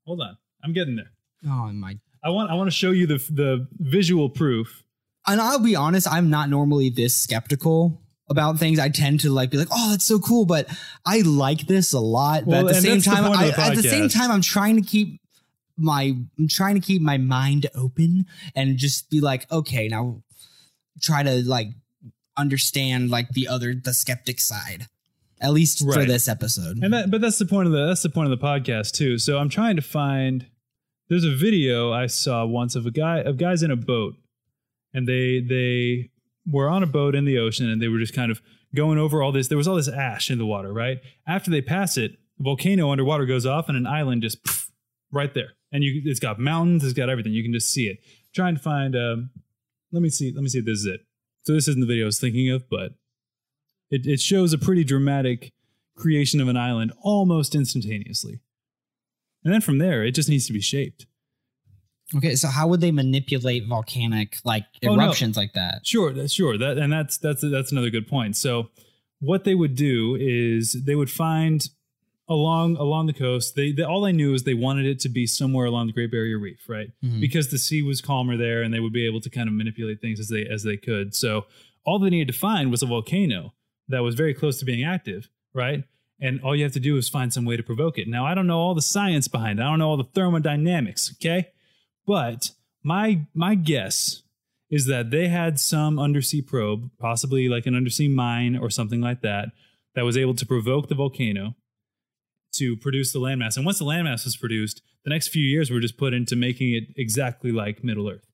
Hold 0.06 0.22
on, 0.22 0.38
I'm 0.64 0.72
getting 0.74 0.96
there. 0.96 1.12
Oh 1.46 1.72
my 1.74 2.00
I 2.24 2.30
want 2.30 2.50
I 2.50 2.54
want 2.56 2.68
to 2.68 2.76
show 2.76 2.92
you 2.92 3.06
the 3.08 3.18
the 3.32 3.68
visual 3.80 4.30
proof. 4.30 4.84
and 5.28 5.42
I'll 5.42 5.60
be 5.60 5.76
honest, 5.76 6.08
I'm 6.10 6.30
not 6.30 6.50
normally 6.50 6.90
this 6.90 7.14
skeptical 7.16 8.02
about 8.30 8.60
things. 8.60 8.80
I 8.80 8.90
tend 8.90 9.22
to 9.22 9.30
like 9.30 9.50
be 9.50 9.58
like, 9.58 9.70
"Oh, 9.72 9.92
that's 9.92 10.06
so 10.06 10.20
cool," 10.20 10.46
but 10.46 10.68
I 11.06 11.22
like 11.22 11.68
this 11.68 11.94
a 11.94 12.00
lot. 12.00 12.46
Well, 12.46 12.64
but 12.64 12.70
at 12.70 12.76
the 12.76 12.82
same 12.82 12.94
that's 12.96 13.06
the 13.06 13.12
time, 13.12 13.32
I, 13.32 13.48
the 13.48 13.60
at 13.60 13.76
the 13.76 13.84
same 13.84 14.10
time, 14.10 14.32
I'm 14.32 14.42
trying 14.42 14.76
to 14.76 14.82
keep 14.82 15.22
my 15.78 16.16
I'm 16.38 16.48
trying 16.48 16.76
to 16.76 16.82
keep 16.82 17.02
my 17.02 17.18
mind 17.18 17.68
open 17.76 18.26
and 18.56 18.78
just 18.78 19.10
be 19.10 19.22
like, 19.22 19.50
okay, 19.52 19.88
now 19.88 20.22
try 21.02 21.24
to 21.24 21.44
like 21.48 21.70
understand 22.36 23.10
like 23.10 23.30
the 23.30 23.48
other 23.48 23.74
the 23.74 23.94
skeptic 23.94 24.40
side. 24.40 24.88
At 25.40 25.54
least 25.54 25.84
for 25.84 26.04
this 26.04 26.28
episode. 26.28 26.80
And 26.82 26.92
that, 26.94 27.12
but 27.12 27.22
that's 27.22 27.38
the 27.38 27.46
point 27.46 27.68
of 27.68 27.72
the 27.72 27.86
that's 27.86 28.02
the 28.02 28.10
point 28.10 28.32
of 28.32 28.40
the 28.40 28.44
podcast 28.44 28.94
too. 28.94 29.20
So 29.20 29.38
I'm 29.38 29.50
trying 29.50 29.76
to 29.76 29.84
find. 29.84 30.48
There's 31.10 31.24
a 31.24 31.34
video 31.34 31.94
I 31.94 32.08
saw 32.08 32.44
once 32.46 32.76
of 32.76 32.88
a 32.88 32.92
guy 32.92 33.20
of 33.20 33.38
guys 33.38 33.62
in 33.62 33.70
a 33.70 33.76
boat, 33.76 34.16
and 34.96 35.08
they 35.08 35.40
they 35.40 36.10
were 36.50 36.70
on 36.70 36.84
a 36.84 36.88
boat 36.88 37.16
in 37.16 37.26
the 37.26 37.38
ocean, 37.38 37.70
and 37.70 37.82
they 37.82 37.88
were 37.88 38.00
just 38.00 38.14
kind 38.14 38.32
of 38.32 38.42
going 38.76 38.98
over 38.98 39.22
all 39.22 39.32
this. 39.32 39.48
There 39.48 39.58
was 39.58 39.68
all 39.68 39.76
this 39.76 39.88
ash 39.88 40.30
in 40.30 40.38
the 40.38 40.46
water, 40.46 40.72
right? 40.72 41.00
After 41.28 41.52
they 41.52 41.62
pass 41.62 41.98
it, 41.98 42.18
the 42.38 42.44
volcano 42.44 42.92
underwater 42.92 43.26
goes 43.26 43.46
off, 43.46 43.68
and 43.68 43.78
an 43.78 43.88
island 43.88 44.22
just 44.22 44.44
pff, 44.44 44.70
right 45.12 45.34
there, 45.34 45.54
and 45.72 45.84
you 45.84 46.02
it's 46.06 46.20
got 46.20 46.40
mountains, 46.40 46.84
it's 46.84 46.94
got 46.94 47.10
everything. 47.10 47.34
You 47.34 47.44
can 47.44 47.54
just 47.54 47.72
see 47.72 47.88
it. 47.88 48.00
trying 48.34 48.56
to 48.56 48.62
find. 48.62 48.96
Um, 48.96 49.30
let 49.92 50.02
me 50.02 50.10
see. 50.10 50.32
Let 50.34 50.44
me 50.44 50.50
see 50.50 50.60
if 50.60 50.66
this 50.66 50.80
is 50.80 50.86
it. 50.86 51.02
So 51.44 51.54
this 51.54 51.68
isn't 51.68 51.80
the 51.80 51.88
video 51.88 52.06
I 52.06 52.08
was 52.08 52.20
thinking 52.20 52.50
of, 52.52 52.70
but 52.70 52.94
it, 53.90 54.06
it 54.06 54.20
shows 54.20 54.52
a 54.52 54.58
pretty 54.58 54.84
dramatic 54.84 55.54
creation 55.96 56.42
of 56.42 56.48
an 56.48 56.58
island 56.58 56.92
almost 57.02 57.56
instantaneously. 57.56 58.42
And 59.44 59.54
then 59.54 59.62
from 59.62 59.78
there, 59.78 60.04
it 60.04 60.12
just 60.12 60.30
needs 60.30 60.46
to 60.48 60.54
be 60.54 60.62
shaped. 60.62 61.06
Okay, 62.16 62.36
so 62.36 62.48
how 62.48 62.68
would 62.68 62.80
they 62.82 62.92
manipulate 62.92 63.68
volcanic 63.68 64.38
like 64.46 64.64
Oh, 64.86 64.96
no. 64.96 65.04
eruptions 65.04 65.36
like 65.36 65.54
that? 65.54 65.86
Sure, 65.86 66.28
sure. 66.30 66.58
That 66.58 66.78
and 66.78 66.92
that's 66.92 67.18
that's 67.18 67.42
that's 67.42 67.72
another 67.72 67.90
good 67.90 68.08
point. 68.08 68.38
So 68.38 68.70
what 69.20 69.44
they 69.44 69.56
would 69.56 69.76
do 69.76 70.16
is 70.20 70.74
they 70.86 70.96
would 70.96 71.12
find 71.12 71.68
along 72.30 72.78
along 72.78 73.08
the 73.08 73.14
coast. 73.14 73.56
They, 73.56 73.72
they 73.72 73.84
all 73.84 74.02
they 74.02 74.12
knew 74.12 74.34
is 74.34 74.44
they 74.44 74.54
wanted 74.54 74.86
it 74.86 75.00
to 75.02 75.10
be 75.10 75.26
somewhere 75.28 75.66
along 75.66 75.88
the 75.88 75.94
Great 75.94 76.12
Barrier 76.12 76.40
Reef, 76.40 76.60
right? 76.70 76.90
Mhm. 77.04 77.20
Because 77.20 77.50
the 77.50 77.58
sea 77.58 77.82
was 77.82 78.02
calmer 78.02 78.38
there, 78.38 78.62
and 78.64 78.74
they 78.74 78.80
would 78.80 78.94
be 78.94 79.06
able 79.06 79.22
to 79.22 79.30
kind 79.30 79.48
of 79.50 79.54
manipulate 79.56 80.00
things 80.02 80.20
as 80.20 80.30
they 80.30 80.46
as 80.46 80.64
they 80.64 80.78
could. 80.78 81.14
So 81.16 81.46
all 81.86 82.00
they 82.00 82.10
needed 82.10 82.34
to 82.34 82.38
find 82.40 82.72
was 82.72 82.82
a 82.84 82.86
volcano 82.86 83.54
that 83.90 84.00
was 84.00 84.16
very 84.16 84.34
close 84.34 84.60
to 84.60 84.66
being 84.66 84.84
active, 84.84 85.30
right? 85.54 85.84
And 86.20 86.42
all 86.42 86.56
you 86.56 86.64
have 86.64 86.74
to 86.74 86.80
do 86.80 86.98
is 86.98 87.08
find 87.08 87.32
some 87.34 87.46
way 87.46 87.58
to 87.58 87.64
provoke 87.64 87.98
it. 87.98 88.08
Now 88.08 88.26
I 88.26 88.34
don't 88.34 88.48
know 88.48 88.60
all 88.60 88.76
the 88.76 88.82
science 88.82 89.28
behind 89.28 89.60
it. 89.60 89.64
I 89.64 89.66
don't 89.70 89.80
know 89.80 89.90
all 89.90 89.98
the 89.98 90.04
thermodynamics, 90.16 91.14
okay? 91.18 91.50
But 92.08 92.52
my 92.84 93.28
my 93.36 93.54
guess 93.54 94.24
is 94.70 94.88
that 94.88 95.12
they 95.12 95.28
had 95.28 95.60
some 95.60 96.00
undersea 96.00 96.42
probe, 96.42 96.90
possibly 97.00 97.48
like 97.48 97.66
an 97.66 97.76
undersea 97.76 98.08
mine 98.08 98.58
or 98.58 98.70
something 98.70 99.02
like 99.02 99.22
that, 99.22 99.50
that 99.96 100.04
was 100.04 100.18
able 100.18 100.36
to 100.36 100.46
provoke 100.46 100.90
the 100.90 100.96
volcano 100.96 101.56
to 102.54 102.76
produce 102.78 103.14
the 103.14 103.20
landmass. 103.20 103.56
And 103.56 103.66
once 103.66 103.80
the 103.80 103.86
landmass 103.86 104.26
was 104.26 104.36
produced, 104.36 104.82
the 105.04 105.10
next 105.10 105.30
few 105.30 105.44
years 105.44 105.70
were 105.70 105.80
just 105.80 105.98
put 105.98 106.14
into 106.14 106.36
making 106.36 106.74
it 106.74 106.84
exactly 106.98 107.52
like 107.52 107.84
Middle 107.84 108.10
Earth. 108.10 108.26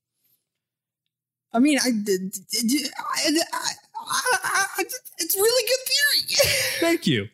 I 1.52 1.60
mean, 1.60 1.78
I, 1.78 1.86
I, 1.86 1.90
I, 3.06 3.70
I, 4.42 4.64
I 4.78 4.84
it's 5.18 5.36
really 5.36 5.68
good 5.68 5.78
theory. 5.86 6.50
Thank 6.80 7.06
you. 7.06 7.28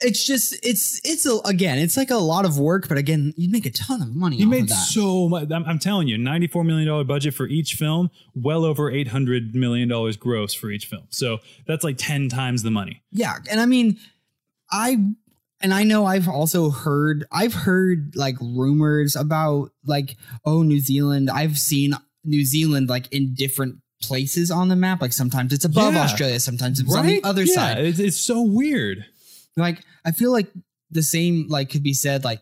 It's 0.00 0.26
just 0.26 0.58
it's 0.64 1.00
it's 1.04 1.24
a, 1.24 1.36
again 1.44 1.78
it's 1.78 1.96
like 1.96 2.10
a 2.10 2.16
lot 2.16 2.44
of 2.44 2.58
work, 2.58 2.88
but 2.88 2.98
again 2.98 3.32
you 3.36 3.50
make 3.50 3.66
a 3.66 3.70
ton 3.70 4.02
of 4.02 4.14
money. 4.14 4.36
You 4.36 4.46
made 4.46 4.64
of 4.64 4.70
so 4.70 5.28
much. 5.28 5.50
I'm, 5.50 5.64
I'm 5.64 5.78
telling 5.78 6.08
you, 6.08 6.18
$94 6.18 6.66
million 6.66 7.06
budget 7.06 7.34
for 7.34 7.46
each 7.46 7.74
film, 7.74 8.10
well 8.34 8.64
over 8.64 8.90
$800 8.90 9.54
million 9.54 9.88
gross 10.18 10.54
for 10.54 10.70
each 10.70 10.86
film. 10.86 11.06
So 11.10 11.38
that's 11.66 11.84
like 11.84 11.96
10 11.98 12.28
times 12.28 12.62
the 12.62 12.70
money. 12.70 13.02
Yeah, 13.10 13.36
and 13.50 13.60
I 13.60 13.66
mean, 13.66 13.98
I 14.70 14.98
and 15.60 15.72
I 15.72 15.84
know 15.84 16.04
I've 16.04 16.28
also 16.28 16.70
heard 16.70 17.24
I've 17.32 17.54
heard 17.54 18.14
like 18.14 18.36
rumors 18.40 19.16
about 19.16 19.70
like 19.84 20.16
oh 20.44 20.62
New 20.62 20.80
Zealand. 20.80 21.30
I've 21.30 21.58
seen 21.58 21.94
New 22.24 22.44
Zealand 22.44 22.88
like 22.88 23.10
in 23.12 23.34
different 23.34 23.76
places 24.02 24.50
on 24.50 24.68
the 24.68 24.76
map. 24.76 25.00
Like 25.00 25.12
sometimes 25.12 25.52
it's 25.52 25.64
above 25.64 25.94
Yeah. 25.94 26.02
Australia, 26.02 26.40
sometimes 26.40 26.80
it's 26.80 26.94
on 26.94 27.06
the 27.06 27.24
other 27.24 27.44
yeah, 27.44 27.54
side. 27.54 27.78
It's, 27.78 27.98
it's 27.98 28.16
so 28.18 28.42
weird. 28.42 29.06
Like 29.56 29.82
I 30.04 30.12
feel 30.12 30.32
like 30.32 30.48
the 30.90 31.02
same 31.02 31.46
like 31.48 31.70
could 31.70 31.82
be 31.82 31.94
said 31.94 32.24
like 32.24 32.40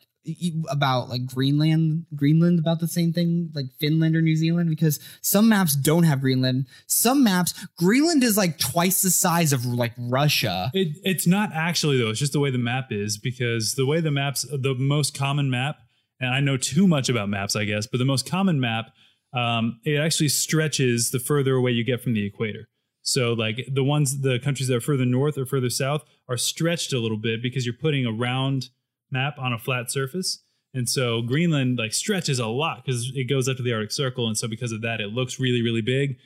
about 0.71 1.09
like 1.09 1.27
Greenland, 1.27 2.07
Greenland 2.15 2.59
about 2.59 2.81
the 2.81 2.89
same 2.89 3.13
thing 3.13 3.51
like 3.55 3.67
Finland 3.79 4.17
or 4.17 4.23
New 4.23 4.37
Zealand 4.37 4.71
because 4.71 4.99
some 5.21 5.49
maps 5.49 5.77
don't 5.77 6.05
have 6.05 6.21
Greenland. 6.21 6.67
Some 6.87 7.23
maps 7.23 7.55
Greenland 7.77 8.25
is 8.25 8.37
like 8.37 8.59
twice 8.59 9.03
the 9.03 9.11
size 9.11 9.53
of 9.53 9.65
like 9.67 9.93
Russia. 9.99 10.71
It, 10.75 10.97
it's 11.05 11.27
not 11.27 11.51
actually 11.53 11.99
though. 11.99 12.11
It's 12.11 12.21
just 12.21 12.33
the 12.33 12.41
way 12.41 12.51
the 12.51 12.59
map 12.59 12.87
is 12.91 13.19
because 13.19 13.75
the 13.75 13.87
way 13.87 14.01
the 14.01 14.11
maps, 14.11 14.47
the 14.51 14.75
most 14.75 15.17
common 15.17 15.51
map, 15.51 15.77
and 16.21 16.31
I 16.31 16.41
know 16.41 16.57
too 16.57 16.87
much 16.87 17.09
about 17.09 17.29
maps, 17.29 17.55
I 17.55 17.65
guess, 17.65 17.87
but 17.87 17.99
the 17.99 18.05
most 18.05 18.29
common 18.29 18.61
map, 18.61 18.87
um, 19.35 19.81
it 19.85 19.99
actually 19.99 20.29
stretches 20.29 21.11
the 21.11 21.19
further 21.19 21.55
away 21.55 21.73
you 21.73 21.85
get 21.85 22.03
from 22.03 22.15
the 22.15 22.25
equator. 22.25 22.69
So 23.07 23.35
like 23.35 23.69
the 23.71 23.85
ones, 23.85 24.23
the 24.23 24.39
countries 24.41 24.69
that 24.69 24.77
are 24.77 24.81
further 24.81 25.05
north 25.05 25.37
or 25.39 25.45
further 25.47 25.71
south 25.71 26.05
are 26.29 26.39
stretched 26.39 26.93
a 26.93 26.99
little 26.99 27.19
bit 27.19 27.43
because 27.43 27.65
you're 27.67 27.75
putting 27.75 28.07
a 28.07 28.11
round 28.13 28.71
map 29.11 29.39
on 29.39 29.53
a 29.53 29.59
flat 29.59 29.91
surface. 29.91 30.41
And 30.73 30.89
so 30.89 31.23
Greenland 31.23 31.79
like 31.79 31.93
stretches 31.93 32.39
a 32.41 32.47
lot 32.47 32.85
because 32.85 33.13
it 33.15 33.25
goes 33.29 33.47
up 33.49 33.59
to 33.59 33.63
the 33.63 33.73
Arctic 33.73 33.93
Circle, 33.93 34.27
and 34.27 34.37
so 34.37 34.49
because 34.49 34.73
of 34.73 34.81
that, 34.83 35.01
it 35.01 35.09
looks 35.09 35.39
really, 35.39 35.63
really 35.63 35.83
big. 35.83 36.17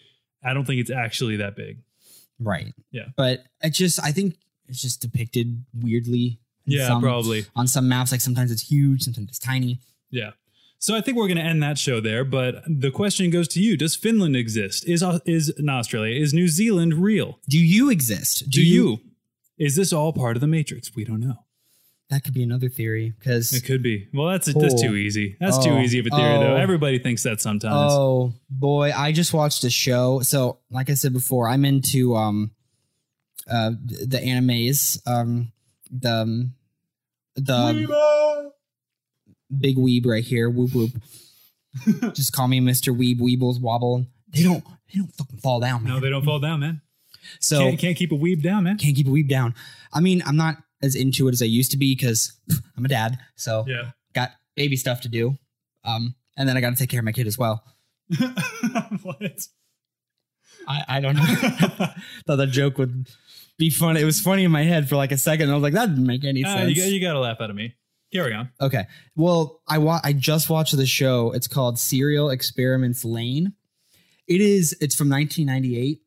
I 0.43 0.55
don't 0.55 0.65
think 0.65 0.81
it's 0.81 0.91
actually 0.91 1.37
that 1.37 1.55
big. 1.57 1.83
Right. 2.41 2.73
Yeah. 2.93 3.07
But 3.17 3.45
I 3.63 3.69
just 3.69 4.01
I 4.03 4.13
think 4.13 4.37
it's 4.69 4.81
just 4.81 5.03
depicted 5.03 5.65
weirdly. 5.75 6.39
Yeah, 6.65 6.87
some- 6.87 7.03
probably. 7.03 7.45
On 7.57 7.67
some 7.67 7.89
maps, 7.89 8.13
like 8.13 8.21
sometimes 8.21 8.51
it's 8.53 8.63
huge, 8.63 9.03
sometimes 9.03 9.29
it's 9.29 9.39
tiny. 9.39 9.81
Yeah. 10.11 10.31
So 10.81 10.97
I 10.97 11.01
think 11.01 11.17
we're 11.17 11.27
going 11.27 11.39
to 11.39 11.43
end 11.45 11.63
that 11.63 11.77
show 11.77 12.01
there. 12.01 12.25
But 12.25 12.63
the 12.69 12.91
question 12.91 13.31
goes 13.31 13.49
to 13.49 13.61
you: 13.61 13.77
Does 13.77 13.97
Finland 13.97 14.37
exist? 14.37 14.87
Is 14.89 15.03
is 15.27 15.53
not 15.59 15.81
Australia? 15.81 16.21
Is 16.21 16.33
New 16.33 16.49
Zealand 16.49 16.95
real? 16.95 17.39
Do 17.49 17.59
you 17.59 17.91
exist? 17.91 18.49
Do 18.51 18.63
you? 18.63 19.01
Is 19.59 19.75
this 19.75 19.93
all 19.93 20.13
part 20.13 20.37
of 20.37 20.41
the 20.41 20.47
Matrix? 20.47 20.95
We 20.95 21.05
don't 21.05 21.21
know. 21.21 21.45
That 22.11 22.25
could 22.25 22.33
be 22.33 22.43
another 22.45 22.69
theory 22.71 23.13
because 23.19 23.53
It 23.53 23.65
could 23.65 23.83
be. 23.83 24.07
Well, 24.15 24.29
that's 24.29 24.47
that's 24.47 24.75
Oh. 24.75 24.83
too 24.83 24.95
easy. 24.97 25.37
That's 25.41 25.63
too 25.63 25.71
Oh. 25.73 25.81
easy 25.81 25.99
of 25.99 26.07
a 26.07 26.11
theory, 26.11 26.39
though. 26.39 26.55
Oh. 26.55 26.57
Everybody 26.57 26.99
thinks 27.01 27.23
that 27.25 27.41
sometimes. 27.41 27.93
Oh 27.93 28.33
boy, 28.49 28.93
I 28.97 29.13
just 29.13 29.35
watched 29.35 29.65
a 29.65 29.71
show. 29.71 30.21
So, 30.23 30.59
like 30.71 30.89
I 30.91 30.95
said 30.95 31.13
before, 31.13 31.49
I'm 31.49 31.65
into 31.67 32.15
um 32.17 32.53
uh 33.51 33.73
the 33.85 34.19
animes, 34.25 35.01
um 35.07 35.53
the 35.91 36.13
um, 36.13 36.55
the 37.35 38.53
big 39.57 39.77
weeb 39.77 40.07
right 40.07 40.25
here, 40.25 40.51
whoop 40.51 40.75
whoop. 40.75 40.91
just 42.15 42.33
call 42.33 42.49
me 42.49 42.61
Mr. 42.61 42.97
Weeb, 42.97 43.21
Weebles 43.21 43.61
Wobble. 43.61 44.07
They 44.31 44.43
don't 44.43 44.65
they 44.93 44.99
don't 45.01 45.15
fucking 45.15 45.39
fall 45.39 45.61
down, 45.61 45.85
man. 45.85 45.95
no, 45.95 46.01
they 46.01 46.11
don't 46.11 46.25
fall 46.25 46.39
down, 46.41 46.61
man. 46.61 46.81
so 47.41 47.59
can't, 47.61 47.79
can't 47.79 47.97
keep 47.97 48.13
a 48.13 48.17
weeb 48.17 48.43
down, 48.43 48.65
man. 48.65 48.79
can't 48.79 48.97
keep 48.97 49.07
a 49.07 49.11
weeb 49.11 49.29
down. 49.29 49.55
I 49.93 50.01
mean, 50.01 50.23
I'm 50.27 50.37
not 50.37 50.57
as 50.83 50.95
into 50.95 51.29
it 51.29 51.33
as 51.33 51.43
I 51.43 51.47
used 51.47 51.71
to 51.73 51.77
be 51.77 51.95
because 51.95 52.33
I'm 52.77 52.85
a 52.85 52.89
dad, 52.89 53.19
so 53.37 53.65
Yeah. 53.67 53.91
got 54.15 54.31
baby 54.57 54.77
stuff 54.77 55.03
to 55.03 55.09
do. 55.09 55.37
Um, 55.85 56.15
and 56.37 56.49
then 56.49 56.57
I 56.57 56.61
got 56.61 56.71
to 56.71 56.77
take 56.77 56.91
care 56.91 57.01
of 57.01 57.05
my 57.05 57.13
kid 57.13 57.27
as 57.27 57.39
well. 57.39 57.63
what? 59.03 59.23
I, 60.67 60.85
I 60.89 61.01
don't 61.01 61.17
know. 61.17 61.23
Thought 62.27 62.37
that 62.37 62.49
joke 62.51 62.79
would 62.79 63.09
be 63.59 63.71
funny. 63.71 64.01
It 64.01 64.05
was 64.05 64.21
funny 64.21 64.45
in 64.45 64.51
my 64.51 64.63
head 64.63 64.89
for 64.89 64.97
like 64.97 65.13
a 65.13 65.19
second. 65.19 65.45
And 65.45 65.53
I 65.53 65.55
was 65.55 65.63
like, 65.63 65.73
that 65.75 65.87
didn't 65.87 66.07
make 66.07 66.25
any 66.25 66.45
Ah, 66.45 66.55
sense. 66.57 66.71
you, 66.71 66.77
got, 66.83 66.91
you 66.91 67.01
got 67.01 67.13
to 67.15 67.21
laugh 67.21 67.41
out 67.41 67.51
of 67.51 67.57
me. 67.57 67.75
Carry 68.13 68.33
on. 68.33 68.51
okay. 68.61 68.87
Well, 69.17 69.61
I 69.69 69.79
wa- 69.79 70.01
I 70.03 70.13
just 70.15 70.49
watched 70.49 70.77
the 70.77 70.87
show. 70.87 71.33
It's 71.33 71.47
called 71.47 71.79
Serial 71.79 72.31
Experiments 72.31 73.05
Lain. 73.05 73.53
It 74.27 74.41
is. 74.41 74.77
It's 74.81 74.95
from 74.95 75.11
1998. 75.11 76.01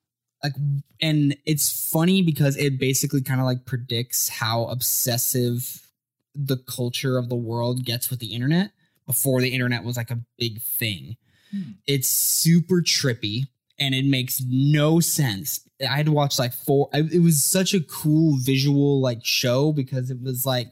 Like, 0.44 0.54
and 1.00 1.36
it's 1.46 1.90
funny 1.92 2.24
because 2.24 2.58
it 2.58 2.80
basically 2.80 3.22
kind 3.22 3.40
of 3.40 3.46
like 3.46 3.66
predicts 3.66 4.30
how 4.30 4.66
obsessive 4.66 5.88
the 6.34 6.58
culture 6.58 7.18
of 7.18 7.30
the 7.30 7.36
world 7.36 7.86
gets 7.86 8.10
with 8.10 8.20
the 8.20 8.34
internet 8.34 8.72
before 9.06 9.42
the 9.42 9.50
internet 9.54 9.84
was 9.84 9.98
like 9.98 10.10
a 10.10 10.20
big 10.40 10.62
thing. 10.62 11.18
Hmm. 11.52 11.74
It's 11.86 12.08
super 12.08 12.82
trippy 12.82 13.48
and 13.78 13.94
it 13.94 14.06
makes 14.06 14.42
no 14.48 15.00
sense. 15.00 15.60
I 15.82 15.98
had 15.98 16.06
to 16.08 16.12
watch 16.12 16.40
like 16.40 16.54
four. 16.54 16.90
It 16.94 17.22
was 17.22 17.44
such 17.44 17.74
a 17.74 17.82
cool 17.82 18.38
visual 18.40 19.02
like 19.02 19.24
show 19.24 19.72
because 19.72 20.10
it 20.10 20.22
was 20.22 20.46
like 20.46 20.72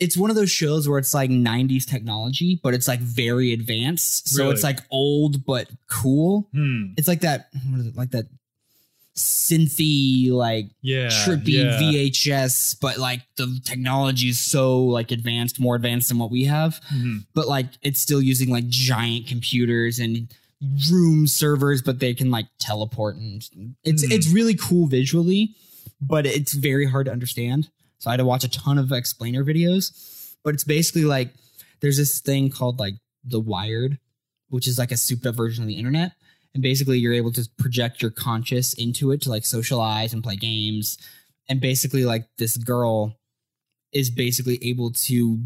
it's 0.00 0.16
one 0.16 0.30
of 0.30 0.36
those 0.36 0.50
shows 0.50 0.88
where 0.88 0.98
it's 0.98 1.12
like 1.14 1.30
90s 1.30 1.84
technology, 1.84 2.58
but 2.62 2.74
it's 2.74 2.88
like 2.88 3.00
very 3.00 3.52
advanced. 3.52 4.28
So 4.30 4.42
Really? 4.44 4.54
it's 4.54 4.62
like 4.64 4.80
old 4.90 5.44
but 5.44 5.68
cool. 5.88 6.48
Hmm. 6.52 6.94
It's 6.96 7.06
like 7.06 7.20
that. 7.20 7.48
What 7.68 7.80
is 7.80 7.86
it? 7.88 7.96
Like 7.96 8.10
that 8.10 8.26
synthy 9.16 10.30
like 10.30 10.70
Yeah. 10.82 11.08
trippy 11.08 11.48
yeah. 11.48 11.78
VHS, 11.80 12.76
but 12.80 12.98
like 12.98 13.22
the 13.36 13.60
technology 13.64 14.28
is 14.28 14.38
so 14.38 14.82
like 14.84 15.10
advanced, 15.10 15.60
more 15.60 15.76
advanced 15.76 16.08
than 16.08 16.18
what 16.18 16.30
we 16.30 16.44
have. 16.44 16.80
Mhm. 16.92 17.24
But 17.34 17.48
like 17.48 17.66
it's 17.82 18.00
still 18.00 18.22
using 18.22 18.50
like 18.50 18.68
giant 18.68 19.26
computers 19.26 19.98
and 19.98 20.28
room 20.90 21.26
servers, 21.26 21.82
but 21.82 21.98
they 22.00 22.14
can 22.14 22.30
like 22.30 22.46
teleport 22.58 23.16
and 23.16 23.42
it's 23.84 24.04
Mhm. 24.04 24.10
it's 24.12 24.28
really 24.28 24.54
cool 24.54 24.86
visually, 24.86 25.54
but 26.00 26.26
it's 26.26 26.52
very 26.54 26.86
hard 26.86 27.06
to 27.06 27.12
understand. 27.12 27.68
So 28.00 28.10
I 28.10 28.14
had 28.14 28.18
to 28.18 28.24
watch 28.24 28.42
a 28.44 28.50
ton 28.50 28.76
of 28.78 28.90
explainer 28.92 29.44
videos. 29.44 30.34
But 30.42 30.54
it's 30.54 30.64
basically 30.64 31.04
like 31.04 31.32
there's 31.80 31.96
this 31.96 32.20
thing 32.20 32.50
called 32.50 32.78
like 32.80 32.94
the 33.24 33.40
Wired, 33.40 33.98
which 34.48 34.66
is 34.66 34.78
like 34.78 34.90
a 34.90 34.96
souped 34.96 35.24
up 35.26 35.36
version 35.36 35.62
of 35.62 35.68
the 35.68 35.76
internet. 35.76 36.12
and 36.54 36.62
basically 36.62 36.98
you're 36.98 37.12
able 37.14 37.30
to 37.32 37.48
project 37.58 38.02
your 38.02 38.10
conscious 38.10 38.74
into 38.74 39.12
it 39.12 39.20
to 39.22 39.28
like 39.30 39.44
socialize 39.44 40.12
and 40.12 40.24
play 40.24 40.34
games 40.34 40.98
and 41.48 41.60
basically 41.60 42.04
like 42.04 42.24
this 42.38 42.56
girl 42.56 43.16
is 43.92 44.10
basically 44.10 44.58
able 44.62 44.90
to 44.90 45.38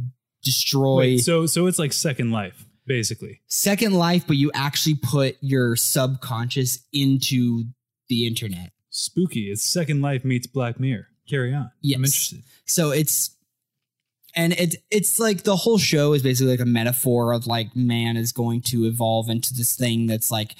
destroy 0.42 0.96
Wait, 0.98 1.18
so 1.18 1.44
so 1.46 1.66
it's 1.66 1.78
like 1.78 1.92
Second 1.92 2.30
Life, 2.30 2.64
basically. 2.86 3.40
second 3.48 3.92
life 3.92 4.26
but 4.26 4.36
you 4.36 4.50
actually 4.54 4.94
put 4.96 5.36
your 5.42 5.76
subconscious 5.76 6.78
into 6.92 7.64
the 8.08 8.26
internet 8.26 8.70
Spooky. 8.90 9.50
It's 9.50 9.62
Second 9.62 10.02
Life 10.02 10.24
meets 10.24 10.46
Black 10.46 10.78
Mirror. 10.78 11.08
Carry 11.28 11.54
on. 11.54 11.70
Yes. 11.80 11.96
I'm 11.98 12.04
interested. 12.04 12.42
so 12.66 12.90
it's 12.90 13.30
and 14.36 14.52
it 14.54 14.76
it's 14.90 15.18
like 15.18 15.42
the 15.44 15.56
whole 15.56 15.78
show 15.78 16.12
is 16.12 16.22
basically 16.22 16.52
like 16.52 16.60
a 16.60 16.64
metaphor 16.66 17.32
of 17.32 17.46
like 17.46 17.74
man 17.76 18.16
is 18.16 18.32
going 18.32 18.60
to 18.62 18.84
evolve 18.84 19.28
into 19.30 19.54
this 19.54 19.76
thing 19.76 20.06
that's 20.06 20.30
like 20.30 20.54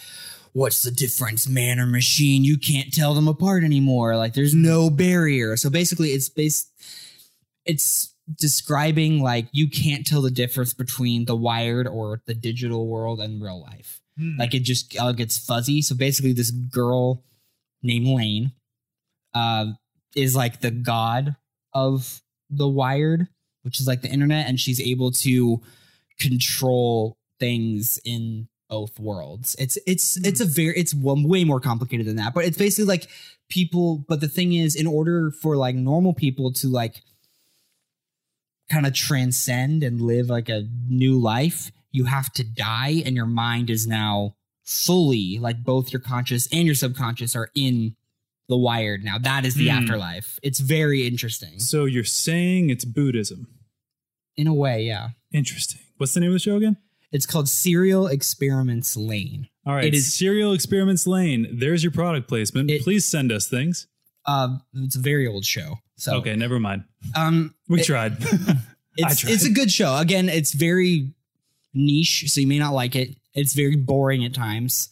what's 0.52 0.82
the 0.82 0.90
difference 0.90 1.48
man 1.48 1.80
or 1.80 1.86
machine 1.86 2.44
you 2.44 2.56
can't 2.56 2.92
tell 2.94 3.14
them 3.14 3.26
apart 3.26 3.64
anymore 3.64 4.16
like 4.16 4.34
there's 4.34 4.54
no 4.54 4.88
barrier 4.90 5.56
so 5.56 5.68
basically 5.68 6.10
it's 6.10 6.28
based 6.28 6.70
it's 7.64 8.14
describing 8.38 9.20
like 9.20 9.48
you 9.52 9.68
can't 9.68 10.06
tell 10.06 10.22
the 10.22 10.30
difference 10.30 10.72
between 10.72 11.24
the 11.24 11.36
wired 11.36 11.86
or 11.88 12.22
the 12.26 12.34
digital 12.34 12.86
world 12.86 13.20
and 13.20 13.42
real 13.42 13.60
life 13.60 14.00
Hmm. 14.16 14.36
like 14.38 14.54
it 14.54 14.60
just 14.62 14.96
all 14.96 15.12
gets 15.12 15.36
fuzzy. 15.36 15.82
So 15.82 15.96
basically, 15.96 16.32
this 16.32 16.52
girl 16.52 17.24
named 17.82 18.06
Lain 18.06 18.52
uh, 19.34 19.72
is 20.16 20.34
like 20.36 20.60
the 20.60 20.70
god 20.70 21.36
of 21.72 22.22
the 22.50 22.68
wired, 22.68 23.28
which 23.62 23.80
is 23.80 23.86
like 23.86 24.02
the 24.02 24.08
internet, 24.10 24.46
and 24.46 24.60
she's 24.60 24.80
able 24.80 25.10
to 25.10 25.60
control 26.18 27.16
things 27.40 27.98
in 28.04 28.48
both 28.68 28.98
worlds. 28.98 29.54
It's 29.58 29.78
it's 29.86 30.16
Hmm. 30.16 30.24
it's 30.24 30.40
a 30.40 30.44
very 30.44 30.76
it's 30.76 30.94
one 30.94 31.28
way 31.28 31.44
more 31.44 31.60
complicated 31.60 32.06
than 32.06 32.16
that, 32.16 32.34
but 32.34 32.44
it's 32.44 32.58
basically 32.58 32.86
like 32.86 33.08
people. 33.48 34.04
But 34.08 34.20
the 34.20 34.28
thing 34.28 34.52
is, 34.52 34.74
in 34.74 34.86
order 34.86 35.30
for 35.30 35.56
like 35.56 35.74
normal 35.74 36.14
people 36.14 36.52
to 36.54 36.68
like 36.68 37.02
kind 38.70 38.86
of 38.86 38.94
transcend 38.94 39.82
and 39.82 40.00
live 40.00 40.28
like 40.30 40.48
a 40.48 40.66
new 40.88 41.18
life, 41.20 41.70
you 41.92 42.04
have 42.06 42.32
to 42.34 42.44
die, 42.44 43.02
and 43.04 43.14
your 43.14 43.26
mind 43.26 43.70
is 43.70 43.86
now 43.86 44.34
fully 44.64 45.38
like 45.38 45.62
both 45.62 45.92
your 45.92 46.00
conscious 46.00 46.48
and 46.50 46.64
your 46.64 46.74
subconscious 46.74 47.36
are 47.36 47.50
in 47.54 47.94
the 48.48 48.56
wired 48.56 49.02
now. 49.04 49.18
That 49.18 49.44
is 49.46 49.54
the 49.54 49.68
Hmm. 49.68 49.78
afterlife. 49.78 50.38
It's 50.42 50.60
very 50.60 51.06
interesting 51.06 51.58
So 51.60 51.84
you're 51.86 52.04
saying 52.04 52.70
it's 52.70 52.84
Buddhism. 52.84 53.48
in 54.36 54.46
a 54.46 54.54
way. 54.54 54.84
Yeah, 54.86 55.10
Interesting. 55.32 55.80
What's 55.96 56.14
the 56.14 56.20
name 56.20 56.30
of 56.30 56.34
the 56.34 56.38
show 56.40 56.56
again? 56.56 56.76
it's 57.12 57.26
called 57.26 57.48
Serial 57.48 58.08
Experiments 58.08 58.96
Lain. 58.96 59.48
All 59.64 59.74
right. 59.76 59.84
It 59.84 59.94
is- 59.94 60.12
Serial 60.14 60.52
Experiments 60.52 61.06
Lain. 61.06 61.46
There's 61.52 61.84
your 61.84 61.92
product 61.92 62.26
placement. 62.28 62.70
It- 62.70 62.82
Please 62.82 63.04
send 63.06 63.30
us 63.30 63.46
things. 63.48 63.86
Uh, 64.26 64.58
it's 64.74 64.96
a 64.96 65.00
very 65.00 65.26
old 65.28 65.44
show. 65.44 65.78
So 65.96 66.16
Okay, 66.16 66.34
never 66.34 66.58
mind. 66.58 66.82
um, 67.14 67.54
We 67.68 67.80
it- 67.80 67.84
tried. 67.86 68.16
it's 68.96 69.20
tried. 69.20 69.32
it's 69.32 69.44
a 69.44 69.50
good 69.50 69.70
show. 69.70 69.96
Again, 69.96 70.28
it's 70.28 70.52
very 70.54 71.12
niche, 71.72 72.24
so 72.28 72.40
you 72.40 72.46
may 72.48 72.58
not 72.58 72.72
like 72.74 72.96
it. 72.96 73.16
It's 73.32 73.54
very 73.54 73.76
boring 73.76 74.24
at 74.24 74.34
times, 74.34 74.88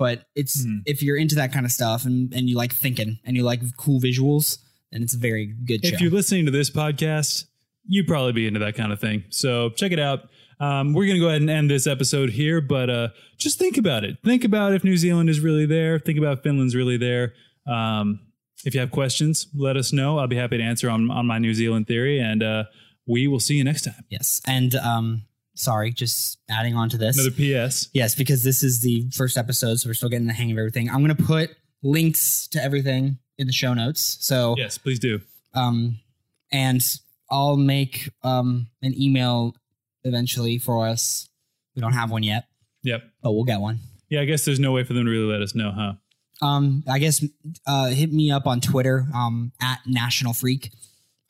but 0.00 0.24
it's 0.34 0.64
Hmm. 0.64 0.78
if 0.86 1.02
you're 1.04 1.16
into 1.18 1.34
that 1.36 1.52
kind 1.52 1.64
of 1.66 1.70
stuff 1.72 2.04
and 2.06 2.32
and 2.34 2.48
you 2.48 2.56
like 2.56 2.72
thinking 2.74 3.18
and 3.24 3.36
you 3.36 3.44
like 3.44 3.60
cool 3.76 4.00
visuals, 4.00 4.58
then 4.90 5.02
it's 5.04 5.14
a 5.14 5.18
very 5.18 5.46
good 5.46 5.84
show. 5.84 5.94
if 5.94 6.00
you're 6.00 6.10
listening 6.10 6.46
to 6.46 6.50
this 6.50 6.70
podcast, 6.70 7.44
you'd 7.86 8.06
probably 8.08 8.32
be 8.32 8.46
into 8.46 8.60
that 8.60 8.74
kind 8.74 8.92
of 8.92 8.98
thing. 9.00 9.24
So 9.30 9.70
check 9.70 9.92
it 9.92 10.00
out. 10.00 10.28
Um, 10.58 10.92
we're 10.94 11.06
going 11.06 11.16
to 11.16 11.20
go 11.20 11.28
ahead 11.28 11.40
and 11.40 11.48
end 11.50 11.70
this 11.70 11.86
episode 11.86 12.30
here, 12.30 12.60
but 12.60 12.90
uh, 12.90 13.08
just 13.38 13.58
think 13.58 13.78
about 13.78 14.04
it. 14.04 14.18
Think 14.24 14.44
about 14.44 14.74
if 14.74 14.84
New 14.84 14.96
Zealand 14.96 15.30
is 15.30 15.40
really 15.40 15.64
there. 15.66 15.98
Think 15.98 16.18
about 16.18 16.38
if 16.38 16.42
Finland's 16.44 16.74
really 16.74 16.98
there. 16.98 17.32
Um, 17.66 18.20
if 18.66 18.74
you 18.74 18.80
have 18.80 18.90
questions, 18.90 19.46
let 19.54 19.76
us 19.78 19.90
know. 19.92 20.18
I'll 20.18 20.26
be 20.28 20.36
happy 20.36 20.58
to 20.58 20.62
answer 20.62 20.90
on, 20.90 21.10
on 21.10 21.26
my 21.26 21.38
New 21.38 21.54
Zealand 21.54 21.86
theory, 21.86 22.20
and 22.20 22.42
uh, 22.42 22.64
we 23.06 23.26
will 23.26 23.40
see 23.40 23.54
you 23.56 23.64
next 23.64 23.82
time. 23.82 24.04
yes, 24.10 24.42
and 24.46 24.74
um, 24.74 25.22
sorry, 25.54 25.92
just 25.92 26.38
adding 26.48 26.74
on 26.74 26.88
to 26.90 26.96
this. 26.98 27.18
Another 27.18 27.30
PS. 27.68 27.88
Yes, 27.92 28.14
because 28.14 28.42
this 28.44 28.62
is 28.62 28.80
the 28.80 29.08
first 29.14 29.36
episode, 29.36 29.76
so 29.80 29.88
we're 29.88 29.94
still 29.94 30.08
getting 30.08 30.26
the 30.26 30.32
hang 30.32 30.50
of 30.52 30.58
everything. 30.58 30.88
I'm 30.90 31.00
gonna 31.02 31.14
put 31.14 31.50
links 31.82 32.46
to 32.48 32.62
everything 32.62 33.18
in 33.38 33.46
the 33.46 33.52
show 33.52 33.72
notes. 33.74 34.18
So 34.20 34.54
Yes, 34.58 34.78
please 34.78 34.98
do. 34.98 35.20
um 35.54 35.98
and 36.52 36.82
I'll 37.30 37.56
make 37.56 38.10
um 38.22 38.68
an 38.82 38.94
email 39.00 39.54
eventually 40.04 40.58
for 40.58 40.86
us. 40.86 41.28
We 41.76 41.80
don't 41.82 41.92
have 41.92 42.10
one 42.10 42.22
yet, 42.22 42.44
Yep. 42.82 43.02
but 43.22 43.32
we'll 43.32 43.44
get 43.44 43.60
one. 43.60 43.78
Yeah, 44.08 44.20
I 44.20 44.24
guess 44.24 44.44
there's 44.44 44.58
no 44.60 44.72
way 44.72 44.82
for 44.84 44.92
them 44.92 45.04
to 45.04 45.10
really 45.10 45.30
let 45.32 45.40
us 45.40 45.54
know, 45.54 45.70
huh? 45.74 45.92
Um 46.46 46.84
I 46.88 46.98
guess 46.98 47.24
uh 47.66 47.88
hit 47.90 48.12
me 48.12 48.30
up 48.30 48.46
on 48.46 48.60
Twitter 48.60 49.06
um 49.14 49.52
at 49.60 49.78
National 49.86 50.32
Freak. 50.32 50.72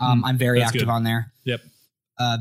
Um 0.00 0.22
Mm, 0.22 0.26
I'm 0.26 0.38
very 0.38 0.62
active 0.62 0.80
good. 0.82 0.88
on 0.88 1.04
there. 1.04 1.32
Yep. 1.44 1.60
Uh 2.18 2.38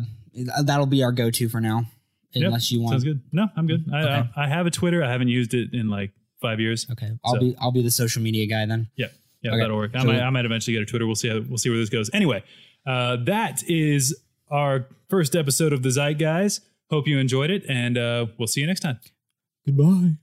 that'll 0.64 0.86
be 0.86 1.04
our 1.04 1.12
go-to 1.12 1.50
for 1.50 1.60
now. 1.62 1.86
Yep, 2.34 2.46
Unless 2.46 2.72
you 2.72 2.82
want 2.82 2.92
Sounds 2.94 3.04
good. 3.06 3.22
No, 3.32 3.48
I'm 3.56 3.66
good. 3.66 3.86
I, 3.92 4.02
Okay. 4.04 4.30
I, 4.36 4.44
I 4.44 4.48
have 4.48 4.66
a 4.68 4.72
Twitter. 4.72 5.04
I 5.04 5.12
haven't 5.12 5.30
used 5.30 5.54
it 5.56 5.74
in 5.74 5.90
like 5.90 6.12
five 6.42 6.60
years. 6.60 6.86
Okay. 6.92 7.10
I'll 7.26 7.34
So- 7.34 7.40
be 7.40 7.56
I'll 7.60 7.72
be 7.72 7.82
the 7.82 7.90
social 7.92 8.22
media 8.22 8.46
guy 8.48 8.66
then. 8.68 8.88
Yeah, 8.96 9.08
Okay. 9.46 9.58
that'll 9.60 9.76
work. 9.78 9.92
I 9.96 10.02
So- 10.02 10.08
might, 10.08 10.22
I 10.22 10.30
might 10.30 10.46
eventually 10.46 10.74
get 10.76 10.84
a 10.84 10.86
Twitter. 10.86 11.06
We'll 11.08 11.16
see 11.16 11.30
how 11.30 11.40
we'll 11.48 11.58
see 11.58 11.70
where 11.70 11.80
this 11.80 11.90
goes. 11.90 12.10
Anyway, 12.14 12.44
uh, 12.86 13.18
that 13.26 13.64
is 13.68 14.16
our 14.52 14.88
first 15.10 15.36
episode 15.36 15.74
of 15.74 15.82
the 15.82 15.90
Zeit 15.92 16.20
Guys. 16.20 16.62
Hope 16.92 17.08
you 17.08 17.18
enjoyed 17.20 17.50
it, 17.50 17.64
and 17.68 17.98
uh, 17.98 18.28
we'll 18.38 18.48
see 18.48 18.62
you 18.62 18.68
next 18.68 18.82
time. 18.82 19.00
Goodbye. 19.66 20.18